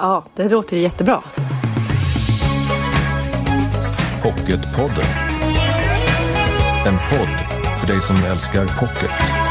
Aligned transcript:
Ja, 0.00 0.24
det 0.34 0.48
låter 0.48 0.76
ju 0.76 0.82
jättebra. 0.82 1.22
Pocketpodden. 4.22 5.04
En 6.86 6.94
podd 7.10 7.28
för 7.80 7.86
dig 7.86 8.00
som 8.00 8.16
älskar 8.16 8.66
pocket. 8.80 9.41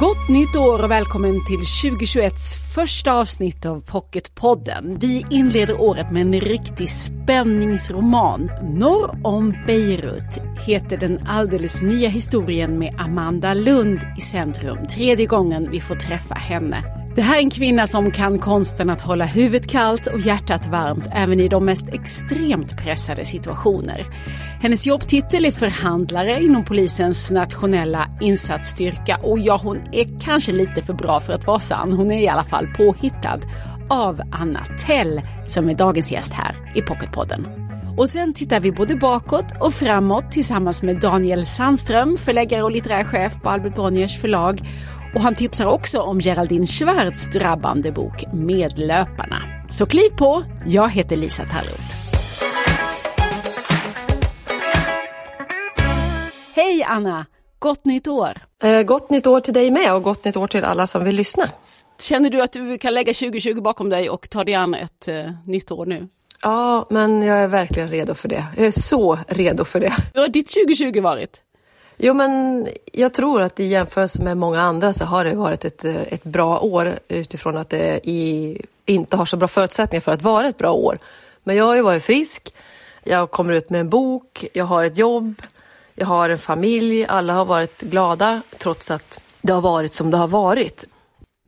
Gott 0.00 0.28
nytt 0.28 0.56
år 0.56 0.84
och 0.84 0.90
välkommen 0.90 1.44
till 1.46 1.60
2021s 1.60 2.74
första 2.74 3.12
avsnitt 3.12 3.66
av 3.66 3.80
Pocketpodden. 3.80 4.98
Vi 5.00 5.26
inleder 5.30 5.80
året 5.80 6.10
med 6.10 6.20
en 6.20 6.40
riktig 6.40 6.88
spänningsroman. 6.88 8.50
Norr 8.62 9.20
om 9.24 9.54
Beirut 9.66 10.40
heter 10.66 10.96
den 10.96 11.26
alldeles 11.26 11.82
nya 11.82 12.08
historien 12.08 12.78
med 12.78 12.94
Amanda 12.98 13.54
Lund 13.54 14.00
i 14.18 14.20
centrum. 14.20 14.86
Tredje 14.86 15.26
gången 15.26 15.70
vi 15.70 15.80
får 15.80 15.94
träffa 15.94 16.34
henne. 16.34 16.99
Det 17.14 17.22
här 17.22 17.36
är 17.36 17.42
en 17.42 17.50
kvinna 17.50 17.86
som 17.86 18.10
kan 18.10 18.38
konsten 18.38 18.90
att 18.90 19.00
hålla 19.00 19.24
huvudet 19.24 19.70
kallt 19.70 20.06
och 20.06 20.20
hjärtat 20.20 20.66
varmt 20.66 21.08
även 21.12 21.40
i 21.40 21.48
de 21.48 21.64
mest 21.64 21.88
extremt 21.88 22.76
pressade 22.76 23.24
situationer. 23.24 24.06
Hennes 24.60 24.86
jobbtitel 24.86 25.44
är 25.44 25.52
förhandlare 25.52 26.42
inom 26.42 26.64
polisens 26.64 27.30
nationella 27.30 28.10
insatsstyrka 28.20 29.16
och 29.22 29.38
ja, 29.38 29.60
hon 29.62 29.78
är 29.92 30.20
kanske 30.20 30.52
lite 30.52 30.82
för 30.82 30.92
bra 30.92 31.20
för 31.20 31.32
att 31.32 31.46
vara 31.46 31.58
sann. 31.58 31.92
Hon 31.92 32.10
är 32.10 32.20
i 32.20 32.28
alla 32.28 32.44
fall 32.44 32.66
påhittad 32.76 33.40
av 33.88 34.20
Anna 34.32 34.66
Tell 34.86 35.20
som 35.46 35.68
är 35.68 35.74
dagens 35.74 36.12
gäst 36.12 36.32
här 36.32 36.56
i 36.74 36.82
Pocketpodden. 36.82 37.46
Och 37.96 38.08
sen 38.08 38.34
tittar 38.34 38.60
vi 38.60 38.72
både 38.72 38.96
bakåt 38.96 39.46
och 39.60 39.74
framåt 39.74 40.30
tillsammans 40.30 40.82
med 40.82 41.00
Daniel 41.00 41.46
Sandström, 41.46 42.16
förläggare 42.16 42.62
och 42.62 42.70
litterär 42.70 43.04
chef 43.04 43.42
på 43.42 43.50
Albert 43.50 43.76
Bonniers 43.76 44.18
förlag 44.20 44.60
och 45.14 45.20
han 45.20 45.34
tipsar 45.34 45.66
också 45.66 46.00
om 46.00 46.20
Geraldine 46.20 46.66
Schwartz 46.66 47.24
drabbande 47.24 47.92
bok 47.92 48.24
Medlöparna. 48.32 49.42
Så 49.70 49.86
kliv 49.86 50.10
på! 50.10 50.42
Jag 50.66 50.88
heter 50.90 51.16
Lisa 51.16 51.44
Tallroth. 51.44 51.96
Hej 56.54 56.82
Anna! 56.82 57.26
Gott 57.58 57.84
nytt 57.84 58.08
år! 58.08 58.32
Eh, 58.62 58.82
gott 58.82 59.10
nytt 59.10 59.26
år 59.26 59.40
till 59.40 59.54
dig 59.54 59.70
med 59.70 59.94
och 59.94 60.02
gott 60.02 60.24
nytt 60.24 60.36
år 60.36 60.46
till 60.46 60.64
alla 60.64 60.86
som 60.86 61.04
vill 61.04 61.16
lyssna. 61.16 61.44
Känner 62.00 62.30
du 62.30 62.42
att 62.42 62.52
du 62.52 62.78
kan 62.78 62.94
lägga 62.94 63.14
2020 63.14 63.60
bakom 63.60 63.88
dig 63.88 64.10
och 64.10 64.30
ta 64.30 64.44
dig 64.44 64.54
an 64.54 64.74
ett 64.74 65.08
eh, 65.08 65.30
nytt 65.46 65.70
år 65.70 65.86
nu? 65.86 66.08
Ja, 66.42 66.86
men 66.90 67.22
jag 67.22 67.38
är 67.38 67.48
verkligen 67.48 67.88
redo 67.88 68.14
för 68.14 68.28
det. 68.28 68.44
Jag 68.56 68.66
är 68.66 68.70
så 68.70 69.18
redo 69.28 69.64
för 69.64 69.80
det. 69.80 69.92
Hur 70.14 70.20
har 70.20 70.28
ditt 70.28 70.50
2020 70.50 71.00
varit? 71.00 71.42
Jo, 72.02 72.14
men 72.14 72.68
jag 72.92 73.14
tror 73.14 73.42
att 73.42 73.60
i 73.60 73.64
jämförelse 73.64 74.22
med 74.22 74.36
många 74.36 74.60
andra 74.60 74.92
så 74.92 75.04
har 75.04 75.24
det 75.24 75.34
varit 75.34 75.64
ett, 75.64 75.84
ett 75.84 76.24
bra 76.24 76.58
år 76.60 76.98
utifrån 77.08 77.56
att 77.56 77.70
det 77.70 78.00
i, 78.08 78.62
inte 78.86 79.16
har 79.16 79.24
så 79.24 79.36
bra 79.36 79.48
förutsättningar 79.48 80.00
för 80.00 80.12
att 80.12 80.22
vara 80.22 80.48
ett 80.48 80.58
bra 80.58 80.72
år. 80.72 80.98
Men 81.44 81.56
jag 81.56 81.64
har 81.64 81.74
ju 81.74 81.82
varit 81.82 82.02
frisk, 82.02 82.54
jag 83.04 83.30
kommer 83.30 83.52
ut 83.52 83.70
med 83.70 83.80
en 83.80 83.88
bok, 83.88 84.44
jag 84.52 84.64
har 84.64 84.84
ett 84.84 84.98
jobb, 84.98 85.42
jag 85.94 86.06
har 86.06 86.30
en 86.30 86.38
familj, 86.38 87.06
alla 87.06 87.32
har 87.32 87.44
varit 87.44 87.80
glada 87.80 88.42
trots 88.58 88.90
att 88.90 89.20
det 89.42 89.52
har 89.52 89.60
varit 89.60 89.94
som 89.94 90.10
det 90.10 90.16
har 90.16 90.28
varit. 90.28 90.84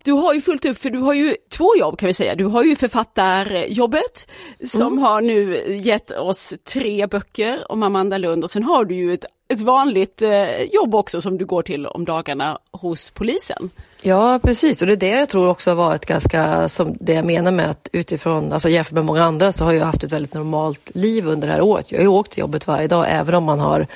Du 0.05 0.13
har 0.13 0.35
ju 0.35 0.41
fullt 0.41 0.65
upp 0.65 0.79
för 0.79 0.91
du 0.91 0.99
har 0.99 1.13
ju 1.13 1.37
två 1.57 1.77
jobb 1.77 1.99
kan 1.99 2.07
vi 2.07 2.13
säga. 2.13 2.35
Du 2.35 2.45
har 2.45 2.63
ju 2.65 2.77
författarjobbet 2.77 4.27
som 4.67 4.87
mm. 4.87 4.99
har 4.99 5.21
nu 5.21 5.63
gett 5.85 6.11
oss 6.11 6.55
tre 6.73 7.07
böcker 7.07 7.73
om 7.73 7.83
Amanda 7.83 8.19
Lund 8.19 8.45
och 8.45 8.51
sen 8.51 8.63
har 8.63 8.85
du 8.85 8.95
ju 8.95 9.15
ett, 9.15 9.25
ett 9.49 9.61
vanligt 9.61 10.23
eh, 10.23 10.63
jobb 10.63 10.95
också 10.95 11.21
som 11.21 11.39
du 11.39 11.45
går 11.47 11.63
till 11.63 11.87
om 11.87 12.05
dagarna 12.05 12.59
hos 12.71 13.11
polisen. 13.11 13.71
Ja 14.03 14.41
precis 14.43 14.83
och 14.83 14.87
det 14.87 14.93
är 14.93 14.97
det 14.97 15.09
jag 15.09 15.29
tror 15.29 15.49
också 15.49 15.71
har 15.71 15.75
varit 15.75 16.07
ganska 16.07 16.69
som 16.69 16.97
det 17.01 17.13
jag 17.13 17.25
menar 17.25 17.51
med 17.51 17.71
att 17.71 17.89
utifrån, 17.93 18.53
alltså 18.53 18.69
jämfört 18.69 18.93
med 18.93 19.05
många 19.05 19.25
andra 19.25 19.53
så 19.53 19.65
har 19.65 19.73
jag 19.73 19.85
haft 19.85 20.05
ett 20.05 20.13
väldigt 20.13 20.35
normalt 20.35 20.91
liv 20.95 21.29
under 21.29 21.49
det 21.49 21.55
här 21.55 21.61
året. 21.61 21.93
Jag 21.93 21.99
har 21.99 22.03
ju 22.03 22.09
åkt 22.09 22.33
till 22.33 22.41
jobbet 22.41 22.67
varje 22.67 22.89
dag 22.89 23.07
även 23.09 23.35
om 23.35 23.45
man 23.45 23.61
har 23.61 23.87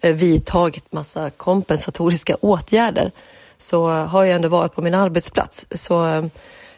eh, 0.00 0.14
vidtagit 0.14 0.92
massa 0.92 1.30
kompensatoriska 1.30 2.34
åtgärder 2.40 3.12
så 3.58 3.86
har 3.88 4.24
jag 4.24 4.34
ändå 4.34 4.48
varit 4.48 4.74
på 4.74 4.82
min 4.82 4.94
arbetsplats. 4.94 5.66
Så 5.70 6.28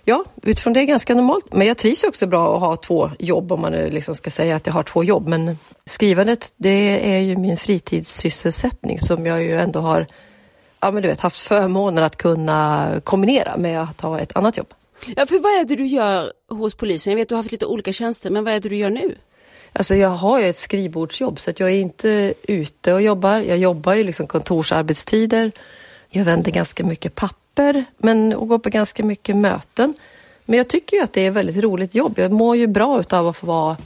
ja, 0.04 0.24
utifrån 0.42 0.72
det 0.72 0.80
är 0.80 0.84
ganska 0.84 1.14
normalt. 1.14 1.54
Men 1.54 1.66
jag 1.66 1.78
trivs 1.78 2.04
också 2.04 2.26
bra 2.26 2.54
att 2.54 2.60
ha 2.60 2.76
två 2.76 3.10
jobb 3.18 3.52
om 3.52 3.60
man 3.60 3.72
liksom 3.72 4.14
ska 4.14 4.30
säga 4.30 4.56
att 4.56 4.66
jag 4.66 4.74
har 4.74 4.82
två 4.82 5.04
jobb. 5.04 5.28
Men 5.28 5.58
skrivandet, 5.86 6.52
det 6.56 7.14
är 7.14 7.18
ju 7.18 7.36
min 7.36 7.56
fritidssysselsättning 7.56 8.98
som 8.98 9.26
jag 9.26 9.42
ju 9.42 9.56
ändå 9.56 9.80
har 9.80 10.06
ja, 10.80 10.90
men 10.90 11.02
du 11.02 11.08
vet, 11.08 11.20
haft 11.20 11.38
förmånen 11.38 12.04
att 12.04 12.16
kunna 12.16 12.90
kombinera 13.04 13.56
med 13.56 13.82
att 13.82 14.00
ha 14.00 14.20
ett 14.20 14.36
annat 14.36 14.56
jobb. 14.56 14.74
Ja, 15.16 15.26
för 15.26 15.38
vad 15.38 15.52
är 15.52 15.64
det 15.64 15.76
du 15.76 15.86
gör 15.86 16.32
hos 16.48 16.74
polisen? 16.74 17.10
Jag 17.10 17.16
vet 17.16 17.24
att 17.24 17.28
du 17.28 17.34
har 17.34 17.42
haft 17.42 17.52
lite 17.52 17.66
olika 17.66 17.92
tjänster, 17.92 18.30
men 18.30 18.44
vad 18.44 18.54
är 18.54 18.60
det 18.60 18.68
du 18.68 18.76
gör 18.76 18.90
nu? 18.90 19.14
Alltså 19.72 19.94
jag 19.94 20.08
har 20.08 20.40
ju 20.40 20.48
ett 20.48 20.56
skrivbordsjobb 20.56 21.40
så 21.40 21.50
att 21.50 21.60
jag 21.60 21.70
är 21.70 21.80
inte 21.80 22.34
ute 22.42 22.92
och 22.92 23.02
jobbar. 23.02 23.38
Jag 23.38 23.58
jobbar 23.58 23.94
ju 23.94 24.04
liksom 24.04 24.26
kontorsarbetstider. 24.26 25.52
Jag 26.10 26.24
vänder 26.24 26.50
ganska 26.50 26.84
mycket 26.84 27.14
papper 27.14 27.84
men, 27.98 28.34
och 28.34 28.48
går 28.48 28.58
på 28.58 28.70
ganska 28.70 29.04
mycket 29.04 29.36
möten. 29.36 29.94
Men 30.44 30.56
jag 30.56 30.68
tycker 30.68 30.96
ju 30.96 31.02
att 31.02 31.12
det 31.12 31.20
är 31.26 31.30
ett 31.30 31.36
väldigt 31.36 31.56
roligt 31.56 31.94
jobb. 31.94 32.18
Jag 32.18 32.32
mår 32.32 32.56
ju 32.56 32.66
bra 32.66 33.02
av 33.10 33.28
att 33.28 33.36
få 33.36 33.46
vara 33.46 33.76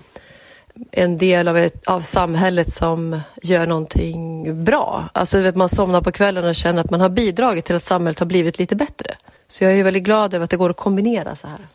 en 0.90 1.16
del 1.16 1.48
av, 1.48 1.56
ett, 1.56 1.86
av 1.86 2.00
samhället 2.00 2.72
som 2.72 3.20
gör 3.42 3.66
någonting 3.66 4.64
bra. 4.64 5.08
Alltså 5.12 5.52
man 5.54 5.68
somnar 5.68 6.00
på 6.00 6.12
kvällen 6.12 6.44
och 6.44 6.54
känner 6.54 6.80
att 6.80 6.90
man 6.90 7.00
har 7.00 7.08
bidragit 7.08 7.64
till 7.64 7.76
att 7.76 7.82
samhället 7.82 8.18
har 8.18 8.26
blivit 8.26 8.58
lite 8.58 8.76
bättre. 8.76 9.14
Så 9.48 9.64
jag 9.64 9.72
är 9.72 9.84
väldigt 9.84 10.02
glad 10.02 10.34
över 10.34 10.44
att 10.44 10.50
det 10.50 10.56
går 10.56 10.70
att 10.70 10.76
kombinera 10.76 11.36
så 11.36 11.46
här. 11.46 11.68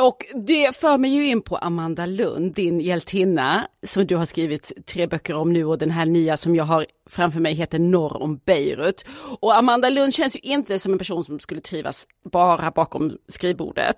Och 0.00 0.16
det 0.46 0.76
för 0.76 0.98
mig 0.98 1.10
ju 1.10 1.26
in 1.26 1.42
på 1.42 1.56
Amanda 1.56 2.06
Lund, 2.06 2.54
din 2.54 2.80
hjältinna, 2.80 3.68
som 3.82 4.06
du 4.06 4.16
har 4.16 4.24
skrivit 4.24 4.72
tre 4.86 5.06
böcker 5.06 5.36
om 5.36 5.52
nu 5.52 5.64
och 5.64 5.78
den 5.78 5.90
här 5.90 6.06
nya 6.06 6.36
som 6.36 6.56
jag 6.56 6.64
har 6.64 6.86
framför 7.10 7.40
mig 7.40 7.54
heter 7.54 7.78
Norr 7.78 8.22
om 8.22 8.36
Beirut. 8.36 9.06
Och 9.40 9.56
Amanda 9.56 9.88
Lund 9.88 10.14
känns 10.14 10.36
ju 10.36 10.40
inte 10.40 10.78
som 10.78 10.92
en 10.92 10.98
person 10.98 11.24
som 11.24 11.38
skulle 11.38 11.60
trivas 11.60 12.06
bara 12.32 12.70
bakom 12.70 13.16
skrivbordet. 13.28 13.96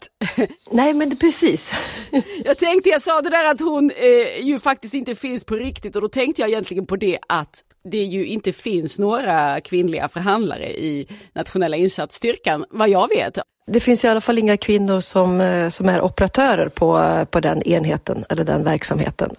Nej 0.70 0.94
men 0.94 1.10
det, 1.10 1.16
precis. 1.16 1.72
jag 2.44 2.58
tänkte, 2.58 2.88
jag 2.88 3.02
sa 3.02 3.20
det 3.20 3.30
där 3.30 3.50
att 3.50 3.60
hon 3.60 3.90
eh, 3.90 4.46
ju 4.46 4.58
faktiskt 4.58 4.94
inte 4.94 5.14
finns 5.14 5.44
på 5.44 5.54
riktigt 5.54 5.96
och 5.96 6.02
då 6.02 6.08
tänkte 6.08 6.42
jag 6.42 6.50
egentligen 6.50 6.86
på 6.86 6.96
det 6.96 7.18
att 7.28 7.64
det 7.84 8.02
ju 8.02 8.26
inte 8.26 8.52
finns 8.52 8.98
några 8.98 9.60
kvinnliga 9.60 10.08
förhandlare 10.08 10.70
i 10.70 11.06
nationella 11.32 11.76
insatsstyrkan, 11.76 12.64
vad 12.70 12.88
jag 12.88 13.08
vet. 13.08 13.38
Det 13.66 13.80
finns 13.80 14.04
i 14.04 14.08
alla 14.08 14.20
fall 14.20 14.38
inga 14.38 14.56
kvinnor 14.56 15.00
som, 15.00 15.40
eh, 15.40 15.68
som 15.68 15.88
är 15.88 16.00
operatörer 16.02 16.68
på, 16.68 16.98
eh, 16.98 17.24
på 17.24 17.40
den 17.40 17.62
enheten 17.62 18.24
eller 18.28 18.44
den 18.44 18.64
verksamheten. 18.64 19.30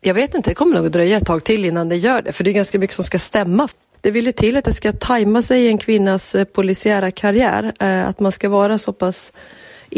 Jag 0.00 0.14
vet 0.14 0.34
inte, 0.34 0.50
det 0.50 0.54
kommer 0.54 0.76
nog 0.76 0.86
att 0.86 0.92
dröja 0.92 1.16
ett 1.16 1.26
tag 1.26 1.44
till 1.44 1.64
innan 1.64 1.88
det 1.88 1.96
gör 1.96 2.22
det, 2.22 2.32
för 2.32 2.44
det 2.44 2.50
är 2.50 2.52
ganska 2.52 2.78
mycket 2.78 2.96
som 2.96 3.04
ska 3.04 3.18
stämma. 3.18 3.68
Det 4.00 4.10
vill 4.10 4.26
ju 4.26 4.32
till 4.32 4.56
att 4.56 4.64
det 4.64 4.72
ska 4.72 4.92
tajma 4.92 5.42
sig 5.42 5.64
i 5.64 5.68
en 5.68 5.78
kvinnas 5.78 6.34
eh, 6.34 6.44
polisiära 6.44 7.10
karriär, 7.10 7.72
att 7.78 8.20
man 8.20 8.32
ska 8.32 8.48
vara 8.48 8.78
så 8.78 8.92
pass 8.92 9.32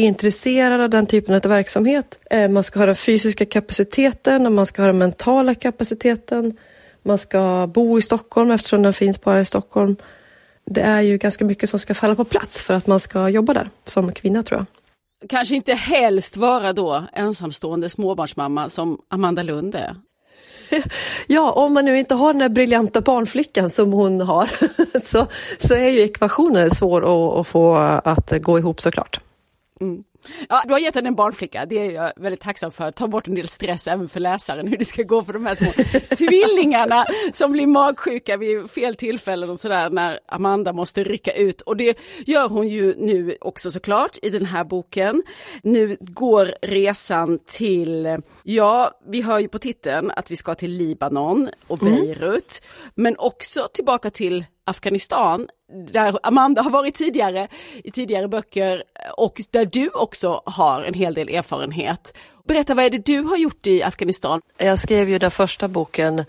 intresserad 0.03 0.81
av 0.81 0.91
den 0.91 1.07
typen 1.07 1.35
av 1.35 1.41
verksamhet. 1.41 2.19
Man 2.51 2.63
ska 2.63 2.79
ha 2.79 2.87
den 2.87 2.97
fysiska 2.97 3.47
kapaciteten 3.47 4.47
och 4.47 4.53
man 4.53 4.67
ska 4.67 4.83
ha 4.83 4.87
den 4.87 4.99
mentala 4.99 5.55
kapaciteten. 5.55 6.57
Man 7.03 7.19
ska 7.19 7.71
bo 7.75 7.99
i 7.99 8.03
Stockholm 8.03 8.51
eftersom 8.51 8.83
den 8.83 8.93
finns 8.93 9.21
bara 9.21 9.41
i 9.41 9.45
Stockholm 9.45 9.97
det 10.67 10.81
är 10.81 11.01
ju 11.01 11.19
ganska 11.19 11.45
mycket 11.45 11.71
som 11.71 11.79
ska 11.79 11.95
falla 11.95 12.15
på 12.15 12.25
plats 12.25 12.63
för 12.63 12.75
att 12.75 12.87
man 12.87 13.01
ska 13.01 13.29
jobba 13.29 13.55
där 13.55 13.71
som 13.85 14.13
kvinna 14.13 14.43
tror 14.43 14.59
jag. 14.61 14.67
Kanske 15.29 15.55
inte 15.55 15.75
helst 15.75 16.37
vara 16.37 16.73
då 16.73 17.05
ensamstående 17.13 17.91
småbarnsmamma 17.91 18.69
som 18.69 18.99
Amanda 19.09 19.43
Lund 19.43 19.75
är. 19.75 19.97
Ja, 21.27 21.53
om 21.53 21.75
man 21.75 21.85
nu 21.85 21.99
inte 21.99 22.15
har 22.15 22.33
den 22.33 22.39
där 22.39 22.49
briljanta 22.49 23.01
barnflickan 23.01 23.71
som 23.71 23.93
hon 23.93 24.21
har 24.21 24.51
så, 25.05 25.27
så 25.59 25.75
är 25.75 25.89
ju 25.89 26.01
ekvationen 26.01 26.71
svår 26.71 27.03
att, 27.03 27.41
att 27.41 27.49
få 27.49 27.77
att 28.05 28.33
gå 28.43 28.59
ihop 28.59 28.81
såklart. 28.81 29.21
Mm. 29.81 30.05
Ja, 30.49 30.63
du 30.67 30.73
har 30.73 30.79
gett 30.79 30.95
henne 30.95 31.09
en 31.09 31.15
barnflicka, 31.15 31.67
det 31.67 31.79
är 31.79 31.91
jag 31.91 32.13
väldigt 32.17 32.41
tacksam 32.41 32.73
för. 32.73 32.91
Ta 32.91 33.09
bort 33.09 33.29
en 33.29 33.35
del 33.35 33.49
stress 33.49 33.87
även 33.87 34.09
för 34.09 34.21
läsaren 34.21 34.69
hur 34.69 34.77
det 34.77 34.85
ska 34.85 35.03
gå 35.03 35.25
för 35.25 35.33
de 35.33 35.47
här 35.47 35.55
små 35.55 35.71
tvillingarna 36.17 37.07
som 37.33 37.53
blir 37.53 37.67
magsjuka 37.67 38.37
vid 38.37 38.71
fel 38.71 38.95
tillfällen 38.95 39.51
och 39.51 39.61
sådär 39.61 39.91
när 39.91 40.19
Amanda 40.29 40.73
måste 40.73 41.05
rycka 41.05 41.33
ut. 41.33 41.61
Och 41.61 41.77
det 41.77 41.99
gör 42.27 42.49
hon 42.49 42.69
ju 42.69 42.95
nu 42.99 43.37
också 43.41 43.71
såklart 43.71 44.19
i 44.23 44.31
den 44.31 44.47
här 44.47 44.65
boken. 44.65 45.23
Nu 45.63 45.97
går 46.01 46.55
resan 46.63 47.39
till, 47.47 48.23
ja, 48.43 48.91
vi 49.09 49.23
hör 49.23 49.39
ju 49.39 49.49
på 49.49 49.59
titeln 49.59 50.11
att 50.11 50.31
vi 50.31 50.37
ska 50.37 50.55
till 50.55 50.71
Libanon 50.71 51.51
och 51.67 51.83
mm. 51.83 51.95
Beirut, 51.95 52.63
mm. 52.63 52.93
men 52.95 53.17
också 53.19 53.69
tillbaka 53.75 54.11
till 54.11 54.45
Afghanistan, 54.67 55.49
där 55.89 56.19
Amanda 56.23 56.63
har 56.63 56.71
varit 56.71 56.95
tidigare 56.95 57.49
i 57.85 57.91
tidigare 57.91 58.29
böcker 58.29 58.83
och 59.17 59.41
där 59.51 59.65
du 59.65 59.91
också 59.91 60.43
har 60.47 60.83
en 60.83 60.95
hel 60.95 61.15
del 61.15 61.29
erfarenhet. 61.29 62.17
Berätta, 62.49 62.75
vad 62.75 62.85
är 62.85 62.91
det 62.91 63.07
du 63.07 63.21
har 63.21 63.37
gjort 63.37 63.67
i 63.67 63.83
Afghanistan? 63.83 64.41
Jag 64.59 64.79
skrev 64.79 65.09
ju 65.09 65.19
den 65.19 65.31
första 65.31 65.69
boken 65.69 66.25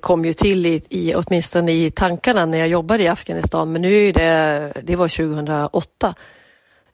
kom 0.00 0.24
ju 0.24 0.34
till 0.34 0.66
i, 0.66 0.82
i, 0.88 1.14
åtminstone 1.14 1.72
i 1.72 1.90
tankarna 1.90 2.46
när 2.46 2.58
jag 2.58 2.68
jobbade 2.68 3.02
i 3.02 3.08
Afghanistan, 3.08 3.72
men 3.72 3.82
nu 3.82 3.94
är 3.94 4.12
det, 4.12 4.72
det 4.82 4.96
var 4.96 5.08
2008. 5.08 6.14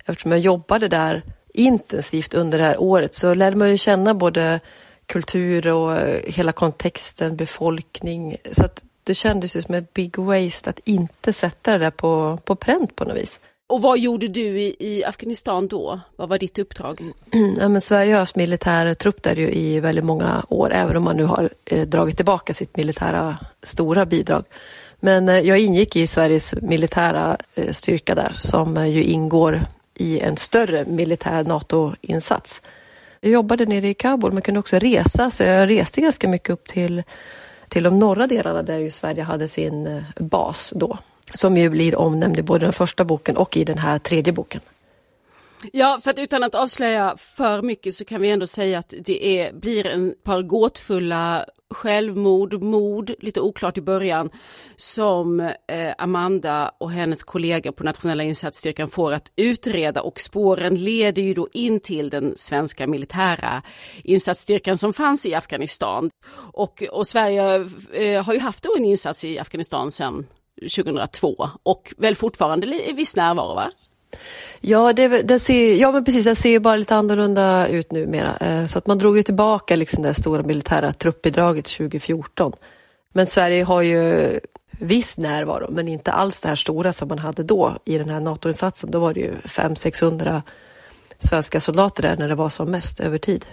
eftersom 0.04 0.32
jag 0.32 0.40
jobbade 0.40 0.88
där 0.88 1.22
intensivt 1.54 2.34
under 2.34 2.58
det 2.58 2.64
här 2.64 2.80
året 2.80 3.14
så 3.14 3.34
lärde 3.34 3.56
man 3.56 3.70
ju 3.70 3.76
känna 3.76 4.14
både 4.14 4.60
kultur 5.06 5.68
och 5.68 5.98
hela 6.24 6.52
kontexten, 6.52 7.36
befolkning. 7.36 8.36
Så 8.52 8.64
att 8.64 8.84
det 9.04 9.14
kändes 9.14 9.56
ju 9.56 9.62
som 9.62 9.74
en 9.74 9.86
big 9.94 10.18
waste 10.18 10.70
att 10.70 10.80
inte 10.84 11.32
sätta 11.32 11.72
det 11.72 11.78
där 11.78 11.90
på, 11.90 12.38
på 12.44 12.54
pränt 12.54 12.96
på 12.96 13.04
något 13.04 13.16
vis. 13.16 13.40
Och 13.66 13.82
vad 13.82 13.98
gjorde 13.98 14.28
du 14.28 14.60
i, 14.60 14.76
i 14.78 15.04
Afghanistan 15.04 15.68
då? 15.68 16.00
Vad 16.16 16.28
var 16.28 16.38
ditt 16.38 16.58
uppdrag? 16.58 17.00
Ja, 17.58 17.68
men 17.68 17.80
Sverige 17.80 18.12
har 18.12 18.20
haft 18.20 18.36
militär 18.36 18.94
trupp 18.94 19.22
där 19.22 19.36
ju 19.36 19.52
i 19.52 19.80
väldigt 19.80 20.04
många 20.04 20.44
år, 20.48 20.72
även 20.72 20.96
om 20.96 21.04
man 21.04 21.16
nu 21.16 21.24
har 21.24 21.50
eh, 21.64 21.86
dragit 21.86 22.16
tillbaka 22.16 22.54
sitt 22.54 22.76
militära 22.76 23.36
stora 23.62 24.06
bidrag. 24.06 24.44
Men 25.00 25.28
eh, 25.28 25.40
jag 25.40 25.58
ingick 25.58 25.96
i 25.96 26.06
Sveriges 26.06 26.54
militära 26.54 27.36
eh, 27.54 27.72
styrka 27.72 28.14
där, 28.14 28.34
som 28.38 28.76
eh, 28.76 28.86
ju 28.86 29.04
ingår 29.04 29.66
i 29.94 30.20
en 30.20 30.36
större 30.36 30.84
militär 30.84 31.44
NATO-insats. 31.44 32.62
Jag 33.20 33.32
jobbade 33.32 33.66
nere 33.66 33.88
i 33.88 33.94
Kabul, 33.94 34.32
men 34.32 34.42
kunde 34.42 34.60
också 34.60 34.78
resa, 34.78 35.30
så 35.30 35.42
jag 35.42 35.70
reste 35.70 36.00
ganska 36.00 36.28
mycket 36.28 36.50
upp 36.50 36.68
till, 36.68 37.02
till 37.72 37.82
de 37.82 37.98
norra 37.98 38.26
delarna 38.26 38.62
där 38.62 38.78
ju 38.78 38.90
Sverige 38.90 39.22
hade 39.22 39.48
sin 39.48 39.86
eh, 39.86 40.02
bas 40.16 40.72
då 40.76 40.98
som 41.34 41.56
ju 41.56 41.70
blir 41.70 41.96
omnämnd 41.96 42.38
i 42.38 42.42
både 42.42 42.66
den 42.66 42.72
första 42.72 43.04
boken 43.04 43.36
och 43.36 43.56
i 43.56 43.64
den 43.64 43.78
här 43.78 43.98
tredje 43.98 44.32
boken. 44.32 44.60
Ja, 45.72 46.00
för 46.04 46.10
att 46.10 46.18
utan 46.18 46.42
att 46.42 46.54
avslöja 46.54 47.16
för 47.18 47.62
mycket 47.62 47.94
så 47.94 48.04
kan 48.04 48.20
vi 48.20 48.30
ändå 48.30 48.46
säga 48.46 48.78
att 48.78 48.94
det 49.04 49.38
är, 49.38 49.52
blir 49.52 49.86
en 49.86 50.14
par 50.24 50.42
gåtfulla 50.42 51.46
självmord, 51.74 52.62
mord, 52.62 53.12
lite 53.20 53.40
oklart 53.40 53.78
i 53.78 53.80
början, 53.80 54.30
som 54.76 55.40
eh, 55.40 55.94
Amanda 55.98 56.72
och 56.78 56.90
hennes 56.90 57.22
kollegor 57.22 57.72
på 57.72 57.84
nationella 57.84 58.22
insatsstyrkan 58.22 58.90
får 58.90 59.12
att 59.12 59.32
utreda 59.36 60.02
och 60.02 60.20
spåren 60.20 60.74
leder 60.74 61.22
ju 61.22 61.34
då 61.34 61.48
in 61.52 61.80
till 61.80 62.10
den 62.10 62.34
svenska 62.36 62.86
militära 62.86 63.62
insatsstyrkan 64.04 64.78
som 64.78 64.92
fanns 64.92 65.26
i 65.26 65.34
Afghanistan. 65.34 66.10
Och, 66.52 66.82
och 66.92 67.06
Sverige 67.06 67.68
eh, 67.92 68.24
har 68.24 68.32
ju 68.32 68.40
haft 68.40 68.66
en 68.76 68.84
insats 68.84 69.24
i 69.24 69.38
Afghanistan 69.38 69.90
sedan 69.90 70.26
2002 70.60 71.48
och 71.62 71.94
väl 71.96 72.16
fortfarande 72.16 72.66
viss 72.94 73.16
närvaro 73.16 73.54
va? 73.54 73.70
Ja, 74.60 74.92
det, 74.92 75.22
det 75.22 75.38
ser, 75.38 75.74
ja 75.74 75.92
men 75.92 76.04
precis, 76.04 76.24
det 76.24 76.36
ser 76.36 76.50
ju 76.50 76.58
bara 76.58 76.76
lite 76.76 76.96
annorlunda 76.96 77.68
ut 77.68 77.92
numera. 77.92 78.36
Eh, 78.36 78.66
så 78.66 78.78
att 78.78 78.86
man 78.86 78.98
drog 78.98 79.16
ju 79.16 79.22
tillbaka 79.22 79.76
liksom 79.76 80.02
det 80.02 80.14
stora 80.14 80.42
militära 80.42 80.92
truppbidraget 80.92 81.64
2014. 81.64 82.52
Men 83.12 83.26
Sverige 83.26 83.64
har 83.64 83.82
ju 83.82 84.40
viss 84.70 85.18
närvaro, 85.18 85.70
men 85.70 85.88
inte 85.88 86.12
alls 86.12 86.40
det 86.40 86.48
här 86.48 86.56
stora 86.56 86.92
som 86.92 87.08
man 87.08 87.18
hade 87.18 87.42
då 87.42 87.78
i 87.84 87.98
den 87.98 88.08
här 88.08 88.20
NATO-insatsen. 88.20 88.90
Då 88.90 88.98
var 88.98 89.14
det 89.14 89.20
ju 89.20 89.34
500-600 89.34 90.42
svenska 91.18 91.60
soldater 91.60 92.02
där 92.02 92.16
när 92.16 92.28
det 92.28 92.34
var 92.34 92.48
som 92.48 92.70
mest 92.70 93.00
över 93.00 93.18
tid. 93.18 93.44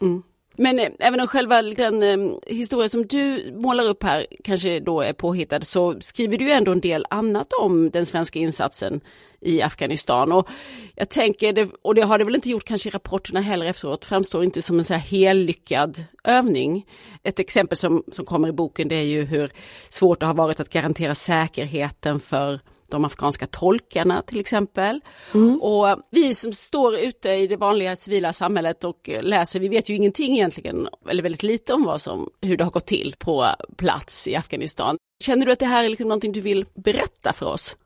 Mm. 0.00 0.22
Men 0.58 0.78
eh, 0.78 0.90
även 0.98 1.20
om 1.20 1.26
själva 1.26 1.62
den 1.62 2.02
eh, 2.02 2.36
historia 2.46 2.88
som 2.88 3.06
du 3.06 3.52
målar 3.56 3.84
upp 3.84 4.02
här 4.02 4.26
kanske 4.44 4.80
då 4.80 5.00
är 5.00 5.12
påhittad 5.12 5.60
så 5.60 6.00
skriver 6.00 6.38
du 6.38 6.44
ju 6.44 6.50
ändå 6.50 6.72
en 6.72 6.80
del 6.80 7.06
annat 7.10 7.52
om 7.52 7.90
den 7.90 8.06
svenska 8.06 8.38
insatsen 8.38 9.00
i 9.40 9.62
Afghanistan. 9.62 10.32
Och 10.32 10.48
jag 10.94 11.08
tänker, 11.08 11.52
det, 11.52 11.68
och 11.82 11.94
det 11.94 12.02
har 12.02 12.18
det 12.18 12.24
väl 12.24 12.34
inte 12.34 12.50
gjort 12.50 12.64
kanske 12.64 12.88
i 12.88 12.92
rapporterna 12.92 13.40
heller 13.40 13.66
efteråt, 13.66 14.04
framstår 14.04 14.44
inte 14.44 14.62
som 14.62 14.78
en 14.78 14.84
så 14.84 14.94
här 14.94 15.00
hellyckad 15.00 16.04
övning. 16.24 16.86
Ett 17.22 17.38
exempel 17.38 17.78
som, 17.78 18.04
som 18.12 18.26
kommer 18.26 18.48
i 18.48 18.52
boken 18.52 18.88
det 18.88 18.96
är 18.96 19.06
ju 19.06 19.24
hur 19.24 19.50
svårt 19.88 20.20
det 20.20 20.26
har 20.26 20.34
varit 20.34 20.60
att 20.60 20.70
garantera 20.70 21.14
säkerheten 21.14 22.20
för 22.20 22.60
de 22.90 23.04
afghanska 23.04 23.46
tolkarna 23.46 24.22
till 24.22 24.40
exempel. 24.40 25.00
Mm. 25.34 25.62
Och 25.62 25.98
vi 26.10 26.34
som 26.34 26.52
står 26.52 26.96
ute 26.98 27.30
i 27.30 27.46
det 27.46 27.56
vanliga 27.56 27.96
civila 27.96 28.32
samhället 28.32 28.84
och 28.84 29.10
läser, 29.20 29.60
vi 29.60 29.68
vet 29.68 29.88
ju 29.88 29.96
ingenting 29.96 30.34
egentligen, 30.34 30.88
eller 31.08 31.22
väldigt 31.22 31.42
lite 31.42 31.72
om 31.72 31.84
vad 31.84 32.00
som, 32.00 32.30
hur 32.40 32.56
det 32.56 32.64
har 32.64 32.70
gått 32.70 32.86
till 32.86 33.14
på 33.18 33.46
plats 33.76 34.28
i 34.28 34.36
Afghanistan. 34.36 34.98
Känner 35.24 35.46
du 35.46 35.52
att 35.52 35.58
det 35.58 35.66
här 35.66 35.84
är 35.84 35.88
liksom 35.88 36.08
någonting 36.08 36.32
du 36.32 36.40
vill 36.40 36.66
berätta 36.74 37.32
för 37.32 37.46
oss? 37.46 37.76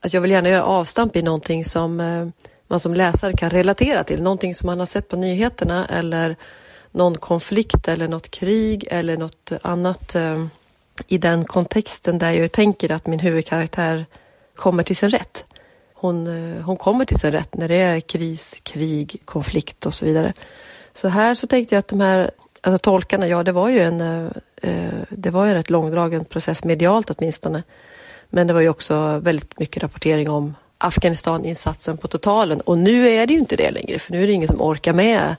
Att 0.00 0.14
jag 0.14 0.20
vill 0.20 0.30
gärna 0.30 0.48
göra 0.48 0.64
avstamp 0.64 1.16
i 1.16 1.22
någonting 1.22 1.64
som 1.64 2.00
eh, 2.00 2.28
man 2.66 2.80
som 2.80 2.94
läsare 2.94 3.32
kan 3.32 3.50
relatera 3.50 4.04
till, 4.04 4.22
någonting 4.22 4.54
som 4.54 4.66
man 4.66 4.78
har 4.78 4.86
sett 4.86 5.08
på 5.08 5.16
nyheterna 5.16 5.86
eller 5.86 6.36
någon 6.90 7.18
konflikt 7.18 7.88
eller 7.88 8.08
något 8.08 8.30
krig 8.30 8.86
eller 8.90 9.16
något 9.16 9.52
annat 9.62 10.14
eh, 10.14 10.46
i 11.06 11.18
den 11.18 11.44
kontexten 11.44 12.18
där 12.18 12.32
jag 12.32 12.52
tänker 12.52 12.92
att 12.92 13.06
min 13.06 13.20
huvudkaraktär 13.20 14.06
kommer 14.54 14.82
till 14.82 14.96
sin 14.96 15.10
rätt. 15.10 15.44
Hon, 15.94 16.26
eh, 16.26 16.62
hon 16.62 16.76
kommer 16.76 17.04
till 17.04 17.18
sin 17.18 17.32
rätt 17.32 17.54
när 17.54 17.68
det 17.68 17.76
är 17.76 18.00
kris, 18.00 18.60
krig, 18.62 19.22
konflikt 19.24 19.86
och 19.86 19.94
så 19.94 20.04
vidare. 20.04 20.32
Så 20.94 21.08
här 21.08 21.34
så 21.34 21.46
tänkte 21.46 21.74
jag 21.74 21.78
att 21.78 21.88
de 21.88 22.00
här 22.00 22.30
alltså 22.60 22.78
tolkarna, 22.78 23.28
ja 23.28 23.42
det 23.42 23.52
var 23.52 23.68
ju 23.68 23.80
en, 23.80 24.00
eh, 24.00 24.30
eh, 24.62 24.92
det 25.08 25.30
var 25.30 25.44
ju 25.44 25.50
en 25.50 25.56
rätt 25.56 25.70
långdragen 25.70 26.24
process 26.24 26.64
medialt 26.64 27.10
åtminstone. 27.10 27.62
Men 28.30 28.46
det 28.46 28.52
var 28.52 28.60
ju 28.60 28.68
också 28.68 29.18
väldigt 29.18 29.58
mycket 29.58 29.82
rapportering 29.82 30.30
om 30.30 30.54
Afghanistaninsatsen 30.78 31.96
på 31.96 32.08
totalen 32.08 32.60
och 32.60 32.78
nu 32.78 33.08
är 33.08 33.26
det 33.26 33.32
ju 33.32 33.38
inte 33.38 33.56
det 33.56 33.70
längre 33.70 33.98
för 33.98 34.12
nu 34.12 34.22
är 34.22 34.26
det 34.26 34.32
ingen 34.32 34.48
som 34.48 34.62
orkar 34.62 34.92
med 34.92 35.36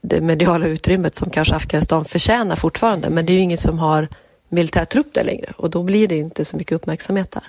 det 0.00 0.20
mediala 0.20 0.66
utrymmet 0.66 1.14
som 1.16 1.30
kanske 1.30 1.54
Afghanistan 1.54 2.04
förtjänar 2.04 2.56
fortfarande 2.56 3.10
men 3.10 3.26
det 3.26 3.32
är 3.32 3.34
ju 3.34 3.40
ingen 3.40 3.58
som 3.58 3.78
har 3.78 4.08
militärtrupp 4.52 5.14
där 5.14 5.24
längre 5.24 5.52
och 5.56 5.70
då 5.70 5.82
blir 5.82 6.08
det 6.08 6.16
inte 6.16 6.44
så 6.44 6.56
mycket 6.56 6.76
uppmärksamhet 6.76 7.30
där. 7.30 7.44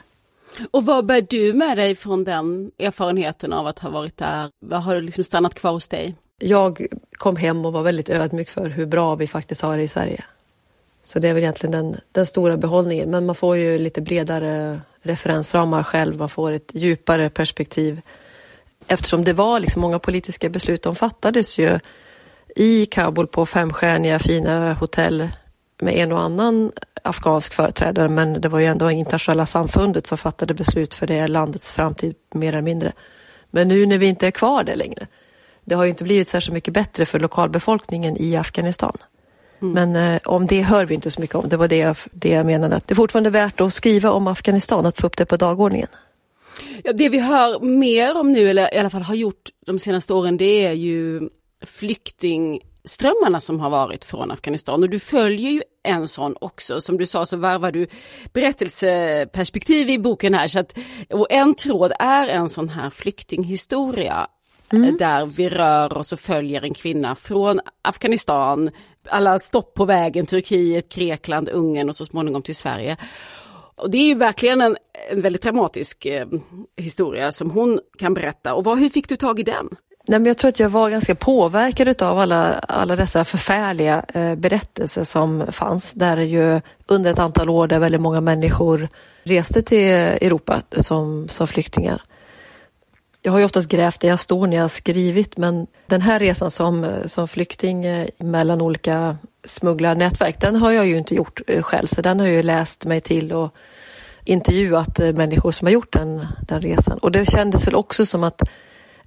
Och 0.72 0.86
vad 0.86 1.06
bär 1.06 1.26
du 1.30 1.54
med 1.54 1.78
dig 1.78 1.96
från 1.96 2.24
den 2.24 2.72
erfarenheten 2.80 3.54
av 3.54 3.68
att 3.68 3.80
ha 3.80 3.90
varit 3.90 4.18
där? 4.18 4.50
Vad 4.66 4.84
har 4.84 5.02
liksom 5.02 5.24
stannat 5.24 5.54
kvar 5.54 5.72
hos 5.72 5.88
dig? 5.88 6.16
Jag 6.40 6.88
kom 7.12 7.36
hem 7.36 7.66
och 7.66 7.74
var 7.74 7.84
väldigt 7.84 8.10
ödmjuk 8.10 8.50
för 8.50 8.70
hur 8.70 8.86
bra 8.86 9.16
vi 9.16 9.28
faktiskt 9.28 9.62
har 9.62 9.78
det 9.78 9.84
i 9.84 9.88
Sverige. 9.88 10.24
Så 11.04 11.20
det 11.20 11.30
är 11.30 11.34
väl 11.34 11.44
egentligen 11.44 11.72
den, 11.72 12.00
den 12.12 12.26
stora 12.26 12.58
behållningen. 12.58 13.12
Men 13.12 13.26
man 13.26 13.36
får 13.36 13.58
ju 13.58 13.80
lite 13.80 14.02
bredare 14.02 14.82
referensramar 15.02 15.84
själv, 15.84 16.18
man 16.18 16.30
får 16.30 16.52
ett 16.52 16.72
djupare 16.74 17.30
perspektiv. 17.30 18.02
Eftersom 18.88 19.24
det 19.24 19.34
var 19.34 19.60
liksom 19.60 19.82
många 19.82 20.00
politiska 20.00 20.50
beslut, 20.50 20.84
de 20.84 20.96
fattades 20.96 21.60
ju 21.60 21.80
i 22.56 22.86
Kabul 22.86 23.28
på 23.28 23.46
femstjärniga 23.46 24.20
fina 24.20 24.74
hotell 24.74 25.30
med 25.82 25.98
en 25.98 26.12
och 26.12 26.20
annan 26.20 26.72
afghansk 27.04 27.54
företrädare 27.54 28.10
men 28.10 28.42
det 28.42 28.50
var 28.50 28.60
ju 28.60 28.66
ändå 28.66 28.92
internationella 28.92 29.46
samfundet 29.46 30.08
som 30.08 30.18
fattade 30.18 30.54
beslut 30.54 30.94
för 30.94 31.08
det 31.08 31.28
landets 31.28 31.72
framtid 31.72 32.16
mer 32.34 32.50
eller 32.50 32.62
mindre. 32.62 32.94
Men 33.52 33.68
nu 33.68 33.86
när 33.86 33.98
vi 33.98 34.06
inte 34.06 34.28
är 34.28 34.32
kvar 34.32 34.64
där 34.64 34.76
längre, 34.76 35.08
det 35.66 35.76
har 35.76 35.84
ju 35.84 35.90
inte 35.90 36.04
blivit 36.04 36.28
särskilt 36.28 36.54
mycket 36.54 36.74
bättre 36.74 37.06
för 37.06 37.20
lokalbefolkningen 37.20 38.18
i 38.18 38.36
Afghanistan. 38.36 38.98
Mm. 39.62 39.74
Men 39.74 40.14
eh, 40.14 40.22
om 40.26 40.48
det 40.48 40.62
hör 40.62 40.86
vi 40.86 40.96
inte 40.96 41.12
så 41.12 41.22
mycket 41.22 41.36
om. 41.36 41.50
Det 41.50 41.58
var 41.58 41.68
det 41.68 41.78
jag, 41.78 41.98
det 42.12 42.30
jag 42.30 42.46
menade. 42.46 42.76
Att 42.76 42.88
det 42.88 42.94
är 42.94 42.96
fortfarande 42.96 43.30
värt 43.30 43.62
att 43.62 43.74
skriva 43.74 44.12
om 44.12 44.28
Afghanistan, 44.28 44.86
att 44.86 45.02
få 45.02 45.08
upp 45.08 45.18
det 45.18 45.26
på 45.26 45.38
dagordningen. 45.38 45.88
Ja, 46.84 46.94
det 46.94 47.10
vi 47.10 47.20
hör 47.20 47.60
mer 47.60 48.18
om 48.18 48.32
nu, 48.32 48.50
eller 48.50 48.76
i 48.76 48.78
alla 48.78 48.90
fall 48.90 49.02
har 49.02 49.16
gjort 49.16 49.50
de 49.66 49.80
senaste 49.80 50.14
åren, 50.14 50.38
det 50.38 50.66
är 50.66 50.72
ju 50.72 51.30
flykting 51.66 52.60
strömmarna 52.86 53.40
som 53.40 53.60
har 53.60 53.70
varit 53.70 54.06
från 54.06 54.32
Afghanistan 54.32 54.84
och 54.84 54.90
du 54.90 55.00
följer 55.00 55.52
ju 55.52 55.62
en 55.84 56.08
sån 56.08 56.36
också. 56.42 56.82
Som 56.82 56.98
du 56.98 57.06
sa 57.06 57.26
så 57.26 57.38
varvar 57.38 57.72
du 57.72 57.88
berättelseperspektiv 58.34 59.90
i 59.90 60.00
boken 60.00 60.34
här. 60.34 60.48
Så 60.48 60.60
att, 60.60 60.78
och 61.10 61.28
en 61.30 61.54
tråd 61.54 61.94
är 62.00 62.28
en 62.28 62.50
sån 62.50 62.70
här 62.70 62.90
flyktinghistoria 62.90 64.28
mm. 64.74 64.98
där 64.98 65.26
vi 65.26 65.50
rör 65.50 65.98
oss 65.98 66.14
och 66.14 66.20
följer 66.20 66.62
en 66.62 66.74
kvinna 66.74 67.16
från 67.16 67.60
Afghanistan, 67.82 68.72
alla 69.10 69.40
stopp 69.40 69.74
på 69.74 69.86
vägen, 69.86 70.26
Turkiet, 70.26 70.94
Grekland, 70.94 71.50
Ungern 71.50 71.90
och 71.90 71.96
så 71.96 72.06
småningom 72.06 72.42
till 72.42 72.56
Sverige. 72.56 72.98
Och 73.76 73.92
det 73.92 73.98
är 73.98 74.08
ju 74.08 74.16
verkligen 74.16 74.62
en, 74.62 74.78
en 75.12 75.22
väldigt 75.22 75.42
dramatisk 75.42 76.06
eh, 76.06 76.28
historia 76.78 77.32
som 77.32 77.52
hon 77.52 77.80
kan 78.00 78.14
berätta. 78.14 78.54
Och 78.54 78.64
vad, 78.64 78.80
hur 78.80 78.90
fick 78.90 79.10
du 79.10 79.16
tag 79.16 79.40
i 79.40 79.44
den? 79.44 79.70
Nej, 80.08 80.20
men 80.20 80.26
jag 80.26 80.38
tror 80.38 80.50
att 80.50 80.60
jag 80.60 80.70
var 80.70 80.90
ganska 80.90 81.16
påverkad 81.16 82.02
av 82.02 82.20
alla, 82.20 82.54
alla 82.54 82.96
dessa 82.96 83.26
förfärliga 83.26 84.06
eh, 84.14 84.36
berättelser 84.36 85.04
som 85.04 85.52
fanns. 85.52 85.94
Där 85.94 86.18
ju 86.18 86.62
under 86.86 87.12
ett 87.12 87.20
antal 87.20 87.50
år 87.50 87.68
där 87.68 87.80
väldigt 87.80 88.02
många 88.02 88.22
människor 88.22 88.90
reste 89.24 89.62
till 89.62 89.88
Europa 89.88 90.62
som, 90.78 91.28
som 91.30 91.48
flyktingar. 91.48 92.02
Jag 93.22 93.32
har 93.32 93.40
ju 93.40 93.46
oftast 93.46 93.70
grävt 93.70 94.00
där 94.00 94.08
jag 94.08 94.20
står 94.20 94.48
när 94.48 94.58
jag 94.58 94.64
har 94.64 94.70
skrivit 94.70 95.38
men 95.38 95.68
den 95.88 96.02
här 96.02 96.20
resan 96.20 96.52
som, 96.52 96.88
som 97.06 97.28
flykting 97.28 97.86
eh, 97.86 98.08
mellan 98.18 98.62
olika 98.62 99.18
smugglarnätverk 99.46 100.42
den 100.42 100.56
har 100.56 100.72
jag 100.72 100.88
ju 100.88 100.98
inte 100.98 101.16
gjort 101.16 101.42
eh, 101.48 101.64
själv 101.64 101.88
så 101.88 102.02
den 102.02 102.20
har 102.20 102.28
jag 102.28 102.36
ju 102.36 102.44
läst 102.44 102.86
mig 102.86 103.02
till 103.02 103.34
och 103.34 103.56
intervjuat 104.26 105.00
eh, 105.00 105.14
människor 105.14 105.52
som 105.52 105.66
har 105.66 105.72
gjort 105.72 105.94
den, 105.94 106.28
den 106.48 106.62
resan. 106.62 106.98
Och 106.98 107.12
det 107.12 107.32
kändes 107.32 107.68
väl 107.68 107.76
också 107.76 108.06
som 108.06 108.24
att 108.24 108.42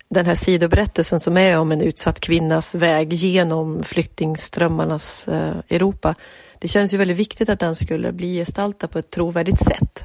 den 0.08 0.26
här 0.26 0.34
sidoberättelsen 0.34 1.20
som 1.20 1.36
är 1.36 1.58
om 1.58 1.72
en 1.72 1.80
utsatt 1.80 2.20
kvinnas 2.20 2.74
väg 2.74 3.12
genom 3.12 3.82
flyktingströmmarnas 3.82 5.28
eh, 5.28 5.56
Europa. 5.68 6.14
Det 6.58 6.68
känns 6.68 6.94
ju 6.94 6.98
väldigt 6.98 7.16
viktigt 7.16 7.48
att 7.48 7.60
den 7.60 7.76
skulle 7.76 8.12
bli 8.12 8.34
gestaltad 8.34 8.88
på 8.88 8.98
ett 8.98 9.10
trovärdigt 9.10 9.64
sätt. 9.64 10.04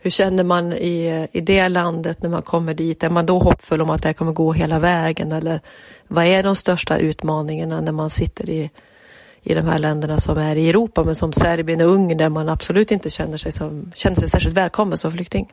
hur 0.00 0.10
känner 0.10 0.44
man 0.44 0.72
i, 0.72 1.28
i 1.32 1.40
det 1.40 1.68
landet 1.68 2.22
när 2.22 2.30
man 2.30 2.42
kommer 2.42 2.74
dit? 2.74 3.02
Är 3.02 3.10
man 3.10 3.26
då 3.26 3.38
hoppfull 3.38 3.82
om 3.82 3.90
att 3.90 4.02
det 4.02 4.14
kommer 4.14 4.32
gå 4.32 4.52
hela 4.52 4.78
vägen? 4.78 5.32
Eller 5.32 5.60
vad 6.08 6.24
är 6.24 6.42
de 6.42 6.56
största 6.56 6.98
utmaningarna 6.98 7.80
när 7.80 7.92
man 7.92 8.10
sitter 8.10 8.50
i, 8.50 8.70
i 9.42 9.54
de 9.54 9.66
här 9.66 9.78
länderna 9.78 10.18
som 10.18 10.38
är 10.38 10.56
i 10.56 10.68
Europa, 10.68 11.04
men 11.04 11.14
som 11.14 11.32
Serbien 11.32 11.80
och 11.80 11.92
Ungern 11.92 12.18
där 12.18 12.28
man 12.28 12.48
absolut 12.48 12.90
inte 12.90 13.10
känner 13.10 13.36
sig, 13.36 13.52
som, 13.52 13.92
känner 13.94 14.16
sig 14.16 14.28
särskilt 14.28 14.56
välkommen 14.56 14.98
som 14.98 15.12
flykting? 15.12 15.52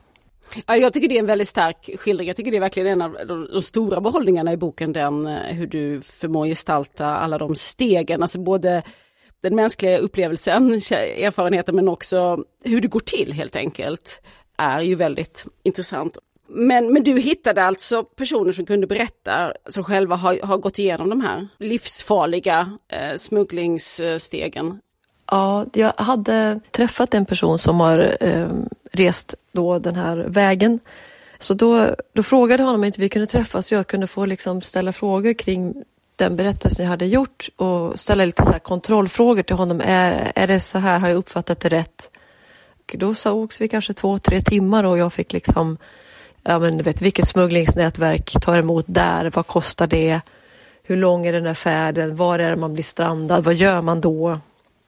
Ja, 0.65 0.77
jag 0.77 0.93
tycker 0.93 1.07
det 1.07 1.15
är 1.15 1.19
en 1.19 1.25
väldigt 1.25 1.47
stark 1.47 1.89
skildring. 1.99 2.27
Jag 2.27 2.37
tycker 2.37 2.51
det 2.51 2.57
är 2.57 2.61
verkligen 2.61 2.89
en 2.89 3.01
av 3.01 3.17
de, 3.27 3.47
de, 3.51 3.61
stora 3.61 4.01
behållningarna 4.01 4.53
i 4.53 4.57
boken, 4.57 4.93
den 4.93 5.27
eh, 5.27 5.55
hur 5.55 5.67
du 5.67 6.01
förmår 6.01 6.45
gestalta 6.45 7.05
alla 7.05 7.37
de 7.37 7.55
stegen, 7.55 8.21
alltså 8.21 8.39
både 8.39 8.83
den 9.41 9.55
mänskliga 9.55 9.97
upplevelsen, 9.97 10.71
erfarenheten 10.71 11.75
men 11.75 11.87
också 11.87 12.43
hur 12.63 12.81
det 12.81 12.87
går 12.87 12.99
till 12.99 13.33
helt 13.33 13.55
enkelt 13.55 14.21
är 14.57 14.81
ju 14.81 14.95
väldigt 14.95 15.45
intressant. 15.63 16.17
Men, 16.47 16.93
men 16.93 17.03
du 17.03 17.19
hittade 17.19 17.63
alltså 17.63 18.03
personer 18.03 18.51
som 18.51 18.65
kunde 18.65 18.87
berätta, 18.87 19.53
som 19.69 19.83
själva 19.83 20.15
har, 20.15 20.39
har 20.43 20.57
gått 20.57 20.79
igenom 20.79 21.09
de 21.09 21.21
här 21.21 21.47
livsfarliga 21.59 22.77
eh, 22.91 23.17
smugglingsstegen. 23.17 24.79
Ja, 25.31 25.65
jag 25.73 25.93
hade 25.97 26.59
träffat 26.71 27.13
en 27.13 27.25
person 27.25 27.59
som 27.59 27.79
har 27.79 28.17
eh, 28.19 28.49
rest 28.91 29.35
då 29.51 29.79
den 29.79 29.95
här 29.95 30.17
vägen. 30.17 30.79
Så 31.39 31.53
då, 31.53 31.95
då 32.13 32.23
frågade 32.23 32.63
jag 32.63 32.67
honom 32.67 32.81
om 32.81 32.85
inte 32.85 33.01
vi 33.01 33.09
kunde 33.09 33.27
träffas 33.27 33.67
så 33.67 33.75
jag 33.75 33.87
kunde 33.87 34.07
få 34.07 34.25
liksom 34.25 34.61
ställa 34.61 34.91
frågor 34.93 35.33
kring 35.33 35.83
den 36.15 36.35
berättelsen 36.35 36.85
jag 36.85 36.89
hade 36.89 37.05
gjort 37.05 37.49
och 37.55 37.99
ställa 37.99 38.25
lite 38.25 38.43
så 38.43 38.53
kontrollfrågor 38.59 39.43
till 39.43 39.55
honom. 39.55 39.81
Är, 39.85 40.31
är 40.35 40.47
det 40.47 40.59
så 40.59 40.79
här, 40.79 40.99
har 40.99 41.07
jag 41.07 41.17
uppfattat 41.17 41.59
det 41.59 41.69
rätt? 41.69 42.09
Och 42.85 42.95
då 42.97 43.15
sågs 43.15 43.61
vi 43.61 43.67
kanske 43.67 43.93
två, 43.93 44.17
tre 44.17 44.41
timmar 44.41 44.83
och 44.83 44.97
jag 44.97 45.13
fick 45.13 45.33
liksom, 45.33 45.77
ja 46.43 46.59
men 46.59 46.77
du 46.77 46.83
vet 46.83 47.01
vilket 47.01 47.27
smugglingsnätverk 47.27 48.31
tar 48.41 48.57
emot 48.57 48.85
där, 48.87 49.31
vad 49.35 49.47
kostar 49.47 49.87
det? 49.87 50.21
Hur 50.83 50.97
lång 50.97 51.25
är 51.25 51.33
den 51.33 51.45
här 51.45 51.53
färden? 51.53 52.15
Var 52.15 52.39
är 52.39 52.49
det 52.49 52.55
man 52.55 52.73
blir 52.73 52.83
strandad? 52.83 53.43
Vad 53.43 53.53
gör 53.53 53.81
man 53.81 54.01
då? 54.01 54.39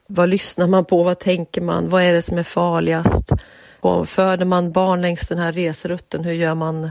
Vad 0.07 0.29
lyssnar 0.29 0.67
man 0.67 0.85
på? 0.85 1.03
Vad 1.03 1.19
tänker 1.19 1.61
man? 1.61 1.89
Vad 1.89 2.03
är 2.03 2.13
det 2.13 2.21
som 2.21 2.37
är 2.37 2.43
farligast? 2.43 3.31
Och 3.79 4.09
föder 4.09 4.45
man 4.45 4.71
barn 4.71 5.01
längs 5.01 5.27
den 5.27 5.37
här 5.37 5.51
resrutten, 5.51 6.23
hur 6.23 6.33
gör 6.33 6.55
man 6.55 6.89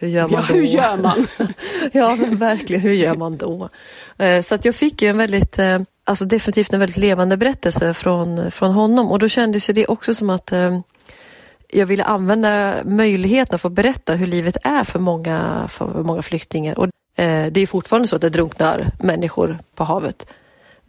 hur 0.00 0.08
gör 0.08 0.28
man 0.28 0.40
ja, 0.40 0.46
då? 0.48 0.54
Hur 0.54 0.62
gör 0.62 0.96
man? 0.96 1.26
ja, 1.92 2.16
men 2.16 2.36
verkligen, 2.36 2.82
hur 2.82 2.92
gör 2.92 3.14
man 3.14 3.36
då? 3.36 3.68
Eh, 4.18 4.42
så 4.42 4.54
att 4.54 4.64
jag 4.64 4.74
fick 4.74 5.02
ju 5.02 5.08
en 5.08 5.18
väldigt, 5.18 5.58
eh, 5.58 5.78
alltså 6.04 6.24
definitivt 6.24 6.72
en 6.72 6.80
väldigt 6.80 6.96
levande 6.96 7.36
berättelse 7.36 7.94
från, 7.94 8.50
från 8.50 8.72
honom 8.72 9.10
och 9.10 9.18
då 9.18 9.28
kändes 9.28 9.66
det 9.66 9.86
också 9.86 10.14
som 10.14 10.30
att 10.30 10.52
eh, 10.52 10.80
jag 11.68 11.86
ville 11.86 12.04
använda 12.04 12.74
möjligheten 12.84 13.54
att 13.54 13.60
få 13.60 13.68
berätta 13.68 14.14
hur 14.14 14.26
livet 14.26 14.56
är 14.62 14.84
för 14.84 14.98
många, 14.98 15.68
för 15.68 16.02
många 16.02 16.22
flyktingar. 16.22 16.78
Och 16.78 16.88
det 17.50 17.60
är 17.60 17.66
fortfarande 17.66 18.08
så 18.08 18.16
att 18.16 18.22
det 18.22 18.30
drunknar 18.30 18.90
människor 18.98 19.58
på 19.74 19.84
havet. 19.84 20.26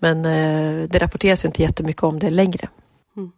Men 0.01 0.25
eh, 0.25 0.89
det 0.89 0.97
rapporteras 0.97 1.45
ju 1.45 1.47
inte 1.47 1.61
jättemycket 1.61 2.03
om 2.03 2.19
det 2.19 2.29
längre. 2.29 2.69
Mm. 3.17 3.31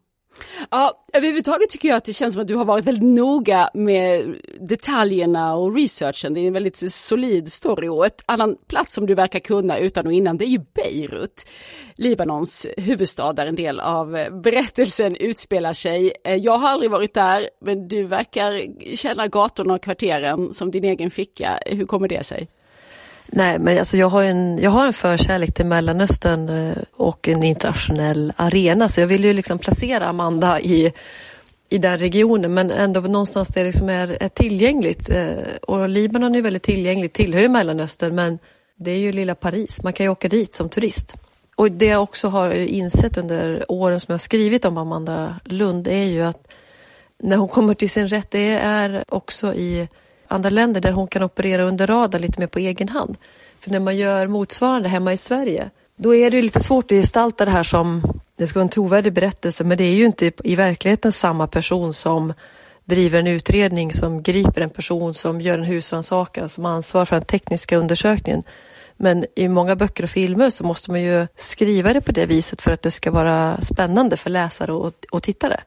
Ja, 0.71 1.05
överhuvudtaget 1.13 1.69
tycker 1.69 1.87
jag 1.87 1.97
att 1.97 2.05
det 2.05 2.13
känns 2.13 2.33
som 2.33 2.41
att 2.41 2.47
du 2.47 2.55
har 2.55 2.65
varit 2.65 2.85
väldigt 2.85 3.03
noga 3.03 3.69
med 3.73 4.35
detaljerna 4.59 5.55
och 5.55 5.75
researchen. 5.75 6.33
Det 6.33 6.39
är 6.39 6.47
en 6.47 6.53
väldigt 6.53 6.91
solid 6.91 7.51
story 7.51 7.87
och 7.87 8.05
ett 8.05 8.21
annan 8.25 8.57
plats 8.67 8.95
som 8.95 9.05
du 9.05 9.15
verkar 9.15 9.39
kunna 9.39 9.77
utan 9.77 10.07
och 10.07 10.13
innan 10.13 10.37
det 10.37 10.45
är 10.45 10.49
ju 10.49 10.61
Beirut. 10.75 11.47
Libanons 11.95 12.67
huvudstad 12.77 13.33
där 13.33 13.47
en 13.47 13.55
del 13.55 13.79
av 13.79 14.17
eh, 14.17 14.33
berättelsen 14.33 15.15
utspelar 15.15 15.73
sig. 15.73 16.13
Eh, 16.23 16.35
jag 16.35 16.57
har 16.57 16.69
aldrig 16.69 16.91
varit 16.91 17.13
där 17.13 17.49
men 17.61 17.87
du 17.87 18.03
verkar 18.03 18.61
känna 18.95 19.27
gatorna 19.27 19.73
och 19.73 19.83
kvarteren 19.83 20.53
som 20.53 20.71
din 20.71 20.83
egen 20.83 21.11
ficka. 21.11 21.59
Hur 21.65 21.85
kommer 21.85 22.07
det 22.07 22.25
sig? 22.25 22.47
Nej, 23.35 23.59
men 23.59 23.79
alltså 23.79 23.97
jag 23.97 24.09
har 24.09 24.23
en, 24.23 24.57
jag 24.57 24.71
har 24.71 24.87
en 24.87 24.93
förkärlek 24.93 25.53
till 25.53 25.65
Mellanöstern 25.65 26.49
eh, 26.49 26.77
och 26.93 27.27
en 27.27 27.43
internationell 27.43 28.33
arena, 28.35 28.89
så 28.89 29.01
jag 29.01 29.07
vill 29.07 29.25
ju 29.25 29.33
liksom 29.33 29.59
placera 29.59 30.07
Amanda 30.07 30.61
i, 30.61 30.93
i 31.69 31.77
den 31.77 31.97
regionen, 31.97 32.53
men 32.53 32.71
ändå 32.71 32.99
någonstans 32.99 33.47
där 33.47 33.61
det 33.61 33.67
liksom 33.67 33.89
är, 33.89 34.23
är 34.23 34.29
tillgängligt. 34.29 35.09
Eh, 35.09 35.37
och 35.61 35.89
Libanon 35.89 36.35
är 36.35 36.41
väldigt 36.41 36.63
tillgängligt, 36.63 37.13
tillhör 37.13 37.41
ju 37.41 37.49
Mellanöstern, 37.49 38.15
men 38.15 38.39
det 38.75 38.91
är 38.91 38.97
ju 38.97 39.11
lilla 39.11 39.35
Paris, 39.35 39.83
man 39.83 39.93
kan 39.93 40.05
ju 40.05 40.09
åka 40.09 40.29
dit 40.29 40.55
som 40.55 40.69
turist. 40.69 41.13
Och 41.55 41.71
det 41.71 41.85
jag 41.85 42.03
också 42.03 42.27
har 42.27 42.51
insett 42.51 43.17
under 43.17 43.71
åren 43.71 43.99
som 43.99 44.11
jag 44.11 44.21
skrivit 44.21 44.65
om 44.65 44.77
Amanda 44.77 45.39
Lund 45.45 45.87
är 45.87 46.03
ju 46.03 46.21
att 46.21 46.47
när 47.19 47.37
hon 47.37 47.49
kommer 47.49 47.73
till 47.73 47.89
sin 47.89 48.07
rätt, 48.07 48.31
det 48.31 48.49
är 48.53 49.03
också 49.09 49.53
i 49.53 49.87
andra 50.33 50.49
länder 50.49 50.81
där 50.81 50.91
hon 50.91 51.07
kan 51.07 51.23
operera 51.23 51.63
under 51.63 51.87
radarn 51.87 52.21
lite 52.21 52.39
mer 52.39 52.47
på 52.47 52.59
egen 52.59 52.89
hand. 52.89 53.17
För 53.59 53.71
när 53.71 53.79
man 53.79 53.97
gör 53.97 54.27
motsvarande 54.27 54.89
hemma 54.89 55.13
i 55.13 55.17
Sverige, 55.17 55.69
då 55.95 56.15
är 56.15 56.31
det 56.31 56.41
lite 56.41 56.59
svårt 56.59 56.85
att 56.85 56.97
gestalta 56.97 57.45
det 57.45 57.51
här 57.51 57.63
som, 57.63 58.01
det 58.37 58.47
ska 58.47 58.59
vara 58.59 58.63
en 58.63 58.69
trovärdig 58.69 59.13
berättelse, 59.13 59.63
men 59.63 59.77
det 59.77 59.83
är 59.83 59.93
ju 59.93 60.05
inte 60.05 60.31
i 60.43 60.55
verkligheten 60.55 61.11
samma 61.11 61.47
person 61.47 61.93
som 61.93 62.33
driver 62.85 63.19
en 63.19 63.27
utredning, 63.27 63.93
som 63.93 64.23
griper 64.23 64.61
en 64.61 64.69
person, 64.69 65.13
som 65.13 65.41
gör 65.41 65.57
en 65.57 65.63
husrannsakan, 65.63 66.49
som 66.49 66.65
ansvarar 66.65 67.05
för 67.05 67.15
den 67.15 67.25
tekniska 67.25 67.77
undersökningen. 67.77 68.43
Men 68.97 69.25
i 69.35 69.47
många 69.47 69.75
böcker 69.75 70.03
och 70.03 70.09
filmer 70.09 70.49
så 70.49 70.63
måste 70.63 70.91
man 70.91 71.01
ju 71.01 71.27
skriva 71.35 71.93
det 71.93 72.01
på 72.01 72.11
det 72.11 72.25
viset 72.25 72.61
för 72.61 72.71
att 72.71 72.81
det 72.81 72.91
ska 72.91 73.11
vara 73.11 73.61
spännande 73.61 74.17
för 74.17 74.29
läsare 74.29 74.73
och, 74.73 74.93
och 75.11 75.23
tittare. 75.23 75.59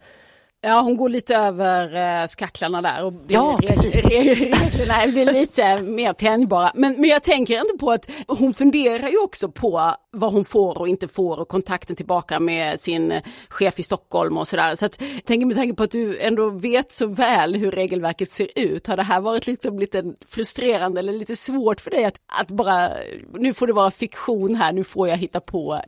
Ja, 0.66 0.80
hon 0.80 0.96
går 0.96 1.08
lite 1.08 1.36
över 1.36 1.94
eh, 2.22 2.28
skacklarna 2.28 2.82
där 2.82 3.04
och 3.04 3.12
ja, 3.28 3.58
precis. 3.60 4.04
reglerna 4.04 5.06
blir 5.06 5.32
lite 5.32 5.82
mer 5.82 6.12
tänjbara. 6.12 6.72
Men, 6.74 6.92
men 6.92 7.10
jag 7.10 7.22
tänker 7.22 7.58
ändå 7.58 7.78
på 7.78 7.90
att 7.90 8.10
hon 8.26 8.54
funderar 8.54 9.08
ju 9.08 9.18
också 9.18 9.48
på 9.48 9.94
vad 10.12 10.32
hon 10.32 10.44
får 10.44 10.78
och 10.78 10.88
inte 10.88 11.08
får 11.08 11.40
och 11.40 11.48
kontakten 11.48 11.96
tillbaka 11.96 12.40
med 12.40 12.80
sin 12.80 13.20
chef 13.48 13.78
i 13.78 13.82
Stockholm 13.82 14.38
och 14.38 14.48
sådär. 14.48 14.74
Så 14.74 14.86
att, 14.86 15.02
tänker 15.24 15.46
med 15.46 15.56
tanke 15.56 15.74
på 15.74 15.82
att 15.82 15.90
du 15.90 16.18
ändå 16.18 16.50
vet 16.50 16.92
så 16.92 17.06
väl 17.06 17.54
hur 17.54 17.70
regelverket 17.70 18.30
ser 18.30 18.48
ut, 18.54 18.86
har 18.86 18.96
det 18.96 19.02
här 19.02 19.20
varit 19.20 19.46
liksom 19.46 19.78
lite 19.78 20.04
frustrerande 20.28 21.00
eller 21.00 21.12
lite 21.12 21.36
svårt 21.36 21.80
för 21.80 21.90
dig 21.90 22.04
att, 22.04 22.20
att 22.40 22.50
bara, 22.50 22.90
nu 23.38 23.54
får 23.54 23.66
det 23.66 23.72
vara 23.72 23.90
fiktion 23.90 24.54
här, 24.54 24.72
nu 24.72 24.84
får 24.84 25.08
jag 25.08 25.16
hitta 25.16 25.40
på 25.40 25.80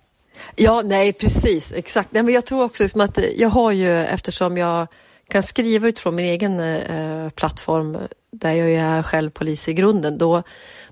Ja, 0.56 0.82
nej 0.84 1.12
precis, 1.12 1.72
exakt. 1.72 2.12
Nej, 2.12 2.22
men 2.22 2.34
jag 2.34 2.46
tror 2.46 2.64
också 2.64 2.82
liksom 2.82 3.00
att 3.00 3.18
jag 3.36 3.48
har 3.48 3.72
ju, 3.72 4.04
eftersom 4.04 4.56
jag 4.56 4.86
kan 5.28 5.42
skriva 5.42 5.88
utifrån 5.88 6.14
min 6.14 6.24
egen 6.24 6.60
eh, 6.60 7.30
plattform 7.30 7.98
där 8.30 8.52
jag 8.52 8.70
är 8.70 9.02
själv 9.02 9.30
polis 9.30 9.68
i 9.68 9.74
grunden, 9.74 10.18
då, 10.18 10.42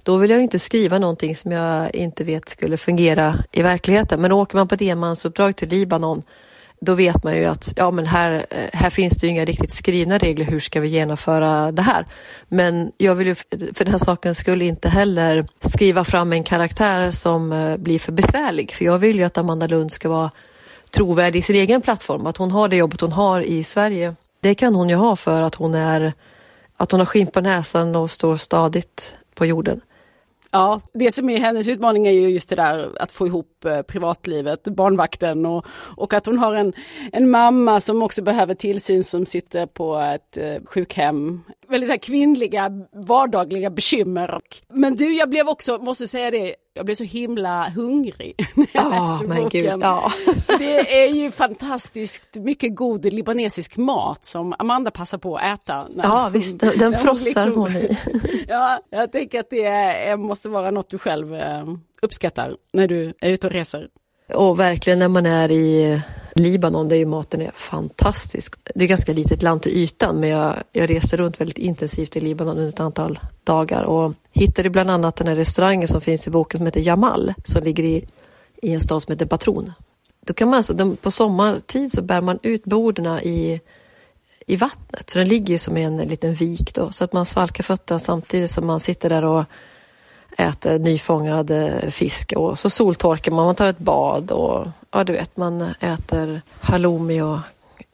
då 0.03 0.17
vill 0.17 0.31
jag 0.31 0.43
inte 0.43 0.59
skriva 0.59 0.99
någonting 0.99 1.37
som 1.37 1.53
jag 1.53 1.95
inte 1.95 2.25
vet 2.25 2.49
skulle 2.49 2.77
fungera 2.77 3.45
i 3.53 3.63
verkligheten. 3.63 4.21
Men 4.21 4.33
åker 4.33 4.57
man 4.57 4.69
på 4.69 4.75
ett 4.75 4.83
enmansuppdrag 4.83 5.57
till 5.57 5.69
Libanon 5.69 6.23
då 6.81 6.95
vet 6.95 7.25
man 7.25 7.37
ju 7.37 7.45
att 7.45 7.73
ja, 7.77 7.91
men 7.91 8.07
här, 8.07 8.47
eh, 8.51 8.59
här 8.73 8.91
finns 8.91 9.17
det 9.17 9.27
ju 9.27 9.31
inga 9.31 9.45
riktigt 9.45 9.73
skrivna 9.73 10.19
regler. 10.19 10.45
Hur 10.45 10.61
ska 10.61 10.81
vi 10.81 10.89
genomföra 10.89 11.73
det 11.73 11.83
här? 11.83 12.07
Men 12.49 12.93
jag 12.99 13.15
vill 13.15 13.27
ju 13.27 13.35
för 13.35 13.85
den 13.85 13.93
här 13.93 13.99
saken 13.99 14.35
skulle 14.35 14.65
inte 14.65 14.89
heller 14.89 15.47
skriva 15.61 16.05
fram 16.05 16.33
en 16.33 16.45
karaktär 16.45 17.11
som 17.11 17.53
eh, 17.53 17.77
blir 17.77 17.99
för 17.99 18.13
besvärlig. 18.13 18.73
För 18.73 18.85
jag 18.85 18.99
vill 18.99 19.17
ju 19.17 19.25
att 19.25 19.39
Amanda 19.39 19.67
Lund 19.67 19.93
ska 19.93 20.09
vara 20.09 20.31
trovärdig 20.91 21.39
i 21.39 21.43
sin 21.43 21.57
egen 21.57 21.83
plattform. 21.83 22.27
Att 22.27 22.37
hon 22.37 22.51
har 22.51 22.69
det 22.69 22.77
jobbet 22.77 23.01
hon 23.01 23.13
har 23.13 23.41
i 23.41 23.65
Sverige. 23.65 24.15
Det 24.41 24.55
kan 24.55 24.75
hon 24.75 24.89
ju 24.89 24.95
ha 24.95 25.17
för 25.17 25.43
att 25.43 25.55
hon 25.55 25.75
är 25.75 26.13
att 26.77 26.91
hon 26.91 27.01
har 27.01 27.07
skinn 27.07 27.27
på 27.27 27.41
näsan 27.41 27.97
och 27.97 28.11
står 28.11 28.37
stadigt 28.37 29.17
på 29.35 29.47
jorden. 29.47 29.81
Ja, 30.51 30.81
det 30.95 31.13
som 31.13 31.31
är 31.31 31.39
hennes 31.39 31.69
utmaning 31.69 32.07
är 32.07 32.13
ju 32.13 32.29
just 32.29 32.49
det 32.49 32.57
där 32.57 33.03
att 33.03 33.11
få 33.11 33.27
ihop 33.27 33.65
eh, 33.65 33.83
privatlivet, 33.83 34.65
barnvakten 34.65 35.47
och, 35.47 35.67
och 35.97 36.15
att 36.15 36.27
hon 36.27 36.39
har 36.39 36.55
en, 36.55 36.73
en 37.13 37.31
mamma 37.31 37.81
som 37.81 38.03
också 38.03 38.23
behöver 38.23 38.55
tillsyn 38.55 39.05
som 39.05 39.27
sitter 39.27 39.67
på 39.67 39.97
ett 39.97 40.37
eh, 40.37 40.65
sjukhem. 40.65 41.43
Väldigt 41.69 41.89
så 41.89 41.93
här, 41.93 41.99
kvinnliga 41.99 42.71
vardagliga 42.93 43.71
bekymmer. 43.71 44.41
Men 44.73 44.97
du, 44.97 45.15
jag 45.15 45.31
blev 45.31 45.49
också, 45.49 45.79
måste 45.79 46.07
säga 46.07 46.31
det, 46.31 46.55
jag 46.75 46.85
blev 46.85 46.95
så 46.95 47.05
himla 47.05 47.69
hungrig 47.69 48.35
när 48.55 48.67
jag 48.73 48.87
oh, 48.87 49.21
läste 49.23 49.43
boken. 49.43 49.63
Gud, 49.63 49.83
ja. 49.83 50.13
Det 50.59 51.03
är 51.05 51.11
ju 51.11 51.31
fantastiskt 51.31 52.37
mycket 52.37 52.77
god 52.77 53.05
libanesisk 53.05 53.77
mat 53.77 54.25
som 54.25 54.55
Amanda 54.59 54.91
passar 54.91 55.19
på 55.19 55.37
att 55.37 55.61
äta. 55.61 55.89
Ja 56.03 56.31
visst, 56.33 56.61
den, 56.61 56.79
den 56.79 56.93
frossar 56.99 57.25
liksom, 57.47 57.63
hon 57.63 57.77
i. 57.77 57.99
ja, 58.49 58.81
jag 58.91 59.13
tänker 59.13 59.41
att 59.41 59.51
det 59.51 59.65
är, 59.65 60.17
måste 60.17 60.49
vara 60.49 60.71
något 60.71 60.91
du 60.91 60.99
själv 60.99 61.35
eh, 61.35 61.65
uppskattar 62.03 62.57
när 62.73 62.89
du 62.89 63.15
är 63.21 63.31
ute 63.31 63.47
och 63.47 63.53
reser. 63.53 63.89
Och 64.35 64.61
verkligen 64.61 64.99
när 64.99 65.09
man 65.09 65.27
är 65.27 65.51
i 65.51 66.01
Libanon, 66.39 66.89
där 66.89 66.97
ju 66.97 67.07
maten 67.07 67.43
är 67.43 67.51
fantastisk. 67.55 68.55
Det 68.75 68.85
är 68.85 68.89
ganska 68.89 69.13
litet 69.13 69.43
land 69.43 69.63
till 69.63 69.73
ytan, 69.73 70.21
men 70.21 70.29
jag, 70.29 70.55
jag 70.73 70.91
reste 70.91 71.17
runt 71.17 71.41
väldigt 71.41 71.59
intensivt 71.59 72.17
i 72.17 72.21
Libanon 72.21 72.57
under 72.57 72.69
ett 72.69 72.81
antal 72.81 73.19
dagar 73.45 73.83
och 73.83 74.13
hittade 74.33 74.71
bland 74.71 74.91
annat 74.91 75.17
den 75.17 75.27
här 75.27 75.37
restaurangen 75.37 75.89
som 75.89 76.01
finns 76.01 76.27
i 76.27 76.31
boken 76.31 76.59
som 76.59 76.67
heter 76.67 76.81
Jamal, 76.81 77.35
som 77.45 77.65
ligger 77.65 77.85
i, 77.85 78.05
i 78.63 78.73
en 78.73 78.81
stad 78.81 79.03
som 79.03 79.13
heter 79.13 79.27
Batron. 79.27 79.73
Då 80.27 80.35
kan 80.35 80.49
man 80.49 80.57
alltså, 80.57 80.75
de, 80.75 80.97
på 80.97 81.11
sommartid 81.11 81.93
så 81.93 82.03
bär 82.03 82.21
man 82.21 82.39
ut 82.43 82.65
borden 82.65 83.07
i, 83.07 83.61
i 84.47 84.57
vattnet. 84.57 85.13
För 85.13 85.19
den 85.19 85.29
ligger 85.29 85.55
ju 85.55 85.59
som 85.59 85.77
i 85.77 85.83
en 85.83 85.97
liten 85.97 86.35
vik 86.35 86.75
då, 86.75 86.93
så 86.93 87.05
att 87.05 87.13
man 87.13 87.27
svalkar 87.27 87.65
fötterna 87.65 87.99
samtidigt 87.99 88.51
som 88.51 88.67
man 88.67 88.81
sitter 88.81 89.09
där 89.09 89.25
och 89.25 89.45
äter 90.39 90.79
nyfångad 90.79 91.51
eh, 91.51 91.91
fisk 91.91 92.33
och 92.37 92.59
så 92.59 92.71
soltorkar 92.71 93.33
man, 93.33 93.47
man 93.47 93.55
tar 93.55 93.67
ett 93.67 93.79
bad 93.79 94.31
och 94.31 94.67
ja 94.97 95.05
du 95.05 95.13
vet 95.13 95.37
man 95.37 95.75
äter 95.81 96.43
halloumi 96.61 97.21
och 97.21 97.39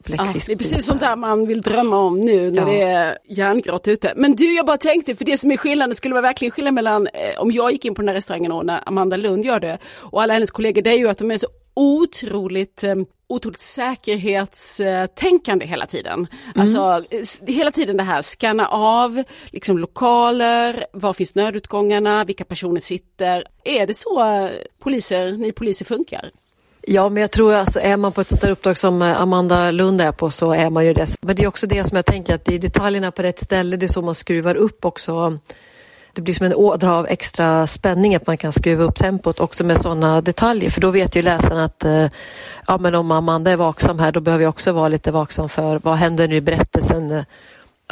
bläckfisk. 0.04 0.34
Ja, 0.34 0.40
det 0.46 0.52
är 0.52 0.56
precis 0.56 0.86
sånt 0.86 1.00
där 1.00 1.16
man 1.16 1.46
vill 1.46 1.62
drömma 1.62 1.98
om 1.98 2.18
nu 2.18 2.50
när 2.50 2.60
ja. 2.60 2.66
det 2.66 2.82
är 2.82 3.18
järngrått 3.28 3.88
ute. 3.88 4.12
Men 4.16 4.34
du, 4.34 4.54
jag 4.54 4.66
bara 4.66 4.76
tänkte, 4.76 5.16
för 5.16 5.24
det 5.24 5.36
som 5.36 5.50
är 5.50 5.56
skillnaden, 5.56 5.94
skulle 5.94 6.14
vara 6.14 6.22
verkligen 6.22 6.50
skillnad 6.50 6.74
mellan 6.74 7.06
eh, 7.06 7.38
om 7.38 7.50
jag 7.50 7.72
gick 7.72 7.84
in 7.84 7.94
på 7.94 8.02
den 8.02 8.08
här 8.08 8.14
restaurangen 8.14 8.52
och 8.52 8.66
när 8.66 8.88
Amanda 8.88 9.16
Lund 9.16 9.44
gör 9.44 9.60
det 9.60 9.78
och 9.84 10.22
alla 10.22 10.34
hennes 10.34 10.50
kollegor, 10.50 10.82
det 10.82 10.90
är 10.90 10.98
ju 10.98 11.08
att 11.08 11.18
de 11.18 11.30
är 11.30 11.36
så 11.36 11.46
otroligt, 11.74 12.84
eh, 12.84 12.94
otroligt 13.28 13.60
säkerhetstänkande 13.60 15.66
hela 15.66 15.86
tiden. 15.86 16.14
Mm. 16.14 16.28
Alltså 16.54 17.04
hela 17.46 17.70
tiden 17.70 17.96
det 17.96 18.02
här, 18.02 18.22
scanna 18.22 18.66
av 18.68 19.22
liksom 19.46 19.78
lokaler, 19.78 20.86
var 20.92 21.12
finns 21.12 21.34
nödutgångarna, 21.34 22.24
vilka 22.24 22.44
personer 22.44 22.80
sitter. 22.80 23.44
Är 23.64 23.86
det 23.86 23.94
så 23.94 24.24
eh, 24.24 24.50
poliser, 24.78 25.32
ni 25.32 25.52
poliser 25.52 25.84
funkar? 25.84 26.30
Ja, 26.86 27.08
men 27.08 27.20
jag 27.20 27.30
tror 27.30 27.54
alltså 27.54 27.80
är 27.80 27.96
man 27.96 28.12
på 28.12 28.20
ett 28.20 28.26
sånt 28.26 28.40
där 28.40 28.50
uppdrag 28.50 28.76
som 28.76 29.02
eh, 29.02 29.20
Amanda 29.20 29.70
Lund 29.70 30.00
är 30.00 30.12
på 30.12 30.30
så 30.30 30.52
är 30.52 30.70
man 30.70 30.86
ju 30.86 30.94
det. 30.94 31.16
Men 31.20 31.36
det 31.36 31.42
är 31.42 31.48
också 31.48 31.66
det 31.66 31.84
som 31.84 31.96
jag 31.96 32.06
tänker 32.06 32.34
att 32.34 32.44
det 32.44 32.54
är 32.54 32.58
detaljerna 32.58 33.10
på 33.10 33.22
rätt 33.22 33.40
ställe, 33.40 33.76
det 33.76 33.86
är 33.86 33.88
så 33.88 34.02
man 34.02 34.14
skruvar 34.14 34.54
upp 34.54 34.84
också. 34.84 35.38
Det 36.12 36.22
blir 36.22 36.34
som 36.34 36.46
en 36.46 36.54
ådra 36.54 36.94
av 36.94 37.06
extra 37.06 37.66
spänning 37.66 38.14
att 38.14 38.26
man 38.26 38.36
kan 38.36 38.52
skruva 38.52 38.84
upp 38.84 38.96
tempot 38.96 39.40
också 39.40 39.64
med 39.64 39.80
sådana 39.80 40.20
detaljer 40.20 40.70
för 40.70 40.80
då 40.80 40.90
vet 40.90 41.16
ju 41.16 41.22
läsaren 41.22 41.58
att 41.58 41.84
eh, 41.84 42.06
ja, 42.66 42.78
men 42.78 42.94
om 42.94 43.10
Amanda 43.10 43.50
är 43.50 43.56
vaksam 43.56 43.98
här 43.98 44.12
då 44.12 44.20
behöver 44.20 44.44
jag 44.44 44.50
också 44.50 44.72
vara 44.72 44.88
lite 44.88 45.10
vaksam 45.10 45.48
för 45.48 45.80
vad 45.84 45.96
händer 45.96 46.28
nu 46.28 46.36
i 46.36 46.40
berättelsen. 46.40 47.10
Eh, 47.10 47.22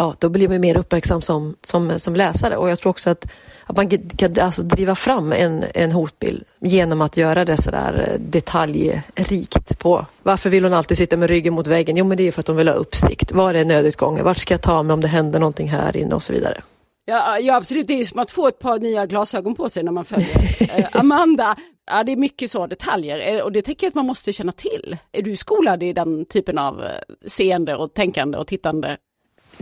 Ja, 0.01 0.15
då 0.19 0.29
blir 0.29 0.49
man 0.49 0.61
mer 0.61 0.77
uppmärksam 0.77 1.23
som, 1.23 1.57
som, 1.63 1.99
som 1.99 2.17
läsare 2.17 2.57
och 2.57 2.71
jag 2.71 2.79
tror 2.79 2.91
också 2.91 3.11
att 3.11 3.33
att 3.67 3.77
man 3.77 3.91
kan 3.91 4.41
alltså 4.41 4.63
driva 4.63 4.95
fram 4.95 5.33
en, 5.33 5.65
en 5.75 5.93
hotbild 5.93 6.45
genom 6.61 7.01
att 7.01 7.17
göra 7.17 7.45
det 7.45 7.57
sådär 7.57 8.09
eh, 8.09 8.21
detaljrikt 8.21 9.79
på 9.79 10.07
varför 10.23 10.51
vill 10.51 10.65
hon 10.65 10.73
alltid 10.73 10.97
sitta 10.97 11.17
med 11.17 11.29
ryggen 11.29 11.55
mot 11.55 11.67
väggen? 11.67 11.97
Jo, 11.97 12.05
men 12.05 12.17
det 12.17 12.29
är 12.29 12.33
för 12.33 12.41
att 12.41 12.47
hon 12.47 12.57
vill 12.57 12.69
ha 12.69 12.75
uppsikt. 12.75 13.33
Var 13.33 13.55
är 13.55 13.65
nödutgången? 13.65 14.25
Vart 14.25 14.39
ska 14.39 14.55
jag 14.55 14.63
ta 14.63 14.83
mig 14.83 14.95
om 14.95 15.01
det 15.01 15.09
händer 15.09 15.39
någonting 15.39 15.69
här 15.69 15.97
inne 15.97 16.15
och 16.15 16.23
så 16.23 16.33
vidare. 16.33 16.63
Ja, 17.05 17.39
ja 17.39 17.57
absolut, 17.57 17.87
det 17.87 18.01
är 18.01 18.05
som 18.05 18.19
att 18.19 18.31
få 18.31 18.49
ett 18.49 18.59
par 18.59 18.79
nya 18.79 19.07
glasögon 19.07 19.55
på 19.55 19.69
sig 19.69 19.83
när 19.83 19.93
man 19.93 20.05
följer 20.05 20.37
eh, 20.79 20.87
Amanda. 20.93 21.57
Ja, 21.91 22.05
det 22.05 22.13
är 22.13 22.17
mycket 22.17 22.51
så 22.51 22.67
detaljer 22.67 23.35
eh, 23.35 23.41
och 23.41 23.53
det 23.53 23.63
tänker 23.63 23.87
jag 23.87 23.91
att 23.91 23.95
man 23.95 24.07
måste 24.07 24.33
känna 24.33 24.53
till. 24.53 24.97
Är 25.13 25.23
du 25.23 25.37
skolad 25.37 25.83
i 25.83 25.93
den 25.93 26.25
typen 26.25 26.59
av 26.59 26.85
eh, 26.85 26.91
seende 27.27 27.77
och 27.77 27.95
tänkande 27.95 28.39
och 28.39 28.47
tittande? 28.47 28.97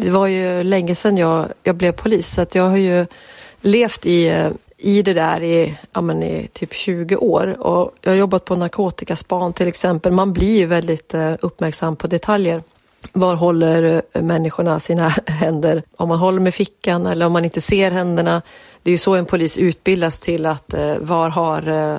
Det 0.01 0.11
var 0.11 0.27
ju 0.27 0.63
länge 0.63 0.95
sedan 0.95 1.17
jag, 1.17 1.49
jag 1.63 1.75
blev 1.75 1.93
polis 1.93 2.35
så 2.35 2.41
att 2.41 2.55
jag 2.55 2.69
har 2.69 2.77
ju 2.77 3.07
levt 3.61 4.07
i, 4.07 4.51
i 4.77 5.03
det 5.03 5.15
där 5.15 5.43
i, 5.43 5.79
ja, 5.93 6.01
men 6.01 6.23
i 6.23 6.49
typ 6.53 6.75
20 6.75 7.17
år 7.17 7.67
och 7.67 7.95
jag 8.01 8.11
har 8.11 8.17
jobbat 8.17 8.45
på 8.45 8.57
narkotikaspan 8.57 9.53
till 9.53 9.69
exempel. 9.69 10.13
Man 10.13 10.33
blir 10.33 10.57
ju 10.57 10.67
väldigt 10.67 11.15
eh, 11.15 11.35
uppmärksam 11.41 11.97
på 11.97 12.07
detaljer. 12.07 12.63
Var 13.13 13.35
håller 13.35 14.03
eh, 14.13 14.23
människorna 14.23 14.81
sina 14.81 15.09
händer? 15.27 15.83
Om 15.97 16.09
man 16.09 16.19
håller 16.19 16.41
med 16.41 16.55
fickan 16.55 17.07
eller 17.07 17.27
om 17.27 17.33
man 17.33 17.45
inte 17.45 17.61
ser 17.61 17.91
händerna. 17.91 18.43
Det 18.83 18.91
är 18.91 18.93
ju 18.93 18.99
så 18.99 19.15
en 19.15 19.27
polis 19.27 19.59
utbildas 19.59 20.21
till 20.21 20.47
att 20.47 20.75
eh, 20.75 20.99
var 20.99 21.29
har 21.29 21.99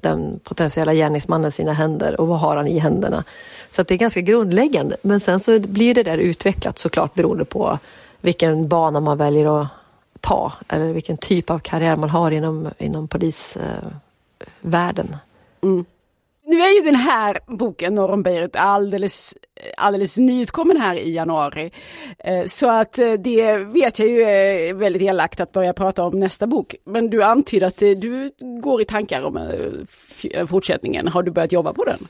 den 0.00 0.40
potentiella 0.44 0.94
gärningsmannen 0.94 1.52
sina 1.52 1.72
händer 1.72 2.20
och 2.20 2.28
vad 2.28 2.38
har 2.38 2.56
han 2.56 2.66
i 2.66 2.78
händerna? 2.78 3.24
Så 3.70 3.82
att 3.82 3.88
det 3.88 3.94
är 3.94 3.98
ganska 3.98 4.20
grundläggande. 4.20 4.96
Men 5.02 5.20
sen 5.20 5.40
så 5.40 5.60
blir 5.60 5.94
det 5.94 6.02
där 6.02 6.18
utvecklat 6.18 6.78
såklart 6.78 7.14
beroende 7.14 7.44
på 7.44 7.78
vilken 8.20 8.68
bana 8.68 9.00
man 9.00 9.18
väljer 9.18 9.60
att 9.60 9.68
ta 10.20 10.52
eller 10.68 10.92
vilken 10.92 11.16
typ 11.16 11.50
av 11.50 11.58
karriär 11.58 11.96
man 11.96 12.10
har 12.10 12.30
inom, 12.30 12.70
inom 12.78 13.08
polisvärlden. 13.08 13.86
Eh, 14.62 15.16
mm. 15.62 15.84
Nu 16.48 16.60
är 16.60 16.76
ju 16.76 16.80
den 16.80 16.94
här 16.94 17.38
boken 17.46 17.94
Norr 17.94 18.10
om 18.10 18.22
Beirut 18.22 18.56
alldeles, 18.56 19.34
alldeles 19.76 20.16
nyutkommen 20.16 20.76
här 20.76 20.94
i 20.94 21.14
januari. 21.14 21.72
Eh, 22.18 22.44
så 22.46 22.70
att 22.70 22.98
eh, 22.98 23.12
det 23.12 23.56
vet 23.56 23.98
jag 23.98 24.08
ju 24.08 24.22
är 24.22 24.74
väldigt 24.74 25.02
elakt 25.02 25.40
att 25.40 25.52
börja 25.52 25.72
prata 25.72 26.04
om 26.04 26.20
nästa 26.20 26.46
bok. 26.46 26.74
Men 26.84 27.10
du 27.10 27.22
antyder 27.22 27.66
att 27.66 27.82
eh, 27.82 27.90
du 27.90 28.32
går 28.62 28.82
i 28.82 28.84
tankar 28.84 29.22
om 29.22 29.38
fortsättningen. 30.48 31.08
Har 31.08 31.22
du 31.22 31.30
börjat 31.30 31.52
jobba 31.52 31.72
på 31.72 31.84
den? 31.84 32.08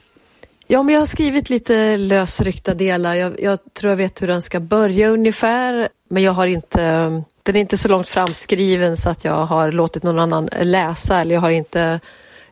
Ja, 0.67 0.83
men 0.83 0.95
jag 0.95 1.01
har 1.01 1.07
skrivit 1.07 1.51
lite 1.51 1.97
lösryckta 1.97 2.75
delar. 2.75 3.15
Jag, 3.15 3.41
jag 3.41 3.75
tror 3.75 3.91
jag 3.91 3.97
vet 3.97 4.23
hur 4.23 4.27
den 4.27 4.43
ska 4.43 4.61
börja 4.61 5.09
ungefär. 5.09 5.89
Men 6.09 6.23
jag 6.23 6.33
har 6.33 6.47
inte 6.47 7.23
den 7.43 7.57
är 7.57 7.61
inte 7.61 7.79
så 7.79 7.89
långt 7.89 8.09
framskriven 8.09 8.97
så 8.97 9.11
att 9.11 9.25
jag 9.25 9.47
har 9.47 9.73
låtit 9.73 10.03
någon 10.03 10.19
annan 10.19 10.49
läsa 10.63 11.21
eller 11.21 11.35
jag 11.35 11.41
har 11.41 11.51
inte, 11.51 12.01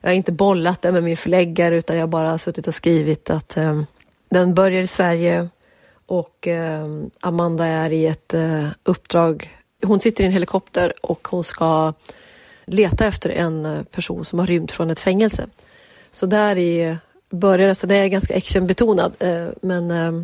jag 0.05 0.11
har 0.11 0.15
inte 0.15 0.33
bollat 0.33 0.83
det 0.83 0.93
med 0.93 1.03
min 1.03 1.17
förläggare 1.17 1.77
utan 1.77 1.97
jag 1.97 2.03
har 2.03 2.09
bara 2.09 2.39
suttit 2.39 2.67
och 2.67 2.75
skrivit 2.75 3.31
att 3.31 3.57
eh, 3.57 3.83
den 4.29 4.55
börjar 4.55 4.83
i 4.83 4.87
Sverige 4.87 5.49
och 6.07 6.49
eh, 6.49 6.87
Amanda 7.21 7.67
är 7.67 7.93
i 7.93 8.07
ett 8.07 8.35
eh, 8.35 8.67
uppdrag. 8.83 9.57
Hon 9.83 10.01
sitter 10.01 10.25
i 10.25 10.27
en 10.27 10.33
helikopter 10.33 10.93
och 11.03 11.29
hon 11.29 11.45
ska 11.45 11.93
leta 12.65 13.07
efter 13.07 13.31
en 13.31 13.67
eh, 13.67 13.83
person 13.83 14.25
som 14.25 14.39
har 14.39 14.47
rymt 14.47 14.73
från 14.73 14.91
ett 14.91 15.01
fängelse. 15.01 15.47
Så 16.13 16.27
där 16.27 16.59
i 16.59 16.97
börjar 17.31 17.59
det, 17.59 17.65
så 17.65 17.69
alltså 17.69 17.87
det 17.87 17.97
är 17.97 18.09
ganska 18.09 18.37
actionbetonad 18.37 19.13
eh, 19.19 19.49
men 19.63 19.91
eh, 19.91 20.23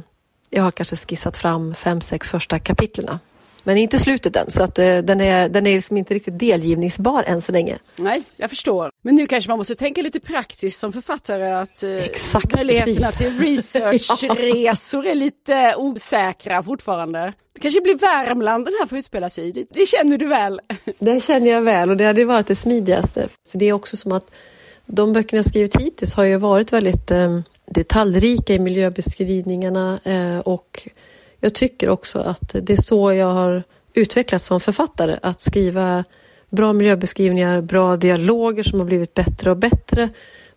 jag 0.51 0.63
har 0.63 0.71
kanske 0.71 0.97
skissat 0.97 1.37
fram 1.37 1.75
fem, 1.75 2.01
sex 2.01 2.29
första 2.29 2.59
kapitlerna 2.59 3.19
men 3.63 3.77
inte 3.77 3.99
slutet 3.99 4.37
än, 4.37 4.51
så 4.51 4.63
att 4.63 4.79
uh, 4.79 4.99
den 4.99 5.21
är, 5.21 5.49
den 5.49 5.67
är 5.67 5.75
liksom 5.75 5.97
inte 5.97 6.15
riktigt 6.15 6.39
delgivningsbar 6.39 7.23
än 7.23 7.43
så 7.43 7.53
länge. 7.53 7.79
Nej, 7.97 8.23
jag 8.37 8.51
förstår. 8.51 8.91
Men 9.03 9.15
nu 9.15 9.27
kanske 9.27 9.51
man 9.51 9.59
måste 9.59 9.75
tänka 9.75 10.03
lite 10.03 10.21
praktiskt 10.21 10.81
som 10.81 10.93
författare 10.93 11.51
att 11.51 11.83
uh, 11.85 12.05
Exakt, 12.05 12.55
möjligheterna 12.55 13.07
precis. 13.07 13.19
till 13.19 13.39
researchresor 13.41 15.07
är 15.07 15.15
lite 15.15 15.75
osäkra 15.77 16.63
fortfarande. 16.63 17.33
Det 17.55 17.61
kanske 17.61 17.81
blir 17.81 17.99
Värmland 17.99 18.65
den 18.65 18.75
här 18.81 18.87
får 18.87 18.99
utspela 18.99 19.31
sig 19.31 19.49
i. 19.49 19.53
Det, 19.53 19.67
det 19.71 19.87
känner 19.87 20.19
du 20.19 20.27
väl? 20.27 20.61
Det 20.99 21.25
känner 21.25 21.51
jag 21.51 21.63
väl 21.63 21.91
och 21.91 21.97
det 21.97 22.05
hade 22.05 22.25
varit 22.25 22.47
det 22.47 22.57
smidigaste. 22.57 23.29
För 23.51 23.59
det 23.59 23.69
är 23.69 23.73
också 23.73 23.97
som 23.97 24.13
att 24.13 24.31
de 24.87 25.13
böckerna 25.13 25.39
jag 25.39 25.47
skrivit 25.47 25.81
hittills 25.81 26.15
har 26.15 26.25
ju 26.25 26.37
varit 26.37 26.73
väldigt 26.73 27.11
eh, 27.11 27.41
detaljrika 27.67 28.55
i 28.55 28.59
miljöbeskrivningarna 28.59 30.01
eh, 30.05 30.39
och 30.39 30.89
jag 31.41 31.55
tycker 31.55 31.89
också 31.89 32.19
att 32.19 32.55
det 32.63 32.73
är 32.73 32.83
så 32.83 33.13
jag 33.13 33.27
har 33.27 33.63
utvecklats 33.95 34.47
som 34.47 34.61
författare. 34.61 35.19
Att 35.23 35.41
skriva 35.41 36.05
bra 36.51 36.73
miljöbeskrivningar, 36.73 37.61
bra 37.61 37.97
dialoger 37.97 38.63
som 38.63 38.79
har 38.79 38.87
blivit 38.87 39.15
bättre 39.15 39.51
och 39.51 39.57
bättre. 39.57 40.09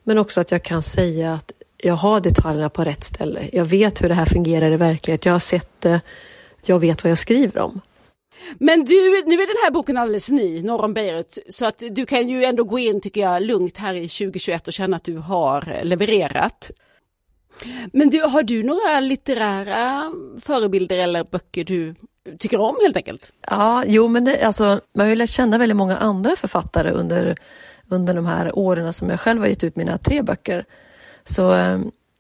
Men 0.04 0.18
också 0.18 0.42
att 0.42 0.52
jag 0.52 0.64
kan 0.64 0.84
säga 0.84 1.34
att 1.34 1.52
jag 1.78 1.94
har 1.94 2.20
detaljerna 2.20 2.70
på 2.70 2.84
rätt 2.84 3.04
ställe. 3.04 3.50
Jag 3.54 3.66
vet 3.66 4.02
hur 4.02 4.10
det 4.10 4.16
här 4.16 4.26
fungerar 4.26 4.72
i 4.72 4.78
verkligheten. 4.78 5.30
Jag 5.30 5.36
har 5.36 5.40
sett 5.40 5.82
det. 5.82 6.02
Jag 6.66 6.80
vet 6.80 7.04
vad 7.04 7.12
jag 7.12 7.18
skriver 7.18 7.62
om. 7.62 7.82
Men 8.58 8.86
du, 8.86 9.24
nu 9.26 9.36
är 9.36 9.48
den 9.48 9.64
här 9.64 9.72
boken 9.72 9.98
alldeles 9.98 10.30
ny, 10.30 10.62
Norr 10.62 10.84
om 10.84 10.94
Beirut, 10.94 11.38
så 11.50 11.66
att 11.66 11.84
du 11.92 12.06
kan 12.06 12.30
ju 12.30 12.44
ändå 12.44 12.64
gå 12.64 12.80
in, 12.80 13.02
tycker 13.02 13.22
jag, 13.22 13.44
lugnt 13.44 13.78
här 13.78 13.94
i 13.94 14.08
2021 14.08 14.68
och 14.68 14.74
känna 14.74 14.96
att 14.96 15.04
du 15.04 15.18
har 15.18 15.84
levererat. 15.84 16.72
Men 17.94 18.10
du, 18.10 18.22
har 18.22 18.44
du 18.44 18.64
några 18.64 19.00
litterära 19.00 20.12
förebilder 20.42 20.98
eller 20.98 21.24
böcker 21.24 21.64
du 21.64 21.96
tycker 22.40 22.60
om 22.60 22.76
helt 22.82 22.98
enkelt? 22.98 23.34
Ja, 23.48 23.84
jo 23.88 24.08
men 24.08 24.26
det, 24.26 24.44
alltså, 24.44 24.80
man 24.94 25.06
har 25.06 25.10
ju 25.10 25.16
lärt 25.16 25.30
känna 25.30 25.58
väldigt 25.58 25.76
många 25.76 25.98
andra 25.98 26.36
författare 26.36 26.92
under, 26.92 27.38
under 27.90 28.14
de 28.14 28.26
här 28.26 28.60
åren 28.60 28.94
som 28.94 29.10
jag 29.10 29.20
själv 29.20 29.42
har 29.42 29.48
gett 29.48 29.64
ut 29.64 29.76
mina 29.76 29.98
tre 29.98 30.22
böcker. 30.22 30.66
Så 31.26 31.54
eh, 31.54 31.80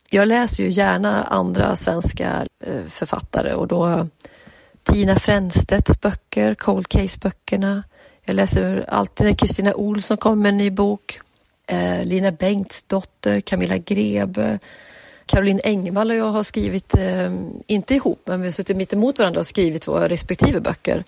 jag 0.09 0.27
läser 0.27 0.63
ju 0.63 0.69
gärna 0.69 1.23
andra 1.23 1.75
svenska 1.75 2.47
eh, 2.65 2.85
författare 2.89 3.53
och 3.53 3.67
då 3.67 4.07
Tina 4.83 5.15
Fränstedts 5.15 6.01
böcker, 6.01 6.55
Cold 6.55 6.87
Case-böckerna. 6.87 7.83
Jag 8.25 8.35
läser 8.35 8.85
alltid 8.87 9.27
när 9.27 9.33
Kristina 9.33 9.73
Olsson 9.73 10.17
kommer 10.17 10.35
med 10.35 10.49
en 10.49 10.57
ny 10.57 10.71
bok. 10.71 11.19
Eh, 11.67 12.03
Lina 12.03 12.31
Bengtsdotter, 12.31 13.41
Camilla 13.41 13.77
Grebe, 13.77 14.59
Caroline 15.25 15.59
Engvall 15.63 16.09
och 16.09 16.15
jag 16.17 16.29
har 16.29 16.43
skrivit, 16.43 16.95
eh, 16.95 17.33
inte 17.67 17.95
ihop, 17.95 18.21
men 18.25 18.41
vi 18.41 18.47
har 18.47 18.53
suttit 18.53 18.77
mitt 18.77 18.93
emot 18.93 19.19
varandra 19.19 19.39
och 19.39 19.47
skrivit 19.47 19.88
våra 19.88 20.09
respektive 20.09 20.59
böcker. 20.59 21.03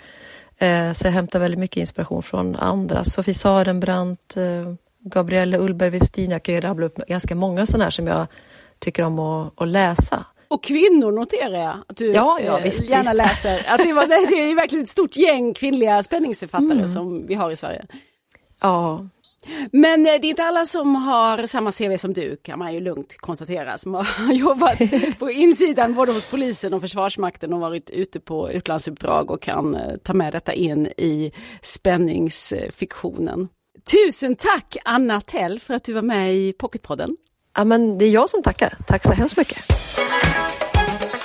Eh, 0.58 0.94
så 0.94 1.08
jag 1.08 1.12
hämtar 1.12 1.40
väldigt 1.40 1.60
mycket 1.60 1.78
inspiration 1.78 2.24
från 2.24 2.56
andra. 2.56 3.04
Sofie 3.04 3.34
Sarenbrant, 3.34 4.38
eh, 4.38 4.74
Gabriella 5.00 5.58
Ullberg 5.58 5.90
Westin. 5.90 6.32
Jag 6.32 6.44
kan 6.44 6.56
ju 6.56 6.62
rabbla 6.62 6.86
upp 6.86 6.96
ganska 7.08 7.36
många 7.36 7.66
sådana 7.66 7.84
här 7.84 7.92
som 7.92 8.08
jag 8.08 8.28
tycker 8.80 9.04
om 9.04 9.20
att, 9.20 9.62
att 9.62 9.68
läsa. 9.68 10.26
Och 10.48 10.64
kvinnor 10.64 11.12
noterar 11.12 11.60
jag 11.60 11.78
att 11.88 11.98
du 11.98 12.12
ja, 12.12 12.40
ja, 12.46 12.60
visst, 12.64 12.90
gärna 12.90 13.04
visst. 13.04 13.16
läser. 13.16 13.74
Att 13.74 13.84
det, 13.84 13.94
var, 13.94 14.08
det 14.08 14.14
är 14.14 14.56
verkligen 14.56 14.84
ett 14.84 14.90
stort 14.90 15.18
gäng 15.18 15.54
kvinnliga 15.54 16.04
spänningsförfattare 16.04 16.72
mm. 16.72 16.88
som 16.88 17.28
vi 17.28 17.36
har 17.36 17.52
i 17.52 17.56
Sverige. 17.56 17.86
Ja, 18.62 19.08
Men 19.72 20.06
eh, 20.06 20.14
det 20.22 20.28
är 20.28 20.30
inte 20.30 20.44
alla 20.44 20.66
som 20.66 20.96
har 20.96 21.46
samma 21.46 21.72
CV 21.72 21.98
som 21.98 22.14
du 22.14 22.38
kan 22.38 22.60
man 22.60 22.74
ju 22.74 22.80
lugnt 22.80 23.18
konstatera 23.18 23.78
som 23.78 23.94
har 23.94 24.34
jobbat 24.34 24.80
på 25.20 25.32
insidan 25.32 25.94
både 25.94 26.12
hos 26.12 26.26
polisen 26.26 26.74
och 26.74 26.82
Försvarsmakten 26.82 27.54
och 27.54 27.60
varit 27.60 27.90
ute 27.90 28.20
på 28.20 28.52
utlandsuppdrag 28.52 29.32
och 29.32 29.42
kan 29.42 29.76
eh, 29.76 29.98
ta 30.04 30.14
med 30.14 30.34
detta 30.34 30.54
in 30.54 30.88
i 30.88 31.32
spänningsfiktionen. 31.62 33.48
Tusen 33.92 34.36
tack 34.36 34.78
Anna 34.86 35.22
Tell 35.22 35.60
för 35.60 35.74
att 35.74 35.84
du 35.84 35.94
var 35.94 36.02
med 36.02 36.36
i 36.36 36.54
Pocketpodden. 36.54 37.18
Ja, 37.58 37.64
men 37.64 37.98
det 37.98 38.06
är 38.06 38.10
jag 38.10 38.30
som 38.30 38.44
tackar. 38.44 38.78
Tack 38.88 39.08
så 39.08 39.14
hemskt 39.14 39.38
mycket. 39.38 39.58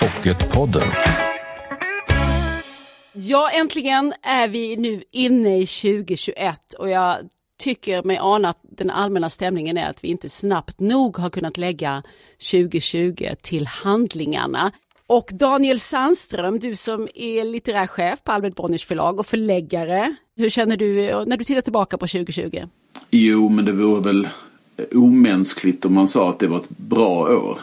Pocketpodden. 0.00 0.82
Ja, 3.12 3.50
äntligen 3.50 4.12
är 4.22 4.48
vi 4.48 4.76
nu 4.76 5.02
inne 5.12 5.58
i 5.58 5.66
2021 5.66 6.74
och 6.78 6.90
jag 6.90 7.16
tycker 7.60 8.02
mig 8.02 8.18
ana 8.20 8.48
att 8.48 8.58
den 8.62 8.90
allmänna 8.90 9.30
stämningen 9.30 9.76
är 9.76 9.90
att 9.90 10.04
vi 10.04 10.08
inte 10.08 10.28
snabbt 10.28 10.80
nog 10.80 11.16
har 11.16 11.30
kunnat 11.30 11.56
lägga 11.56 12.02
2020 12.50 13.34
till 13.42 13.66
handlingarna. 13.66 14.72
Och 15.06 15.30
Daniel 15.32 15.80
Sandström, 15.80 16.58
du 16.58 16.76
som 16.76 17.08
är 17.14 17.44
litterär 17.44 17.86
chef 17.86 18.24
på 18.24 18.32
Albert 18.32 18.54
Bonniers 18.54 18.84
förlag 18.84 19.20
och 19.20 19.26
förläggare. 19.26 20.14
Hur 20.36 20.50
känner 20.50 20.76
du 20.76 21.04
eh, 21.04 21.24
när 21.26 21.36
du 21.36 21.44
tittar 21.44 21.60
tillbaka 21.60 21.98
på 21.98 22.06
2020? 22.06 22.62
Jo, 23.10 23.48
men 23.48 23.64
det 23.64 23.72
vore 23.72 24.00
väl 24.00 24.28
omänskligt 24.94 25.84
om 25.84 25.94
man 25.94 26.08
sa 26.08 26.30
att 26.30 26.38
det 26.38 26.46
var 26.46 26.58
ett 26.58 26.68
bra 26.68 27.20
år. 27.20 27.58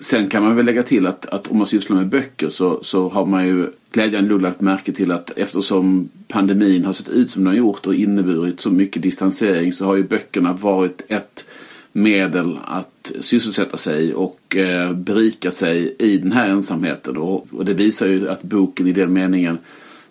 Sen 0.00 0.28
kan 0.28 0.42
man 0.42 0.56
väl 0.56 0.66
lägga 0.66 0.82
till 0.82 1.06
att, 1.06 1.26
att 1.26 1.46
om 1.46 1.58
man 1.58 1.66
sysslar 1.66 1.96
med 1.96 2.08
böcker 2.08 2.48
så, 2.48 2.82
så 2.82 3.08
har 3.08 3.26
man 3.26 3.46
ju 3.46 3.66
glädjande 3.92 4.30
nog 4.30 4.42
lagt 4.42 4.60
märke 4.60 4.92
till 4.92 5.12
att 5.12 5.38
eftersom 5.38 6.08
pandemin 6.28 6.84
har 6.84 6.92
sett 6.92 7.08
ut 7.08 7.30
som 7.30 7.44
den 7.44 7.52
har 7.52 7.58
gjort 7.58 7.86
och 7.86 7.94
inneburit 7.94 8.60
så 8.60 8.70
mycket 8.70 9.02
distansering 9.02 9.72
så 9.72 9.86
har 9.86 9.96
ju 9.96 10.02
böckerna 10.02 10.52
varit 10.52 11.02
ett 11.08 11.44
medel 11.92 12.58
att 12.64 13.12
sysselsätta 13.20 13.76
sig 13.76 14.14
och 14.14 14.56
eh, 14.56 14.92
berika 14.92 15.50
sig 15.50 15.96
i 15.98 16.16
den 16.16 16.32
här 16.32 16.48
ensamheten. 16.48 17.16
Och, 17.16 17.46
och 17.52 17.64
det 17.64 17.74
visar 17.74 18.08
ju 18.08 18.28
att 18.28 18.42
boken 18.42 18.86
i 18.86 18.92
den 18.92 19.12
meningen 19.12 19.58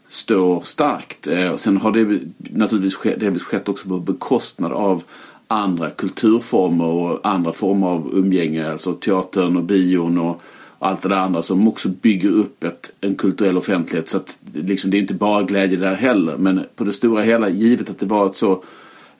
står 0.07 0.61
starkt. 0.61 1.27
Eh, 1.27 1.55
sen 1.55 1.77
har 1.77 1.91
det 1.91 2.19
naturligtvis 2.37 2.95
skett, 2.95 3.19
delvis 3.19 3.43
skett 3.43 3.69
också 3.69 3.89
på 3.89 3.99
bekostnad 3.99 4.71
av 4.71 5.03
andra 5.51 5.89
kulturformer 5.89 6.85
och 6.85 7.19
andra 7.23 7.51
former 7.51 7.87
av 7.87 8.09
umgänge, 8.13 8.71
alltså 8.71 8.93
teatern 8.93 9.57
och 9.57 9.63
bion 9.63 10.17
och 10.17 10.41
allt 10.79 11.01
det 11.01 11.09
där 11.09 11.15
andra 11.15 11.41
som 11.41 11.67
också 11.67 11.89
bygger 11.89 12.29
upp 12.29 12.63
ett, 12.63 12.91
en 13.01 13.15
kulturell 13.15 13.57
offentlighet. 13.57 14.09
Så 14.09 14.17
att 14.17 14.37
liksom, 14.53 14.91
det 14.91 14.97
är 14.97 14.99
inte 15.01 15.13
bara 15.13 15.43
glädje 15.43 15.77
där 15.77 15.95
heller. 15.95 16.37
Men 16.37 16.65
på 16.75 16.83
det 16.83 16.93
stora 16.93 17.23
hela, 17.23 17.49
givet 17.49 17.89
att 17.89 17.99
det 17.99 18.05
var 18.05 18.25
ett 18.25 18.35
så, 18.35 18.63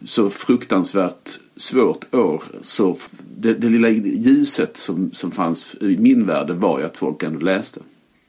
så 0.06 0.30
fruktansvärt 0.30 1.30
svårt 1.56 2.16
år, 2.16 2.44
så 2.62 2.96
det, 3.38 3.54
det 3.54 3.70
lilla 3.70 3.90
ljuset 3.90 4.78
som, 4.78 5.10
som 5.14 5.32
fanns 5.32 5.76
i 5.82 5.98
min 5.98 6.26
värld 6.26 6.50
var 6.50 6.80
ju 6.80 6.86
att 6.86 6.98
folk 6.98 7.24
ändå 7.24 7.40
läste. 7.40 7.80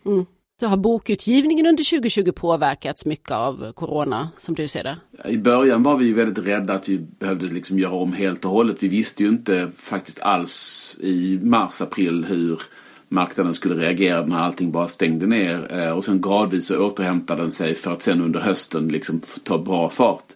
Mm. 0.06 0.26
Så 0.60 0.66
har 0.66 0.76
bokutgivningen 0.76 1.66
under 1.66 1.84
2020 1.84 2.32
påverkats 2.32 3.06
mycket 3.06 3.30
av 3.30 3.72
corona 3.72 4.28
som 4.38 4.54
du 4.54 4.68
ser 4.68 4.84
det? 4.84 4.96
I 5.28 5.36
början 5.36 5.82
var 5.82 5.96
vi 5.96 6.12
väldigt 6.12 6.46
rädda 6.46 6.74
att 6.74 6.88
vi 6.88 6.98
behövde 6.98 7.46
liksom 7.46 7.78
göra 7.78 7.92
om 7.92 8.12
helt 8.12 8.44
och 8.44 8.50
hållet. 8.50 8.82
Vi 8.82 8.88
visste 8.88 9.22
ju 9.22 9.28
inte 9.28 9.70
faktiskt 9.76 10.20
alls 10.20 10.96
i 11.00 11.38
mars, 11.42 11.80
april 11.80 12.24
hur 12.24 12.62
marknaden 13.08 13.54
skulle 13.54 13.74
reagera 13.74 14.26
när 14.26 14.36
allting 14.36 14.72
bara 14.72 14.88
stängde 14.88 15.26
ner. 15.26 15.78
Eh, 15.78 15.90
och 15.90 16.04
sen 16.04 16.20
gradvis 16.20 16.66
så 16.66 16.86
återhämtade 16.86 17.42
den 17.42 17.50
sig 17.50 17.74
för 17.74 17.92
att 17.92 18.02
sen 18.02 18.20
under 18.20 18.40
hösten 18.40 18.88
liksom 18.88 19.20
ta 19.42 19.58
bra 19.58 19.88
fart. 19.88 20.26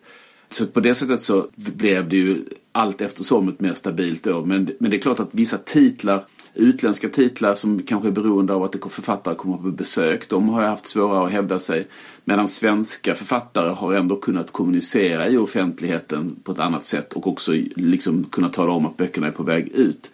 Så 0.49 0.67
på 0.67 0.81
det 0.81 0.95
sättet 0.95 1.23
så 1.23 1.49
blev 1.55 2.09
det 2.09 2.17
ju 2.17 2.45
allt 2.73 3.01
eftersom 3.01 3.49
ett 3.49 3.61
mer 3.61 3.75
stabilt 3.75 4.27
år. 4.27 4.45
Men, 4.45 4.71
men 4.81 4.91
det 4.91 4.97
är 4.97 5.01
klart 5.01 5.21
att 5.21 5.35
vissa 5.35 5.59
titlar 5.59 6.25
Utländska 6.55 7.09
titlar 7.09 7.55
som 7.55 7.83
kanske 7.83 8.09
är 8.09 8.13
beroende 8.13 8.53
av 8.55 8.63
att 8.63 8.77
författare 8.91 9.35
kommer 9.35 9.57
på 9.57 9.71
besök, 9.71 10.29
de 10.29 10.49
har 10.49 10.63
haft 10.63 10.87
svårare 10.87 11.27
att 11.27 11.33
hävda 11.33 11.59
sig. 11.59 11.89
Medan 12.25 12.49
svenska 12.49 13.15
författare 13.15 13.71
har 13.71 13.95
ändå 13.95 14.17
kunnat 14.17 14.53
kommunicera 14.53 15.29
i 15.29 15.37
offentligheten 15.37 16.37
på 16.45 16.53
ett 16.53 16.59
annat 16.59 16.85
sätt 16.85 17.13
och 17.13 17.27
också 17.27 17.53
liksom 17.77 18.25
kunnat 18.25 18.53
tala 18.53 18.73
om 18.73 18.87
att 18.87 18.97
böckerna 18.97 19.27
är 19.27 19.31
på 19.31 19.43
väg 19.43 19.69
ut. 19.69 20.11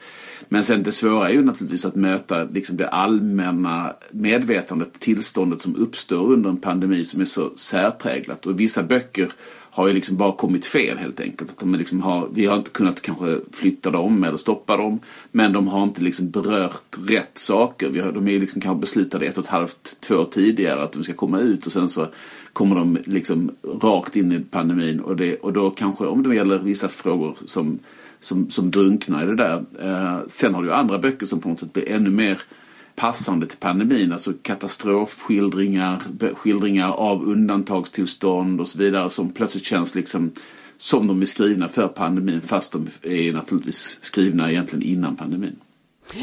Men 0.48 0.64
sen 0.64 0.82
det 0.82 0.92
svåra 0.92 1.28
är 1.28 1.32
ju 1.32 1.42
naturligtvis 1.42 1.84
att 1.84 1.94
möta 1.94 2.44
liksom 2.44 2.76
det 2.76 2.88
allmänna 2.88 3.92
medvetandet, 4.10 5.00
tillståndet 5.00 5.62
som 5.62 5.76
uppstår 5.76 6.32
under 6.32 6.50
en 6.50 6.56
pandemi 6.56 7.04
som 7.04 7.20
är 7.20 7.24
så 7.24 7.50
särpräglat. 7.56 8.46
Och 8.46 8.60
vissa 8.60 8.82
böcker 8.82 9.32
har 9.80 9.88
ju 9.88 9.94
liksom 9.94 10.16
bara 10.16 10.32
kommit 10.32 10.66
fel 10.66 10.98
helt 10.98 11.20
enkelt. 11.20 11.50
Att 11.50 11.58
de 11.58 11.74
liksom 11.74 12.02
har, 12.02 12.28
vi 12.32 12.46
har 12.46 12.56
inte 12.56 12.70
kunnat 12.70 13.02
kanske 13.02 13.40
flytta 13.52 13.90
dem 13.90 14.24
eller 14.24 14.36
stoppa 14.36 14.76
dem. 14.76 15.00
Men 15.32 15.52
de 15.52 15.68
har 15.68 15.84
inte 15.84 16.02
liksom 16.02 16.30
berört 16.30 16.96
rätt 17.08 17.38
saker. 17.38 17.88
Vi 17.88 18.00
har, 18.00 18.12
de 18.12 18.28
är 18.28 18.40
liksom 18.40 18.60
kanske 18.60 18.80
beslutade 18.80 19.26
ett 19.26 19.38
och 19.38 19.44
ett 19.44 19.50
halvt, 19.50 20.00
två 20.00 20.14
år 20.14 20.24
tidigare 20.24 20.82
att 20.82 20.92
de 20.92 21.04
ska 21.04 21.12
komma 21.12 21.40
ut 21.40 21.66
och 21.66 21.72
sen 21.72 21.88
så 21.88 22.06
kommer 22.52 22.76
de 22.76 22.98
liksom 23.04 23.50
rakt 23.82 24.16
in 24.16 24.32
i 24.32 24.40
pandemin. 24.40 25.00
Och, 25.00 25.16
det, 25.16 25.36
och 25.36 25.52
då 25.52 25.70
kanske, 25.70 26.06
om 26.06 26.22
det 26.22 26.34
gäller 26.34 26.58
vissa 26.58 26.88
frågor 26.88 27.36
som, 27.46 27.78
som, 28.20 28.50
som 28.50 28.70
drunknar 28.70 29.22
i 29.22 29.26
det 29.26 29.36
där. 29.36 29.64
Eh, 29.80 30.18
sen 30.26 30.54
har 30.54 30.62
du 30.62 30.72
andra 30.72 30.98
böcker 30.98 31.26
som 31.26 31.40
på 31.40 31.48
något 31.48 31.60
sätt 31.60 31.72
blir 31.72 31.88
ännu 31.88 32.10
mer 32.10 32.40
passande 33.00 33.46
till 33.46 33.58
pandemin. 33.58 34.12
Alltså 34.12 34.32
katastrofskildringar, 34.42 36.02
skildringar 36.34 36.92
av 36.92 37.24
undantagstillstånd 37.24 38.60
och 38.60 38.68
så 38.68 38.78
vidare 38.78 39.10
som 39.10 39.32
plötsligt 39.32 39.64
känns 39.64 39.94
liksom 39.94 40.32
som 40.76 41.06
de 41.06 41.22
är 41.22 41.26
skrivna 41.26 41.68
för 41.68 41.88
pandemin 41.88 42.40
fast 42.40 42.72
de 42.72 42.88
är 43.02 43.32
naturligtvis 43.32 43.98
skrivna 44.02 44.50
egentligen 44.50 44.86
innan 44.86 45.16
pandemin. 45.16 45.56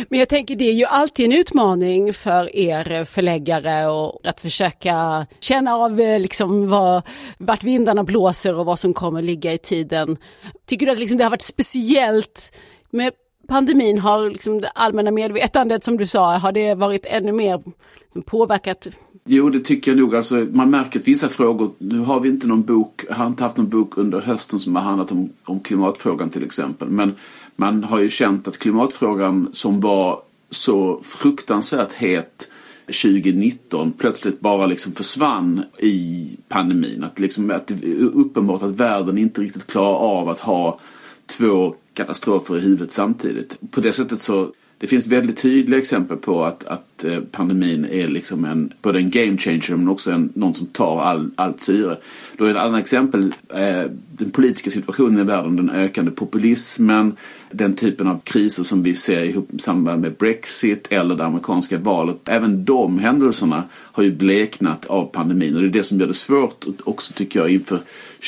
Men 0.10 0.20
jag 0.20 0.30
tänker 0.30 0.56
det 0.56 0.66
är 0.66 0.74
ju 0.74 0.86
alltid 0.86 1.26
en 1.26 1.34
utmaning 1.34 2.14
för 2.14 2.56
er 2.56 3.04
förläggare 3.04 3.88
och 3.88 4.22
att 4.24 4.40
försöka 4.40 5.26
känna 5.40 5.76
av 5.76 6.02
eh, 6.02 6.20
liksom 6.20 6.70
vad, 6.70 7.02
vart 7.38 7.64
vindarna 7.64 8.04
blåser 8.04 8.56
och 8.56 8.66
vad 8.66 8.80
som 8.80 8.94
kommer 8.94 9.22
ligga 9.22 9.54
i 9.54 9.58
tiden. 9.58 10.18
Tycker 10.66 10.86
du 10.86 10.92
att 10.92 11.00
liksom 11.00 11.18
det 11.18 11.24
har 11.24 11.32
varit 11.32 11.42
speciellt 11.42 12.56
med 12.90 13.14
pandemin 13.48 14.00
har 14.00 14.30
liksom 14.30 14.62
det 14.62 14.70
allmänna 14.70 15.12
medvetandet 15.12 15.84
som 15.84 15.98
du 15.98 16.08
sa, 16.08 16.38
har 16.38 16.52
det 16.52 16.76
varit 16.76 17.06
ännu 17.06 17.32
mer 17.32 17.62
liksom 18.04 18.22
påverkat? 18.22 18.88
Jo, 19.26 19.50
det 19.50 19.60
tycker 19.60 19.92
jag 19.92 19.98
nog. 19.98 20.16
Alltså, 20.16 20.36
man 20.36 20.70
märker 20.70 21.00
att 21.00 21.08
vissa 21.08 21.30
frågor, 21.30 21.72
nu 21.78 22.00
har 22.00 22.20
vi 22.20 22.30
inte 22.30 22.48
någon 22.48 22.64
bok, 22.64 23.06
har 23.10 23.28
inte 23.28 23.44
haft 23.44 23.58
någon 23.58 23.70
bok 23.70 23.98
under 23.98 24.22
hösten 24.22 24.60
som 24.60 24.76
har 24.76 24.84
handlat 24.84 25.12
om, 25.12 25.30
om 25.46 25.60
klimatfrågan 25.60 26.30
till 26.30 26.44
exempel. 26.44 26.90
Men 26.90 27.16
man 27.56 27.84
har 27.84 28.00
ju 28.00 28.10
känt 28.10 28.48
att 28.48 28.58
klimatfrågan 28.58 29.50
som 29.54 29.80
var 29.80 30.22
så 30.50 31.00
fruktansvärt 31.04 31.94
het 31.94 32.50
2019 32.86 33.92
plötsligt 33.92 34.40
bara 34.40 34.66
liksom 34.66 34.94
försvann 34.94 35.64
i 35.80 36.30
pandemin. 36.48 37.04
Att, 37.04 37.20
liksom, 37.20 37.52
att 37.52 37.68
det 37.68 37.74
är 37.74 38.04
uppenbart 38.04 38.62
att 38.62 38.76
världen 38.76 39.18
inte 39.18 39.42
riktigt 39.42 39.68
klarar 39.68 39.98
av 39.98 40.30
att 40.30 40.40
ha 40.40 40.80
två 41.26 41.76
katastrofer 41.98 42.58
i 42.58 42.60
huvudet 42.60 42.92
samtidigt. 42.92 43.58
På 43.72 43.82
det 43.82 43.94
sättet 43.94 44.22
så 44.22 44.52
det 44.80 44.88
finns 44.88 45.08
väldigt 45.08 45.38
tydliga 45.38 45.80
exempel 45.80 46.18
på 46.18 46.46
att, 46.46 46.64
att 46.64 47.04
eh, 47.04 47.20
pandemin 47.32 47.86
är 47.86 48.08
liksom 48.08 48.46
en, 48.46 48.74
både 48.82 49.00
en 49.00 49.10
game 49.10 49.38
changer 49.38 49.76
men 49.76 49.88
också 49.88 50.12
en, 50.12 50.30
någon 50.34 50.54
som 50.54 50.68
tar 50.68 51.02
all, 51.02 51.32
allt 51.36 51.62
syre. 51.62 51.98
Då 52.38 52.46
är 52.46 52.50
ett 52.50 52.58
annat 52.58 52.82
exempel 52.82 53.34
eh, 53.50 53.92
den 54.18 54.32
politiska 54.32 54.70
situationen 54.70 55.20
i 55.20 55.24
världen, 55.24 55.56
den 55.56 55.70
ökande 55.70 56.12
populismen, 56.12 57.16
den 57.52 57.76
typen 57.76 58.08
av 58.08 58.20
kriser 58.24 58.64
som 58.64 58.84
vi 58.84 58.96
ser 58.96 59.24
i 59.24 59.36
samband 59.58 60.02
med 60.02 60.14
Brexit 60.14 60.88
eller 60.90 61.16
det 61.16 61.26
amerikanska 61.26 61.78
valet. 61.78 62.18
Även 62.26 62.66
de 62.66 63.00
händelserna 63.00 63.64
har 63.74 64.04
ju 64.04 64.12
bleknat 64.12 64.86
av 64.86 65.06
pandemin 65.06 65.56
och 65.56 65.62
det 65.62 65.68
är 65.68 65.72
det 65.72 65.84
som 65.84 66.00
gör 66.00 66.08
det 66.08 66.14
svårt 66.14 66.66
också 66.84 67.14
tycker 67.14 67.40
jag 67.40 67.50
inför 67.50 67.80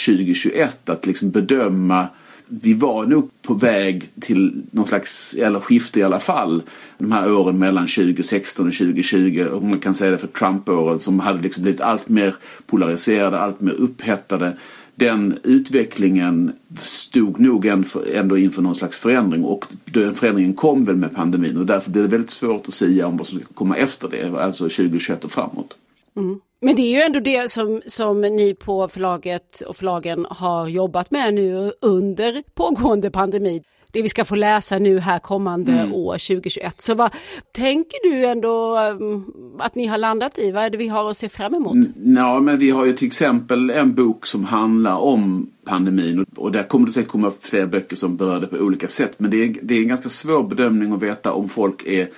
2021 0.06 0.90
att 0.90 1.06
liksom 1.06 1.32
bedöma 1.32 2.08
vi 2.50 2.74
var 2.74 3.06
nog 3.06 3.30
på 3.42 3.54
väg 3.54 4.10
till 4.20 4.62
någon 4.72 4.88
slags, 4.88 5.34
eller 5.34 5.60
skifte 5.60 6.00
i 6.00 6.04
alla 6.04 6.20
fall, 6.20 6.62
de 6.98 7.12
här 7.12 7.32
åren 7.32 7.60
mellan 7.60 7.88
2016 7.88 8.68
och 8.68 8.74
2020, 8.74 9.48
om 9.52 9.70
man 9.70 9.80
kan 9.80 9.94
säga 9.94 10.12
det 10.12 10.18
för 10.18 10.28
Trump-åren, 10.28 11.00
som 11.00 11.20
hade 11.20 11.42
liksom 11.42 11.64
blivit 11.64 11.82
allt 11.82 12.10
mer 12.10 12.36
polariserade, 12.66 13.40
allt 13.40 13.62
mer 13.62 13.74
upphettade. 13.74 14.58
Den 14.96 15.40
utvecklingen 15.44 16.52
stod 16.80 17.40
nog 17.40 17.66
ändå 18.14 18.38
inför 18.38 18.62
någon 18.62 18.76
slags 18.76 18.98
förändring 18.98 19.44
och 19.44 19.66
den 19.86 20.16
förändringen 20.16 20.54
kom 20.54 20.86
väl 20.86 20.96
med 20.96 21.16
pandemin 21.16 21.58
och 21.58 21.66
därför 21.66 21.92
blir 21.92 22.02
det 22.02 22.08
väldigt 22.08 22.30
svårt 22.30 22.68
att 22.68 22.74
säga 22.74 23.08
om 23.08 23.18
vad 23.18 23.28
som 23.28 23.40
ska 23.40 23.54
komma 23.54 23.76
efter 23.76 24.10
det, 24.10 24.42
alltså 24.42 24.64
2021 24.64 25.26
och 25.26 25.32
framåt. 25.32 25.76
Mm. 26.16 26.40
Men 26.62 26.76
det 26.76 26.82
är 26.82 26.92
ju 26.92 27.02
ändå 27.02 27.20
det 27.20 27.52
som, 27.52 27.82
som 27.86 28.22
ni 28.22 28.56
på 28.56 28.88
förlaget 28.88 29.62
och 29.62 29.76
förlagen 29.76 30.26
har 30.30 30.68
jobbat 30.68 31.12
med 31.12 31.34
nu 31.34 31.74
under 31.82 32.44
pågående 32.54 33.12
pandemi 33.12 33.64
det 33.92 34.02
vi 34.02 34.10
ska 34.10 34.26
få 34.26 34.36
läsa 34.36 34.80
nu 34.80 35.00
här 35.00 35.20
kommande 35.20 35.72
mm. 35.72 35.94
år 35.94 36.14
2021. 36.14 36.82
Så 36.82 36.96
vad 36.96 37.12
tänker 37.52 38.12
du 38.12 38.26
ändå 38.26 38.80
um, 38.80 39.56
att 39.60 39.76
ni 39.76 39.86
har 39.86 39.98
landat 39.98 40.40
i? 40.40 40.52
Vad 40.52 40.64
är 40.64 40.70
det 40.70 40.78
vi 40.78 40.88
har 40.88 41.10
att 41.10 41.18
se 41.18 41.30
fram 41.30 41.56
emot? 41.56 41.78
Ja, 41.96 42.40
men 42.40 42.58
vi 42.58 42.70
har 42.70 42.86
ju 42.86 42.94
till 42.94 43.08
exempel 43.08 43.70
en 43.70 43.94
bok 43.94 44.26
som 44.26 44.46
handlar 44.46 44.98
om 44.98 45.50
pandemin 45.66 46.26
och 46.36 46.52
där 46.52 46.64
kommer 46.64 46.86
det 46.86 46.92
säkert 46.92 47.12
komma 47.12 47.32
fler 47.42 47.66
böcker 47.66 47.96
som 47.96 48.18
berör 48.18 48.40
det 48.40 48.48
på 48.48 48.58
olika 48.58 48.88
sätt. 48.88 49.16
Men 49.18 49.32
det 49.32 49.44
är, 49.44 49.56
det 49.62 49.74
är 49.74 49.82
en 49.82 49.88
ganska 49.88 50.10
svår 50.10 50.44
bedömning 50.44 50.94
att 50.94 51.04
veta 51.04 51.32
om 51.32 51.50
folk 51.50 51.88
är 51.88 52.10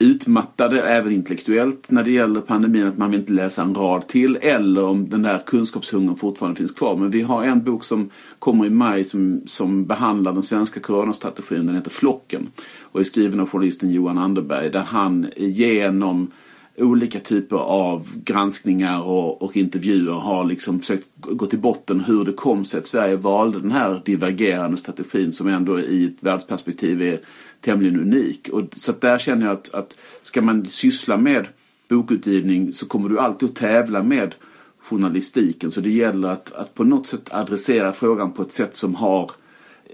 utmattade 0.00 0.82
även 0.82 1.12
intellektuellt 1.12 1.90
när 1.90 2.04
det 2.04 2.10
gäller 2.10 2.40
pandemin, 2.40 2.86
att 2.86 2.98
man 2.98 3.10
vill 3.10 3.20
inte 3.20 3.32
läsa 3.32 3.62
en 3.62 3.74
rad 3.74 4.08
till 4.08 4.38
eller 4.40 4.84
om 4.84 5.08
den 5.08 5.22
där 5.22 5.38
kunskapshungern 5.46 6.16
fortfarande 6.16 6.58
finns 6.58 6.72
kvar. 6.72 6.96
Men 6.96 7.10
vi 7.10 7.22
har 7.22 7.44
en 7.44 7.64
bok 7.64 7.84
som 7.84 8.10
kommer 8.38 8.66
i 8.66 8.70
maj 8.70 9.04
som, 9.04 9.42
som 9.46 9.86
behandlar 9.86 10.32
den 10.32 10.42
svenska 10.42 10.80
coronastrategin, 10.80 11.66
den 11.66 11.74
heter 11.74 11.90
Flocken 11.90 12.48
och 12.80 13.00
är 13.00 13.04
skriven 13.04 13.40
av 13.40 13.48
journalisten 13.48 13.90
Johan 13.90 14.18
Anderberg 14.18 14.70
där 14.70 14.80
han 14.80 15.26
genom 15.36 16.30
olika 16.76 17.20
typer 17.20 17.56
av 17.56 18.08
granskningar 18.24 19.00
och, 19.02 19.42
och, 19.42 19.56
intervjuer 19.56 20.12
har 20.12 20.44
liksom 20.44 20.80
försökt 20.80 21.08
gå 21.16 21.46
till 21.46 21.58
botten 21.58 22.00
hur 22.00 22.24
det 22.24 22.32
kom 22.32 22.64
sig 22.64 22.80
att 22.80 22.86
Sverige 22.86 23.16
valde 23.16 23.60
den 23.60 23.70
här 23.70 24.02
divergerande 24.04 24.76
strategin 24.76 25.32
som 25.32 25.48
ändå 25.48 25.80
i 25.80 26.04
ett 26.04 26.22
världsperspektiv 26.22 27.02
är 27.02 27.20
tämligen 27.60 28.00
unik. 28.00 28.48
Och, 28.48 28.64
så 28.76 28.92
där 29.00 29.18
känner 29.18 29.46
jag 29.46 29.52
att, 29.52 29.74
att 29.74 29.96
ska 30.22 30.42
man 30.42 30.66
syssla 30.66 31.16
med 31.16 31.46
bokutgivning 31.88 32.72
så 32.72 32.86
kommer 32.86 33.08
du 33.08 33.18
alltid 33.18 33.48
att 33.48 33.56
tävla 33.56 34.02
med 34.02 34.34
journalistiken. 34.78 35.70
Så 35.70 35.80
det 35.80 35.90
gäller 35.90 36.28
att, 36.28 36.52
att 36.52 36.74
på 36.74 36.84
något 36.84 37.06
sätt 37.06 37.28
adressera 37.32 37.92
frågan 37.92 38.32
på 38.32 38.42
ett 38.42 38.52
sätt 38.52 38.76
som 38.76 38.94
har 38.94 39.30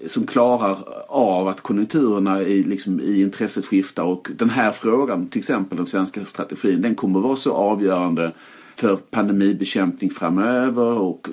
som 0.06 0.26
klarar 0.26 0.78
av 1.08 1.48
att 1.48 1.60
konjunkturerna 1.60 2.42
i, 2.42 2.62
liksom, 2.62 3.00
i 3.00 3.20
intresset 3.20 3.66
skiftar 3.66 4.02
och 4.02 4.28
den 4.36 4.50
här 4.50 4.72
frågan, 4.72 5.28
till 5.28 5.38
exempel 5.38 5.76
den 5.76 5.86
svenska 5.86 6.24
strategin, 6.24 6.82
den 6.82 6.94
kommer 6.94 7.20
vara 7.20 7.36
så 7.36 7.52
avgörande 7.52 8.32
för 8.76 8.96
pandemibekämpning 8.96 10.10
framöver 10.10 10.98
och 10.98 11.28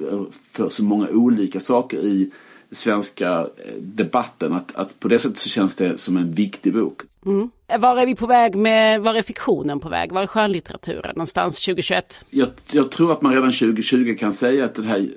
för 0.51 0.69
så 0.69 0.83
många 0.83 1.07
olika 1.09 1.59
saker 1.59 1.97
i 1.97 2.31
svenska 2.73 3.29
eh, 3.39 3.73
debatten. 3.79 4.53
Att, 4.53 4.75
att 4.75 4.99
på 4.99 5.07
det 5.07 5.19
sättet 5.19 5.37
så 5.37 5.49
känns 5.49 5.75
det 5.75 5.97
som 5.97 6.17
en 6.17 6.31
viktig 6.31 6.73
bok. 6.73 7.01
Mm. 7.25 7.49
Var 7.79 7.97
är 7.97 8.05
vi 8.05 8.15
på 8.15 8.27
väg 8.27 8.55
med, 8.55 9.01
var 9.01 9.15
är 9.15 9.21
fiktionen 9.21 9.79
på 9.79 9.89
väg? 9.89 10.11
Var 10.11 10.21
är 10.21 10.27
skönlitteraturen 10.27 11.13
någonstans 11.15 11.61
2021? 11.61 12.25
Jag, 12.29 12.49
jag 12.71 12.91
tror 12.91 13.11
att 13.11 13.21
man 13.21 13.33
redan 13.33 13.51
2020 13.51 14.15
kan 14.19 14.33
säga 14.33 14.65
att 14.65 14.75
det 14.75 14.83
här 14.83 15.07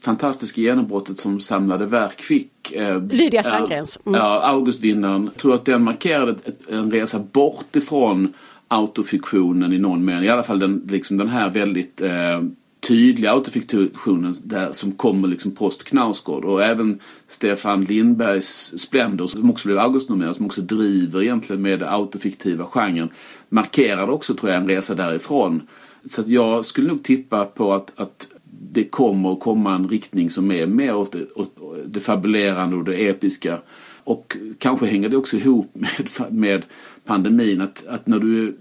fantastiska 0.00 0.60
genombrottet 0.60 1.18
som 1.18 1.40
samlade 1.40 1.86
verk 1.86 2.20
fick. 2.20 2.72
Eh, 2.72 3.02
Lydia 3.02 3.42
Sandgrens. 3.42 4.00
Mm. 4.06 4.20
Ja, 4.20 4.40
Augustvinnaren. 4.40 5.24
Jag 5.24 5.36
tror 5.36 5.54
att 5.54 5.64
den 5.64 5.82
markerade 5.82 6.34
en 6.68 6.90
resa 6.90 7.18
bort 7.18 7.76
ifrån 7.76 8.32
autofiktionen 8.68 9.72
i 9.72 9.78
någon 9.78 10.04
mening. 10.04 10.24
I 10.24 10.28
alla 10.28 10.42
fall 10.42 10.58
den, 10.58 10.86
liksom 10.90 11.16
den 11.16 11.28
här 11.28 11.50
väldigt 11.50 12.00
eh, 12.00 12.42
tydliga 12.88 13.32
autofiktionen 13.32 14.34
där, 14.44 14.72
som 14.72 14.92
kommer 14.92 15.28
liksom 15.28 15.54
post 15.54 15.84
Knausgård 15.84 16.44
och 16.44 16.64
även 16.64 16.98
Stefan 17.28 17.84
Lindbergs 17.84 18.78
Splendor 18.78 19.26
som 19.26 19.50
också 19.50 19.68
blev 19.68 19.78
Augustnominerad 19.78 20.36
som 20.36 20.46
också 20.46 20.60
driver 20.60 21.22
egentligen 21.22 21.62
med 21.62 21.78
den 21.78 21.88
autofiktiva 21.88 22.66
genren 22.66 23.08
markerade 23.48 24.12
också 24.12 24.34
tror 24.34 24.52
jag 24.52 24.60
en 24.60 24.68
resa 24.68 24.94
därifrån. 24.94 25.62
Så 26.04 26.20
att 26.20 26.28
jag 26.28 26.64
skulle 26.64 26.88
nog 26.88 27.02
tippa 27.02 27.44
på 27.44 27.74
att, 27.74 27.92
att 27.96 28.28
det 28.44 28.84
kommer 28.84 29.32
att 29.32 29.40
komma 29.40 29.74
en 29.74 29.88
riktning 29.88 30.30
som 30.30 30.50
är 30.50 30.66
mer 30.66 30.94
åt 30.94 31.12
det, 31.12 31.26
åt 31.34 31.56
det 31.86 32.00
fabulerande 32.00 32.76
och 32.76 32.84
det 32.84 33.08
episka. 33.08 33.58
Och 34.04 34.36
kanske 34.58 34.86
hänger 34.86 35.08
det 35.08 35.16
också 35.16 35.36
ihop 35.36 35.70
med, 35.74 36.32
med 36.32 36.62
pandemin. 37.04 37.60
Att, 37.60 37.86
att 37.86 38.06
när 38.06 38.18
du, 38.18 38.56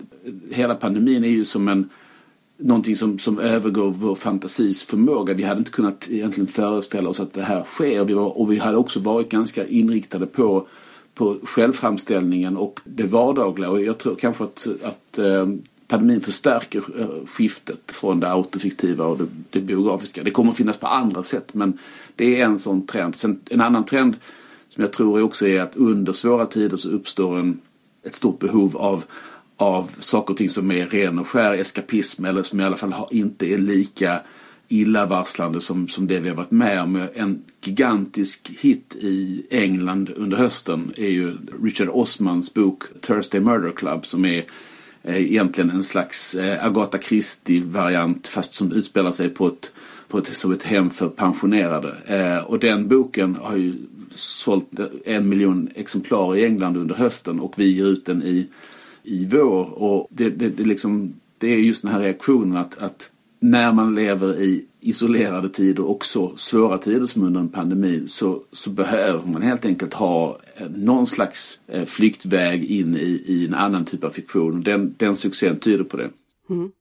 hela 0.51 0.75
pandemin 0.75 1.23
är 1.23 1.29
ju 1.29 1.45
som 1.45 1.67
en 1.67 1.89
någonting 2.61 2.97
som, 2.97 3.19
som 3.19 3.39
övergår 3.39 3.89
vår 3.89 4.15
fantasis 4.15 4.83
förmåga. 4.83 5.33
Vi 5.33 5.43
hade 5.43 5.59
inte 5.59 5.71
kunnat 5.71 6.07
egentligen 6.09 6.47
föreställa 6.47 7.09
oss 7.09 7.19
att 7.19 7.33
det 7.33 7.43
här 7.43 7.63
sker. 7.63 8.03
Vi 8.03 8.13
var, 8.13 8.37
och 8.37 8.51
vi 8.51 8.57
hade 8.57 8.77
också 8.77 8.99
varit 8.99 9.29
ganska 9.29 9.65
inriktade 9.67 10.25
på, 10.25 10.67
på 11.13 11.37
självframställningen 11.43 12.57
och 12.57 12.79
det 12.83 13.03
vardagliga. 13.03 13.69
Och 13.69 13.81
jag 13.81 13.97
tror 13.97 14.15
kanske 14.15 14.43
att, 14.43 14.67
att 14.83 15.19
eh, 15.19 15.47
pandemin 15.87 16.21
förstärker 16.21 16.83
eh, 16.99 17.25
skiftet 17.25 17.91
från 17.91 18.19
det 18.19 18.31
autofiktiva 18.31 19.05
och 19.05 19.17
det, 19.17 19.27
det 19.49 19.61
biografiska. 19.61 20.23
Det 20.23 20.31
kommer 20.31 20.51
att 20.51 20.57
finnas 20.57 20.77
på 20.77 20.87
andra 20.87 21.23
sätt 21.23 21.53
men 21.53 21.77
det 22.15 22.41
är 22.41 22.45
en 22.45 22.59
sån 22.59 22.85
trend. 22.85 23.15
Sen, 23.15 23.39
en 23.49 23.61
annan 23.61 23.85
trend 23.85 24.15
som 24.69 24.81
jag 24.81 24.93
tror 24.93 25.21
också 25.21 25.47
är 25.47 25.61
att 25.61 25.75
under 25.75 26.13
svåra 26.13 26.45
tider 26.45 26.77
så 26.77 26.89
uppstår 26.89 27.39
en, 27.39 27.59
ett 28.03 28.15
stort 28.15 28.39
behov 28.39 28.77
av 28.77 29.03
av 29.61 29.91
saker 29.99 30.33
och 30.33 30.37
ting 30.37 30.49
som 30.49 30.71
är 30.71 30.85
ren 30.85 31.19
och 31.19 31.27
skär 31.27 31.53
eskapism 31.53 32.25
eller 32.25 32.43
som 32.43 32.59
i 32.59 32.63
alla 32.63 32.75
fall 32.75 33.07
inte 33.11 33.53
är 33.53 33.57
lika 33.57 34.19
illavarslande 34.67 35.61
som, 35.61 35.87
som 35.87 36.07
det 36.07 36.19
vi 36.19 36.29
har 36.29 36.35
varit 36.35 36.51
med 36.51 36.81
om. 36.81 37.07
En 37.13 37.41
gigantisk 37.61 38.51
hit 38.59 38.95
i 39.01 39.45
England 39.49 40.09
under 40.15 40.37
hösten 40.37 40.93
är 40.97 41.09
ju 41.09 41.37
Richard 41.63 41.89
Osmans 41.91 42.53
bok 42.53 42.83
Thursday 43.01 43.41
Murder 43.41 43.71
Club 43.71 44.05
som 44.05 44.25
är 44.25 44.45
eh, 45.03 45.15
egentligen 45.15 45.69
en 45.69 45.83
slags 45.83 46.35
eh, 46.35 46.65
Agatha 46.65 46.97
Christie-variant 46.97 48.27
fast 48.27 48.53
som 48.53 48.71
utspelar 48.71 49.11
sig 49.11 49.29
på 49.29 49.47
ett, 49.47 49.71
på 50.07 50.17
ett, 50.17 50.35
som 50.35 50.51
ett 50.51 50.63
hem 50.63 50.89
för 50.89 51.09
pensionerade. 51.09 51.95
Eh, 52.05 52.43
och 52.43 52.59
den 52.59 52.87
boken 52.87 53.35
har 53.35 53.57
ju 53.57 53.73
sålt 54.15 54.79
en 55.05 55.29
miljon 55.29 55.69
exemplar 55.75 56.35
i 56.35 56.45
England 56.45 56.77
under 56.77 56.95
hösten 56.95 57.39
och 57.39 57.53
vi 57.57 57.71
ger 57.71 57.85
ut 57.85 58.05
den 58.05 58.23
i 58.23 58.47
i 59.03 59.25
vår. 59.25 59.83
Och 59.83 60.07
det, 60.09 60.29
det, 60.29 60.49
det, 60.49 60.63
liksom, 60.63 61.13
det 61.37 61.47
är 61.47 61.57
just 61.57 61.81
den 61.81 61.91
här 61.91 61.99
reaktionen 61.99 62.57
att, 62.57 62.77
att 62.77 63.11
när 63.39 63.73
man 63.73 63.95
lever 63.95 64.41
i 64.41 64.65
isolerade 64.81 65.49
tider 65.49 65.85
och 65.85 66.05
så 66.05 66.33
svåra 66.35 66.77
tider 66.77 67.05
som 67.05 67.23
under 67.23 67.39
en 67.39 67.49
pandemi 67.49 68.03
så, 68.07 68.43
så 68.51 68.69
behöver 68.69 69.27
man 69.27 69.41
helt 69.41 69.65
enkelt 69.65 69.93
ha 69.93 70.37
eh, 70.55 70.69
någon 70.69 71.07
slags 71.07 71.61
eh, 71.67 71.85
flyktväg 71.85 72.63
in 72.63 72.95
i, 72.95 73.23
i 73.25 73.45
en 73.47 73.53
annan 73.53 73.85
typ 73.85 74.03
av 74.03 74.09
fiktion. 74.09 74.63
Den, 74.63 74.95
den 74.97 75.15
succén 75.15 75.59
tyder 75.59 75.83
på 75.83 75.97
det. 75.97 76.09
Mm. 76.49 76.71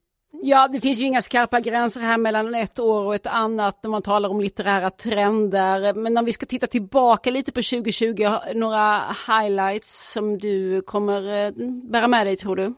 Ja, 0.43 0.67
det 0.67 0.79
finns 0.79 0.99
ju 0.99 1.05
inga 1.05 1.21
skarpa 1.21 1.59
gränser 1.59 2.01
här 2.01 2.17
mellan 2.17 2.55
ett 2.55 2.79
år 2.79 3.03
och 3.03 3.15
ett 3.15 3.27
annat 3.27 3.83
när 3.83 3.89
man 3.89 4.01
talar 4.01 4.29
om 4.29 4.41
litterära 4.41 4.89
trender. 4.89 5.93
Men 5.93 6.17
om 6.17 6.25
vi 6.25 6.31
ska 6.31 6.45
titta 6.45 6.67
tillbaka 6.67 7.31
lite 7.31 7.51
på 7.51 7.61
2020, 7.61 8.29
några 8.55 9.15
highlights 9.27 10.11
som 10.13 10.37
du 10.37 10.81
kommer 10.81 11.45
eh, 11.45 11.51
bära 11.83 12.07
med 12.07 12.27
dig 12.27 12.37
tror 12.37 12.55
du? 12.55 12.73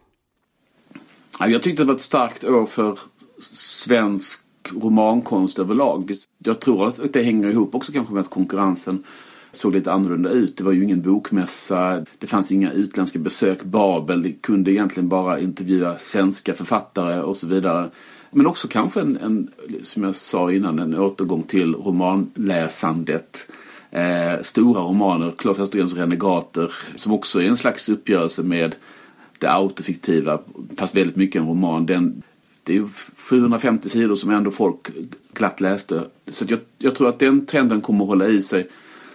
Jag 1.40 1.64
tyckte 1.64 1.84
det 1.84 1.88
var 1.88 1.96
ett 1.96 2.02
starkt 2.02 2.44
år 2.44 2.66
för 2.66 3.00
svensk 3.42 4.44
romankonst 4.72 5.60
överlag. 5.60 6.12
Jag 6.38 6.60
tror 6.60 6.88
att 6.88 7.14
det 7.14 7.24
hänger 7.24 7.48
ihop 7.48 7.76
också 7.76 7.92
kanske 7.92 8.14
med 8.14 8.22
att 8.22 8.30
konkurrensen 8.30 9.04
såg 9.54 9.74
lite 9.74 9.92
annorlunda 9.92 10.30
ut. 10.30 10.58
Det 10.58 10.64
var 10.64 10.72
ju 10.72 10.84
ingen 10.84 11.02
bokmässa, 11.02 12.06
det 12.20 12.28
fanns 12.28 12.52
inga 12.52 12.72
utländska 12.72 13.20
besök. 13.20 13.64
Babel 13.64 14.34
kunde 14.42 14.72
egentligen 14.72 15.10
bara 15.10 15.40
intervjua 15.40 15.98
svenska 15.98 16.54
författare 16.54 17.22
och 17.22 17.38
så 17.38 17.48
vidare. 17.48 17.90
Men 18.32 18.48
också 18.48 18.68
kanske 18.68 19.02
en, 19.02 19.18
en 19.18 19.50
som 19.84 20.04
jag 20.04 20.16
sa 20.16 20.52
innan, 20.52 20.80
en 20.80 20.98
återgång 20.98 21.44
till 21.44 21.76
romanläsandet. 21.76 23.48
Eh, 23.92 24.42
stora 24.42 24.82
romaner, 24.82 25.32
Claes 25.38 25.60
Östergrens 25.60 25.96
Renegater, 25.96 26.72
som 26.96 27.12
också 27.12 27.42
är 27.42 27.48
en 27.48 27.58
slags 27.58 27.90
uppgörelse 27.90 28.44
med 28.44 28.76
det 29.40 29.52
autofiktiva, 29.52 30.40
fast 30.78 30.96
väldigt 30.96 31.16
mycket 31.16 31.42
en 31.42 31.48
roman. 31.48 31.86
Den, 31.86 32.24
det 32.64 32.78
är 32.78 32.86
750 33.30 33.90
sidor 33.90 34.16
som 34.16 34.30
ändå 34.30 34.52
folk 34.52 34.90
glatt 35.34 35.62
läste. 35.62 36.04
Så 36.28 36.46
jag, 36.48 36.60
jag 36.78 36.96
tror 36.96 37.10
att 37.10 37.20
den 37.20 37.46
trenden 37.46 37.82
kommer 37.82 38.04
att 38.04 38.10
hålla 38.10 38.28
i 38.28 38.42
sig. 38.42 38.68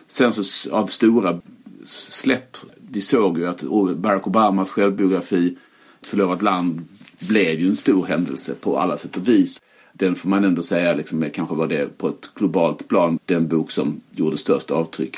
Sen 0.09 0.33
så 0.33 0.75
av 0.75 0.87
stora 0.87 1.41
släpp, 1.85 2.57
vi 2.91 3.01
såg 3.01 3.39
ju 3.39 3.47
att 3.47 3.63
Barack 3.97 4.27
Obamas 4.27 4.71
självbiografi 4.71 5.57
Ett 6.01 6.07
Förlorat 6.07 6.43
land 6.43 6.85
blev 7.21 7.61
ju 7.61 7.69
en 7.69 7.77
stor 7.77 8.07
händelse 8.07 8.55
på 8.55 8.79
alla 8.79 8.97
sätt 8.97 9.17
och 9.17 9.29
vis. 9.29 9.61
Den 9.93 10.15
får 10.15 10.29
man 10.29 10.45
ändå 10.45 10.63
säga 10.63 10.95
liksom, 10.95 11.31
kanske 11.35 11.55
var 11.55 11.67
det 11.67 11.99
på 11.99 12.09
ett 12.09 12.31
globalt 12.35 12.89
plan 12.89 13.19
den 13.25 13.49
bok 13.49 13.71
som 13.71 14.01
gjorde 14.11 14.39
störst 14.39 14.71
avtryck. 14.71 15.17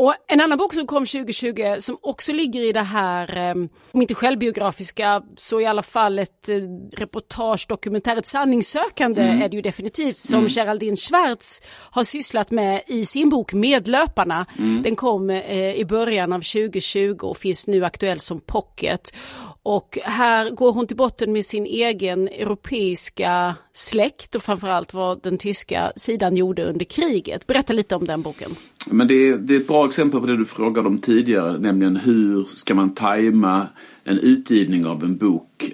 Och 0.00 0.14
en 0.26 0.40
annan 0.40 0.58
bok 0.58 0.74
som 0.74 0.86
kom 0.86 1.06
2020 1.06 1.76
som 1.78 1.98
också 2.02 2.32
ligger 2.32 2.60
i 2.60 2.72
det 2.72 2.82
här, 2.82 3.36
eh, 3.36 3.54
om 3.92 4.00
inte 4.00 4.14
självbiografiska, 4.14 5.22
så 5.36 5.60
i 5.60 5.66
alla 5.66 5.82
fall 5.82 6.18
ett 6.18 6.48
eh, 6.48 6.56
reportage, 6.92 7.66
dokumentär, 7.68 8.16
ett 8.16 8.26
sanningssökande 8.26 9.22
mm. 9.22 9.42
är 9.42 9.48
det 9.48 9.56
ju 9.56 9.62
definitivt 9.62 10.16
som 10.16 10.38
mm. 10.38 10.48
Geraldine 10.48 10.96
Schwartz 10.96 11.62
har 11.90 12.04
sysslat 12.04 12.50
med 12.50 12.82
i 12.86 13.06
sin 13.06 13.28
bok 13.28 13.52
Medlöparna. 13.52 14.46
Mm. 14.58 14.82
Den 14.82 14.96
kom 14.96 15.30
eh, 15.30 15.74
i 15.74 15.84
början 15.84 16.32
av 16.32 16.40
2020 16.40 17.16
och 17.20 17.36
finns 17.36 17.66
nu 17.66 17.84
aktuell 17.84 18.20
som 18.20 18.40
pocket. 18.40 19.14
Och 19.62 19.98
här 20.02 20.50
går 20.50 20.72
hon 20.72 20.86
till 20.86 20.96
botten 20.96 21.32
med 21.32 21.46
sin 21.46 21.66
egen 21.66 22.28
europeiska 22.28 23.54
släkt 23.72 24.34
och 24.34 24.42
framförallt 24.42 24.94
vad 24.94 25.22
den 25.22 25.38
tyska 25.38 25.92
sidan 25.96 26.36
gjorde 26.36 26.64
under 26.64 26.84
kriget. 26.84 27.46
Berätta 27.46 27.72
lite 27.72 27.94
om 27.94 28.06
den 28.06 28.22
boken. 28.22 28.56
Men 28.86 29.08
det 29.08 29.14
är, 29.14 29.36
det 29.36 29.54
är 29.54 29.60
ett 29.60 29.68
bra 29.68 29.86
exempel 29.86 30.20
på 30.20 30.26
det 30.26 30.36
du 30.36 30.44
frågade 30.44 30.88
om 30.88 30.98
tidigare, 30.98 31.58
nämligen 31.58 31.96
hur 31.96 32.44
ska 32.44 32.74
man 32.74 32.94
tajma 32.94 33.66
en 34.04 34.18
utgivning 34.18 34.86
av 34.86 35.04
en 35.04 35.16
bok 35.16 35.72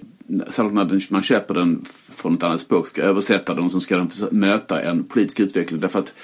särskilt 0.49 0.75
när 0.75 1.12
man 1.12 1.23
köper 1.23 1.55
den 1.55 1.85
från 2.14 2.35
ett 2.35 2.42
annat 2.42 2.61
språk, 2.61 2.88
ska 2.88 3.03
översätta 3.03 3.55
den 3.55 3.71
så 3.71 3.81
ska 3.81 3.97
den 3.97 4.11
möta 4.31 4.83
en 4.83 5.05
politisk 5.05 5.40
utveckling. 5.40 5.81
Därför 5.81 5.99
att 5.99 6.14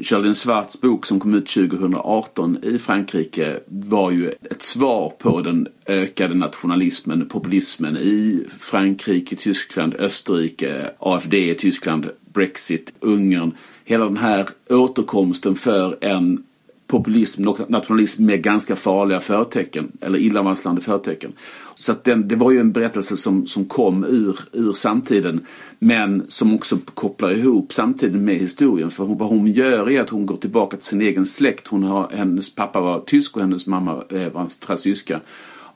Charlene 0.00 0.34
Svarts 0.34 0.80
bok 0.80 1.06
som 1.06 1.20
kom 1.20 1.34
ut 1.34 1.46
2018 1.46 2.58
i 2.62 2.78
Frankrike 2.78 3.60
var 3.66 4.10
ju 4.10 4.28
ett 4.28 4.62
svar 4.62 5.12
på 5.18 5.40
den 5.40 5.68
ökade 5.86 6.34
nationalismen, 6.34 7.28
populismen 7.28 7.96
i 7.96 8.46
Frankrike, 8.58 9.36
Tyskland, 9.36 9.94
Österrike, 9.94 10.90
AFD 10.98 11.34
i 11.34 11.54
Tyskland, 11.54 12.08
Brexit, 12.32 12.92
Ungern. 13.00 13.52
Hela 13.84 14.04
den 14.04 14.16
här 14.16 14.48
återkomsten 14.70 15.54
för 15.54 16.04
en 16.04 16.44
populism 16.92 17.48
och 17.48 17.70
nationalism 17.70 18.26
med 18.26 18.42
ganska 18.42 18.76
farliga 18.76 19.20
förtecken, 19.20 19.92
eller 20.00 20.18
illavarslande 20.18 20.80
förtecken. 20.80 21.32
Så 21.74 21.92
att 21.92 22.04
den, 22.04 22.28
det 22.28 22.36
var 22.36 22.50
ju 22.50 22.58
en 22.58 22.72
berättelse 22.72 23.16
som, 23.16 23.46
som 23.46 23.64
kom 23.64 24.04
ur, 24.04 24.38
ur 24.52 24.72
samtiden 24.72 25.46
men 25.78 26.26
som 26.28 26.54
också 26.54 26.78
kopplar 26.94 27.30
ihop 27.30 27.72
samtiden 27.72 28.24
med 28.24 28.34
historien. 28.36 28.90
För 28.90 29.04
vad 29.04 29.28
hon 29.28 29.46
gör 29.46 29.90
är 29.90 30.00
att 30.00 30.10
hon 30.10 30.26
går 30.26 30.36
tillbaka 30.36 30.76
till 30.76 30.86
sin 30.86 31.02
egen 31.02 31.26
släkt. 31.26 31.68
Hon 31.68 31.82
har, 31.82 32.10
hennes 32.14 32.54
pappa 32.54 32.80
var 32.80 33.00
tysk 33.00 33.36
och 33.36 33.42
hennes 33.42 33.66
mamma 33.66 34.04
eh, 34.08 34.32
var 34.32 34.64
fransyska. 34.66 35.20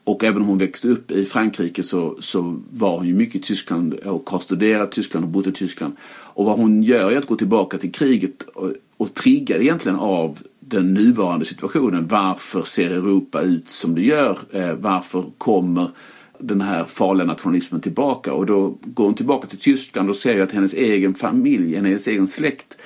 Och 0.06 0.24
även 0.24 0.42
om 0.42 0.48
hon 0.48 0.58
växte 0.58 0.88
upp 0.88 1.10
i 1.10 1.24
Frankrike 1.24 1.82
så, 1.82 2.16
så 2.20 2.60
var 2.70 2.96
hon 2.96 3.06
ju 3.06 3.14
mycket 3.14 3.36
i 3.36 3.40
Tyskland 3.40 3.94
och 3.94 4.30
har 4.30 4.38
studerat 4.38 4.92
Tyskland 4.92 5.24
och 5.24 5.30
bott 5.30 5.46
i 5.46 5.52
Tyskland. 5.52 5.96
Och 6.08 6.44
vad 6.44 6.56
hon 6.56 6.82
gör 6.82 7.10
är 7.10 7.16
att 7.16 7.26
gå 7.26 7.36
tillbaka 7.36 7.78
till 7.78 7.92
kriget 7.92 8.42
och, 8.42 8.72
och 8.96 9.14
triggar 9.14 9.60
egentligen 9.60 9.98
av 9.98 10.38
den 10.60 10.94
nuvarande 10.94 11.44
situationen. 11.44 12.06
Varför 12.06 12.62
ser 12.62 12.90
Europa 12.90 13.40
ut 13.40 13.70
som 13.70 13.94
det 13.94 14.02
gör? 14.02 14.38
Eh, 14.52 14.72
varför 14.72 15.24
kommer 15.38 15.90
den 16.38 16.60
här 16.60 16.84
farliga 16.84 17.26
nationalismen 17.26 17.80
tillbaka? 17.80 18.32
Och 18.32 18.46
då 18.46 18.78
går 18.84 19.04
hon 19.04 19.14
tillbaka 19.14 19.46
till 19.46 19.58
Tyskland 19.58 20.10
och 20.10 20.16
ser 20.16 20.40
att 20.40 20.52
hennes 20.52 20.74
egen 20.74 21.14
familj, 21.14 21.76
hennes 21.76 22.08
egen 22.08 22.26
släkt 22.26 22.78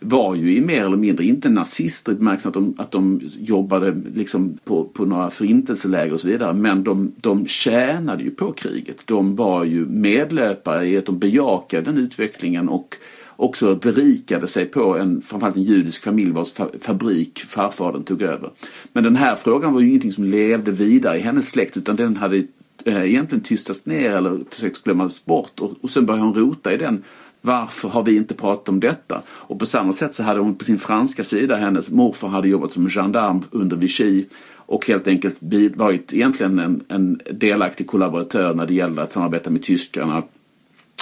var 0.00 0.34
ju 0.34 0.56
i 0.56 0.60
mer 0.60 0.84
eller 0.84 0.96
mindre, 0.96 1.24
inte 1.24 1.48
nazister 1.48 2.12
i 2.12 2.14
bemärkelsen 2.14 2.48
att 2.48 2.54
de, 2.54 2.74
att 2.78 2.90
de 2.90 3.20
jobbade 3.38 4.02
liksom 4.14 4.58
på, 4.64 4.84
på 4.84 5.04
några 5.04 5.30
förintelseläger 5.30 6.12
och 6.12 6.20
så 6.20 6.28
vidare, 6.28 6.52
men 6.52 6.84
de, 6.84 7.12
de 7.16 7.46
tjänade 7.46 8.22
ju 8.22 8.30
på 8.30 8.52
kriget. 8.52 9.02
De 9.04 9.36
var 9.36 9.64
ju 9.64 9.86
medlöpare 9.86 10.86
i 10.86 10.96
att 10.96 11.06
de 11.06 11.18
bejakade 11.18 11.82
den 11.82 11.98
utvecklingen 11.98 12.68
och 12.68 12.96
också 13.36 13.74
berikade 13.74 14.46
sig 14.46 14.66
på 14.66 14.98
en, 14.98 15.20
framförallt 15.22 15.56
en 15.56 15.62
judisk 15.62 16.02
familj 16.02 16.30
vars 16.30 16.52
fabrik 16.80 17.38
farfadern 17.38 18.02
tog 18.02 18.22
över. 18.22 18.50
Men 18.92 19.04
den 19.04 19.16
här 19.16 19.36
frågan 19.36 19.72
var 19.72 19.80
ju 19.80 19.88
ingenting 19.88 20.12
som 20.12 20.24
levde 20.24 20.70
vidare 20.70 21.18
i 21.18 21.20
hennes 21.20 21.48
släkt 21.48 21.76
utan 21.76 21.96
den 21.96 22.16
hade 22.16 22.36
eh, 22.84 23.02
egentligen 23.04 23.44
tystats 23.44 23.86
ner 23.86 24.10
eller 24.10 24.40
försökt 24.50 24.84
glömmas 24.84 25.24
bort 25.24 25.60
och, 25.60 25.72
och 25.80 25.90
sen 25.90 26.06
började 26.06 26.26
hon 26.26 26.34
rota 26.34 26.72
i 26.72 26.76
den 26.76 27.04
varför 27.40 27.88
har 27.88 28.02
vi 28.02 28.16
inte 28.16 28.34
pratat 28.34 28.68
om 28.68 28.80
detta? 28.80 29.22
Och 29.28 29.58
på 29.58 29.66
samma 29.66 29.92
sätt 29.92 30.14
så 30.14 30.22
hade 30.22 30.40
hon 30.40 30.54
på 30.54 30.64
sin 30.64 30.78
franska 30.78 31.24
sida, 31.24 31.56
hennes 31.56 31.90
morfar 31.90 32.28
hade 32.28 32.48
jobbat 32.48 32.72
som 32.72 32.88
gendarm 32.88 33.44
under 33.50 33.76
Vichy 33.76 34.24
och 34.68 34.86
helt 34.86 35.06
enkelt 35.06 35.36
varit 35.74 36.12
egentligen 36.12 36.58
en, 36.58 36.84
en 36.88 37.20
delaktig 37.30 37.86
kollaboratör 37.86 38.54
när 38.54 38.66
det 38.66 38.74
gällde 38.74 39.02
att 39.02 39.10
samarbeta 39.10 39.50
med 39.50 39.62
tyskarna 39.62 40.22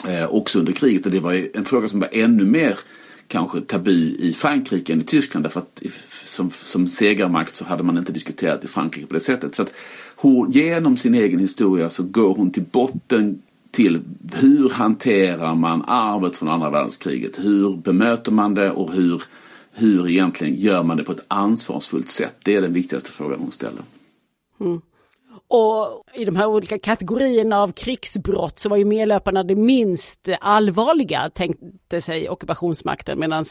eh, 0.09 0.35
också 0.35 0.59
under 0.59 0.73
kriget. 0.73 1.07
Och 1.07 1.13
det 1.13 1.21
var 1.21 1.49
en 1.55 1.65
fråga 1.65 1.89
som 1.89 2.01
var 2.01 2.09
ännu 2.13 2.45
mer 2.45 2.79
kanske 3.29 3.61
tabu 3.61 4.17
i 4.19 4.33
Frankrike 4.33 4.93
än 4.93 5.01
i 5.01 5.05
Tyskland 5.05 5.45
därför 5.45 5.61
att 5.61 5.83
som, 6.09 6.51
som 6.51 6.89
segermakt 6.89 7.57
så 7.57 7.65
hade 7.65 7.83
man 7.83 7.99
inte 7.99 8.13
diskuterat 8.13 8.65
i 8.65 8.69
Frankrike 8.69 9.07
på 9.07 9.15
det 9.15 9.21
sättet. 9.21 9.55
Så 9.55 9.63
att 9.63 9.73
hon, 10.17 10.51
genom 10.51 10.97
sin 10.97 11.15
egen 11.15 11.39
historia 11.39 11.91
så 11.91 12.03
går 12.03 12.35
hon 12.35 12.51
till 12.51 12.65
botten 12.71 13.43
till 13.77 14.01
hur 14.35 14.71
hanterar 14.71 15.55
man 15.55 15.85
arvet 15.87 16.37
från 16.37 16.49
andra 16.49 16.71
världskriget? 16.71 17.39
Hur 17.39 17.77
bemöter 17.77 18.33
man 18.33 18.55
det 18.55 18.71
och 18.71 18.93
hur, 18.93 19.23
hur 19.73 20.09
egentligen 20.09 20.55
gör 20.55 20.83
man 20.83 20.97
det 20.97 21.05
på 21.05 21.13
ett 21.13 21.25
ansvarsfullt 21.29 22.09
sätt? 22.09 22.35
Det 22.45 22.55
är 22.55 22.63
den 22.63 22.73
viktigaste 22.73 23.11
frågan 23.11 23.41
hon 23.41 23.53
ställer. 23.53 23.83
Mm. 24.61 24.81
Och 25.49 26.05
i 26.15 26.25
de 26.25 26.37
här 26.37 26.47
olika 26.47 26.79
kategorierna 26.79 27.63
av 27.63 27.73
krigsbrott 27.73 28.59
så 28.59 28.69
var 28.69 28.77
ju 28.77 28.85
medlöparna 28.85 29.45
det 29.45 29.55
minst 29.55 30.29
allvarliga 30.41 31.31
tänkte 31.31 32.01
sig 32.01 32.29
ockupationsmakten 32.29 33.19
medan 33.19 33.45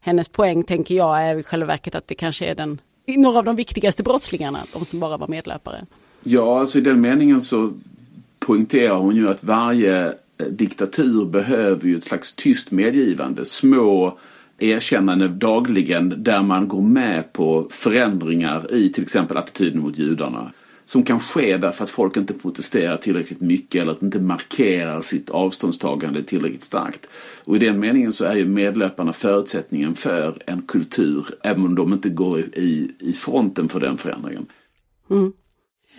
hennes 0.00 0.28
poäng 0.28 0.62
tänker 0.62 0.94
jag 0.94 1.22
är 1.22 1.38
i 1.38 1.42
själva 1.42 1.66
verket 1.66 1.94
att 1.94 2.08
det 2.08 2.14
kanske 2.14 2.46
är 2.46 2.54
den, 2.54 2.80
några 3.06 3.38
av 3.38 3.44
de 3.44 3.56
viktigaste 3.56 4.02
brottslingarna, 4.02 4.58
de 4.72 4.84
som 4.84 5.00
bara 5.00 5.16
var 5.16 5.28
medlöpare. 5.28 5.86
Ja, 6.22 6.60
alltså 6.60 6.78
i 6.78 6.80
den 6.80 7.00
meningen 7.00 7.42
så 7.42 7.72
poängterar 8.40 8.98
hon 8.98 9.16
ju 9.16 9.28
att 9.28 9.44
varje 9.44 10.06
eh, 10.06 10.46
diktatur 10.50 11.24
behöver 11.24 11.88
ju 11.88 11.96
ett 11.96 12.04
slags 12.04 12.32
tyst 12.34 12.70
medgivande. 12.70 13.44
Små 13.44 14.18
erkännanden 14.58 15.38
dagligen 15.38 16.14
där 16.22 16.42
man 16.42 16.68
går 16.68 16.82
med 16.82 17.32
på 17.32 17.68
förändringar 17.70 18.74
i 18.74 18.92
till 18.92 19.02
exempel 19.02 19.36
attityden 19.36 19.82
mot 19.82 19.98
judarna. 19.98 20.52
Som 20.84 21.02
kan 21.02 21.20
ske 21.20 21.56
därför 21.56 21.84
att 21.84 21.90
folk 21.90 22.16
inte 22.16 22.34
protesterar 22.34 22.96
tillräckligt 22.96 23.40
mycket 23.40 23.82
eller 23.82 23.92
att 23.92 24.02
inte 24.02 24.20
markerar 24.20 25.00
sitt 25.00 25.30
avståndstagande 25.30 26.22
tillräckligt 26.22 26.62
starkt. 26.62 27.06
Och 27.44 27.56
i 27.56 27.58
den 27.58 27.80
meningen 27.80 28.12
så 28.12 28.24
är 28.24 28.34
ju 28.34 28.46
medlöparna 28.46 29.12
förutsättningen 29.12 29.94
för 29.94 30.38
en 30.46 30.62
kultur 30.62 31.26
även 31.42 31.64
om 31.64 31.74
de 31.74 31.92
inte 31.92 32.08
går 32.08 32.40
i, 32.40 32.90
i 32.98 33.12
fronten 33.12 33.68
för 33.68 33.80
den 33.80 33.96
förändringen. 33.96 34.46
Mm. 35.10 35.32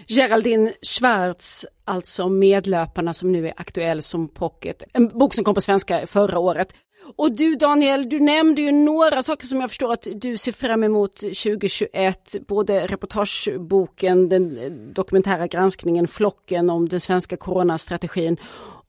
Geraldine 0.07 0.73
Schwarz, 0.81 1.65
alltså 1.85 2.29
Medlöparna 2.29 3.13
som 3.13 3.31
nu 3.31 3.47
är 3.47 3.53
aktuell 3.57 4.01
som 4.01 4.27
pocket. 4.27 4.83
En 4.93 5.07
bok 5.07 5.33
som 5.33 5.43
kom 5.43 5.55
på 5.55 5.61
svenska 5.61 6.07
förra 6.07 6.39
året. 6.39 6.73
Och 7.15 7.31
du 7.31 7.55
Daniel, 7.55 8.09
du 8.09 8.19
nämnde 8.19 8.61
ju 8.61 8.71
några 8.71 9.23
saker 9.23 9.47
som 9.47 9.61
jag 9.61 9.69
förstår 9.69 9.93
att 9.93 10.07
du 10.15 10.37
ser 10.37 10.51
fram 10.51 10.83
emot 10.83 11.15
2021. 11.15 12.35
Både 12.47 12.87
reportageboken, 12.87 14.29
den 14.29 14.59
dokumentära 14.93 15.47
granskningen 15.47 16.07
Flocken 16.07 16.69
om 16.69 16.89
den 16.89 16.99
svenska 16.99 17.37
coronastrategin 17.37 18.37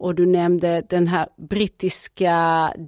och 0.03 0.15
du 0.15 0.27
nämnde 0.27 0.83
den 0.89 1.09
här 1.09 1.29
brittiska 1.49 2.37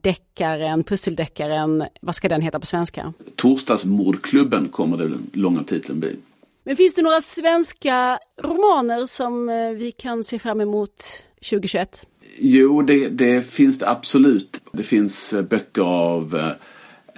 deckaren, 0.02 0.84
pusseldeckaren, 0.84 1.84
vad 2.00 2.14
ska 2.14 2.28
den 2.28 2.42
heta 2.42 2.60
på 2.60 2.66
svenska? 2.66 3.12
Torsdagsmordklubben 3.36 4.68
kommer 4.68 4.96
den 4.96 5.30
långa 5.32 5.62
titeln 5.64 6.00
bli. 6.00 6.16
Men 6.66 6.76
finns 6.76 6.94
det 6.94 7.02
några 7.02 7.20
svenska 7.20 8.18
romaner 8.42 9.06
som 9.06 9.48
eh, 9.48 9.70
vi 9.70 9.92
kan 9.92 10.24
se 10.24 10.38
fram 10.38 10.60
emot 10.60 11.04
2021? 11.50 12.06
Jo, 12.38 12.82
det, 12.82 13.08
det 13.08 13.42
finns 13.42 13.78
det 13.78 13.88
absolut. 13.88 14.60
Det 14.72 14.82
finns 14.82 15.32
eh, 15.32 15.42
böcker 15.42 15.82
av 15.82 16.36
eh, 16.36 16.50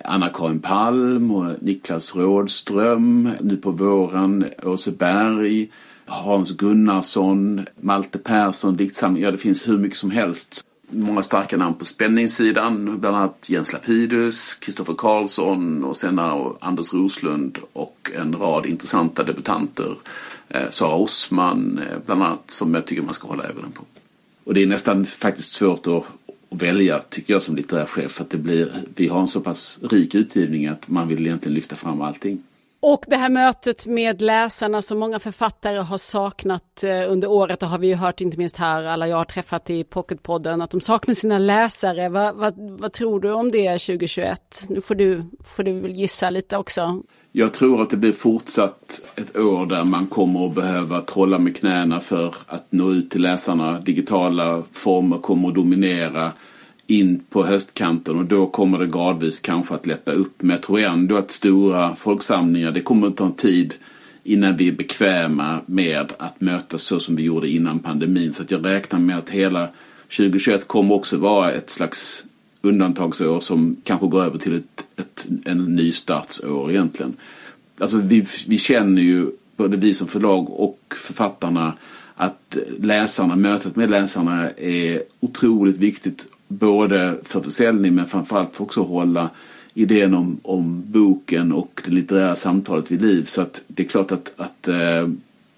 Anna-Karin 0.04 0.61
Palm 0.61 1.30
och 1.30 1.62
Niklas 1.62 2.16
Rådström. 2.16 3.30
Nu 3.40 3.56
på 3.56 3.70
våren 3.70 4.44
Åse 4.62 4.90
Berg, 4.90 5.70
Hans 6.06 6.56
Gunnarsson, 6.56 7.66
Malte 7.80 8.18
Persson, 8.18 8.76
diktsamling. 8.76 9.22
Ja, 9.22 9.30
det 9.30 9.38
finns 9.38 9.68
hur 9.68 9.78
mycket 9.78 9.98
som 9.98 10.11
helst 10.11 10.65
många 10.90 11.22
starka 11.22 11.57
namn 11.57 11.75
på 11.75 11.85
spänningssidan. 11.85 13.01
Bland 13.01 13.16
annat 13.16 13.46
Jens 13.51 13.72
Lapidus, 13.72 14.55
Kristoffer 14.55 14.94
Karlsson 14.94 15.85
och 15.85 15.96
senare 15.96 16.53
Anders 16.61 16.94
Roslund 16.94 17.59
och 17.72 18.11
en 18.14 18.37
rad 18.37 18.66
intressanta 18.66 19.22
debutanter. 19.22 19.94
Eh, 20.49 20.70
Sara 20.70 20.94
Osman 20.94 21.79
eh, 21.79 21.99
bland 22.07 22.22
annat 22.22 22.51
som 22.51 22.75
jag 22.75 22.87
tycker 22.87 23.03
man 23.03 23.14
ska 23.14 23.29
hålla 23.29 23.44
ögonen 23.44 23.72
på. 23.72 23.85
Och 24.44 24.55
det 24.55 24.62
är 24.62 24.66
nästan 24.66 25.07
faktiskt 25.07 25.53
svårt 25.53 25.87
att 25.87 26.05
välja 26.51 26.99
tycker 26.99 27.33
jag 27.33 27.42
som 27.42 27.57
litterär 27.57 27.87
chef 27.87 28.12
för 28.12 28.25
att 28.25 28.31
det 28.31 28.38
blir, 28.38 28.72
vi 28.94 29.09
har 29.09 29.20
en 29.20 29.29
så 29.29 29.40
pass 29.40 29.79
rik 29.83 30.14
utgivning 30.14 30.66
att 30.66 30.88
man 30.88 31.09
vill 31.09 31.27
egentligen 31.27 31.55
lyfta 31.55 31.77
fram 31.77 32.01
allting. 32.01 32.42
Och 32.88 33.05
det 33.07 33.16
här 33.16 33.31
mötet 33.31 33.87
med 33.87 34.22
läsarna 34.22 34.83
som 34.83 34.99
många 34.99 35.18
författare 35.18 35.79
har 35.79 35.99
saknat 35.99 36.85
eh, 36.85 37.12
under 37.12 37.31
året, 37.31 37.61
det 37.61 37.66
har 37.66 37.79
vi 37.79 37.87
ju 37.87 37.94
hört 37.94 38.20
inte 38.20 38.37
minst 38.37 38.57
här, 38.57 38.85
alla 38.85 39.09
jag 39.09 39.16
har 39.16 39.25
träffat 39.25 39.70
i 39.70 39.85
Pocketpodden, 39.85 40.62
att 40.62 40.70
de 40.70 40.81
saknar 40.81 41.14
sina 41.14 41.38
läsare. 41.38 42.09
Vad, 42.09 42.37
vad, 42.37 42.55
vad 42.81 42.92
tror 42.92 43.20
du 43.20 43.33
om 43.33 43.51
det 43.51 43.79
2021? 43.79 44.40
Nu 44.68 44.81
får 44.81 44.94
du, 44.94 45.25
får 45.44 45.62
du 45.62 45.81
väl 45.81 45.90
gissa 45.90 46.31
lite 46.31 46.57
också. 46.57 47.03
Jag 47.33 47.55
tror 47.55 47.83
att 47.83 47.90
det 47.90 47.96
blir 47.96 48.12
fortsatt 48.12 49.01
ett 49.16 49.37
år 49.37 49.66
där 49.66 49.85
man 49.85 50.07
kommer 50.07 50.46
att 50.46 50.55
behöva 50.55 51.01
trolla 51.01 51.38
med 51.38 51.57
knäna 51.57 52.01
för 52.01 52.35
att 52.46 52.67
nå 52.71 52.92
ut 52.92 53.10
till 53.10 53.23
läsarna. 53.23 53.81
Digitala 53.81 54.63
former 54.73 55.19
kommer 55.19 55.48
att 55.48 55.54
dominera 55.54 56.33
in 56.87 57.20
på 57.30 57.44
höstkanten 57.44 58.18
och 58.18 58.24
då 58.24 58.46
kommer 58.46 58.78
det 58.78 58.87
gradvis 58.87 59.40
kanske 59.40 59.74
att 59.74 59.87
lätta 59.87 60.12
upp. 60.12 60.42
Men 60.42 60.50
jag 60.50 60.62
tror 60.62 60.80
ändå 60.80 61.16
att 61.16 61.30
stora 61.30 61.96
folksamlingar, 61.96 62.70
det 62.70 62.80
kommer 62.80 63.06
att 63.06 63.16
ta 63.16 63.26
en 63.26 63.32
tid 63.32 63.74
innan 64.24 64.56
vi 64.56 64.68
är 64.68 64.72
bekväma 64.72 65.60
med 65.66 66.12
att 66.18 66.40
mötas 66.40 66.82
så 66.82 67.00
som 67.00 67.16
vi 67.16 67.22
gjorde 67.22 67.48
innan 67.48 67.78
pandemin. 67.78 68.32
Så 68.32 68.42
att 68.42 68.50
jag 68.50 68.64
räknar 68.64 68.98
med 68.98 69.18
att 69.18 69.30
hela 69.30 69.68
2021 70.16 70.68
kommer 70.68 70.94
också 70.94 71.16
vara 71.16 71.52
ett 71.52 71.70
slags 71.70 72.24
undantagsår 72.62 73.40
som 73.40 73.76
kanske 73.84 74.06
går 74.06 74.24
över 74.24 74.38
till 74.38 74.56
ett, 74.56 74.87
ett, 74.96 75.26
en 75.44 75.58
nystartsår 75.58 76.70
egentligen. 76.70 77.16
Alltså 77.78 77.98
vi, 77.98 78.26
vi 78.46 78.58
känner 78.58 79.02
ju, 79.02 79.26
både 79.56 79.76
vi 79.76 79.94
som 79.94 80.08
förlag 80.08 80.50
och 80.50 80.94
författarna, 80.96 81.72
att 82.14 82.56
läsarna, 82.78 83.37
mötet 83.37 83.76
med 83.76 83.90
läsarna 83.90 84.50
är 84.50 85.02
otroligt 85.20 85.78
viktigt. 85.78 86.26
Både 86.49 87.19
för 87.23 87.40
försäljning 87.40 87.94
men 87.94 88.07
framförallt 88.07 88.57
för 88.57 88.65
också 88.65 88.83
hålla 88.83 89.31
idén 89.75 90.15
om, 90.15 90.40
om 90.42 90.83
boken 90.87 91.53
och 91.53 91.83
det 91.85 91.90
litterära 91.90 92.37
samtalet 92.37 92.90
vid 92.90 93.03
liv. 93.03 93.25
Så 93.25 93.42
att 93.42 93.63
det 93.67 93.83
är 93.83 93.88
klart 93.88 94.13
att, 94.13 94.33
att 94.37 94.69
eh, 94.69 95.09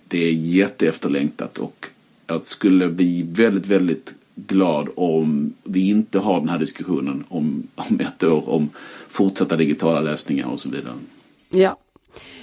det 0.09 0.25
är 0.25 0.33
jätteefterlängtat 0.33 1.59
och 1.59 1.87
jag 2.27 2.45
skulle 2.45 2.89
bli 2.89 3.23
väldigt, 3.23 3.67
väldigt 3.67 4.15
glad 4.35 4.89
om 4.97 5.55
vi 5.63 5.89
inte 5.89 6.19
har 6.19 6.41
den 6.41 6.49
här 6.49 6.59
diskussionen 6.59 7.25
om, 7.29 7.63
om 7.75 8.01
ett 8.01 8.23
år 8.23 8.49
om 8.49 8.71
fortsatta 9.09 9.57
digitala 9.57 10.01
lösningar 10.01 10.47
och 10.47 10.61
så 10.61 10.71
vidare. 10.71 10.95
Ja, 11.51 11.79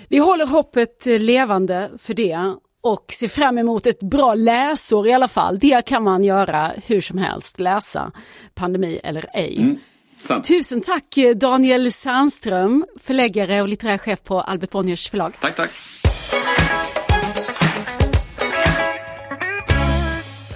vi 0.07 0.17
håller 0.17 0.45
hoppet 0.45 1.07
eh, 1.07 1.19
levande 1.19 1.91
för 1.97 2.13
det 2.13 2.55
och 2.85 3.05
ser 3.11 3.27
fram 3.27 3.57
emot 3.57 3.87
ett 3.87 3.99
bra 3.99 4.33
läsår 4.33 5.07
i 5.07 5.13
alla 5.13 5.27
fall. 5.27 5.59
Det 5.59 5.85
kan 5.85 6.03
man 6.03 6.23
göra 6.23 6.71
hur 6.85 7.01
som 7.01 7.17
helst, 7.17 7.59
läsa 7.59 8.11
pandemi 8.53 8.99
eller 9.03 9.29
ej. 9.33 9.57
Mm. 9.57 9.79
Sant. 10.17 10.47
Tusen 10.47 10.81
tack 10.81 11.15
Daniel 11.35 11.91
Sandström, 11.91 12.85
förläggare 12.99 13.61
och 13.61 13.67
litterär 13.67 13.97
chef 13.97 14.23
på 14.23 14.41
Albert 14.41 14.71
Bonniers 14.71 15.09
förlag. 15.09 15.33
Tack, 15.39 15.55
tack. 15.55 15.71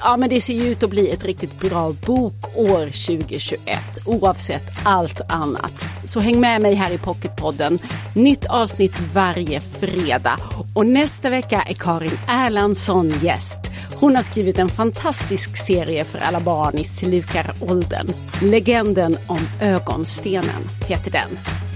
Ja 0.02 0.18
men 0.18 0.30
det 0.30 0.42
ser 0.42 0.54
ju 0.54 0.68
ut 0.68 0.84
att 0.84 0.90
bli 0.90 1.10
ett 1.10 1.24
riktigt 1.24 1.60
bra 1.60 1.96
bokår 2.06 2.86
2021 2.86 3.80
oavsett 4.06 4.64
allt 4.84 5.22
annat. 5.30 5.86
Så 6.04 6.20
häng 6.20 6.40
med 6.40 6.62
mig 6.62 6.74
här 6.74 6.92
i 6.92 6.98
Pocketpodden. 6.98 7.80
Nytt 8.16 8.46
avsnitt 8.46 8.94
varje 9.14 9.62
fredag. 9.62 10.40
Och 10.76 10.86
nästa 10.86 11.30
vecka 11.30 11.62
är 11.62 11.74
Karin 11.74 12.20
Erlandsson 12.28 13.14
gäst. 13.22 13.60
Hon 14.00 14.16
har 14.16 14.24
skrivit 14.24 14.60
en 14.60 14.70
fantastisk 14.70 15.58
serie 15.66 16.04
för 16.04 16.20
alla 16.20 16.40
barn 16.40 16.78
i 16.78 16.84
slukaråldern. 16.84 18.08
Legenden 18.42 19.18
om 19.28 19.40
ögonstenen 19.62 20.62
heter 20.88 21.12
den. 21.12 21.30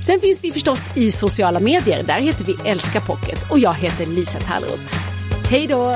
Sen 0.05 0.19
finns 0.19 0.43
vi 0.43 0.51
förstås 0.51 0.89
i 0.95 1.11
sociala 1.11 1.59
medier. 1.59 2.03
Där 2.03 2.19
heter 2.19 2.43
vi 2.43 2.69
Älska 2.69 3.01
Pocket 3.01 3.51
och 3.51 3.59
jag 3.59 3.73
heter 3.73 4.05
Lisa 4.05 4.39
Tallroth. 4.39 4.95
Hej 5.49 5.67
då! 5.67 5.95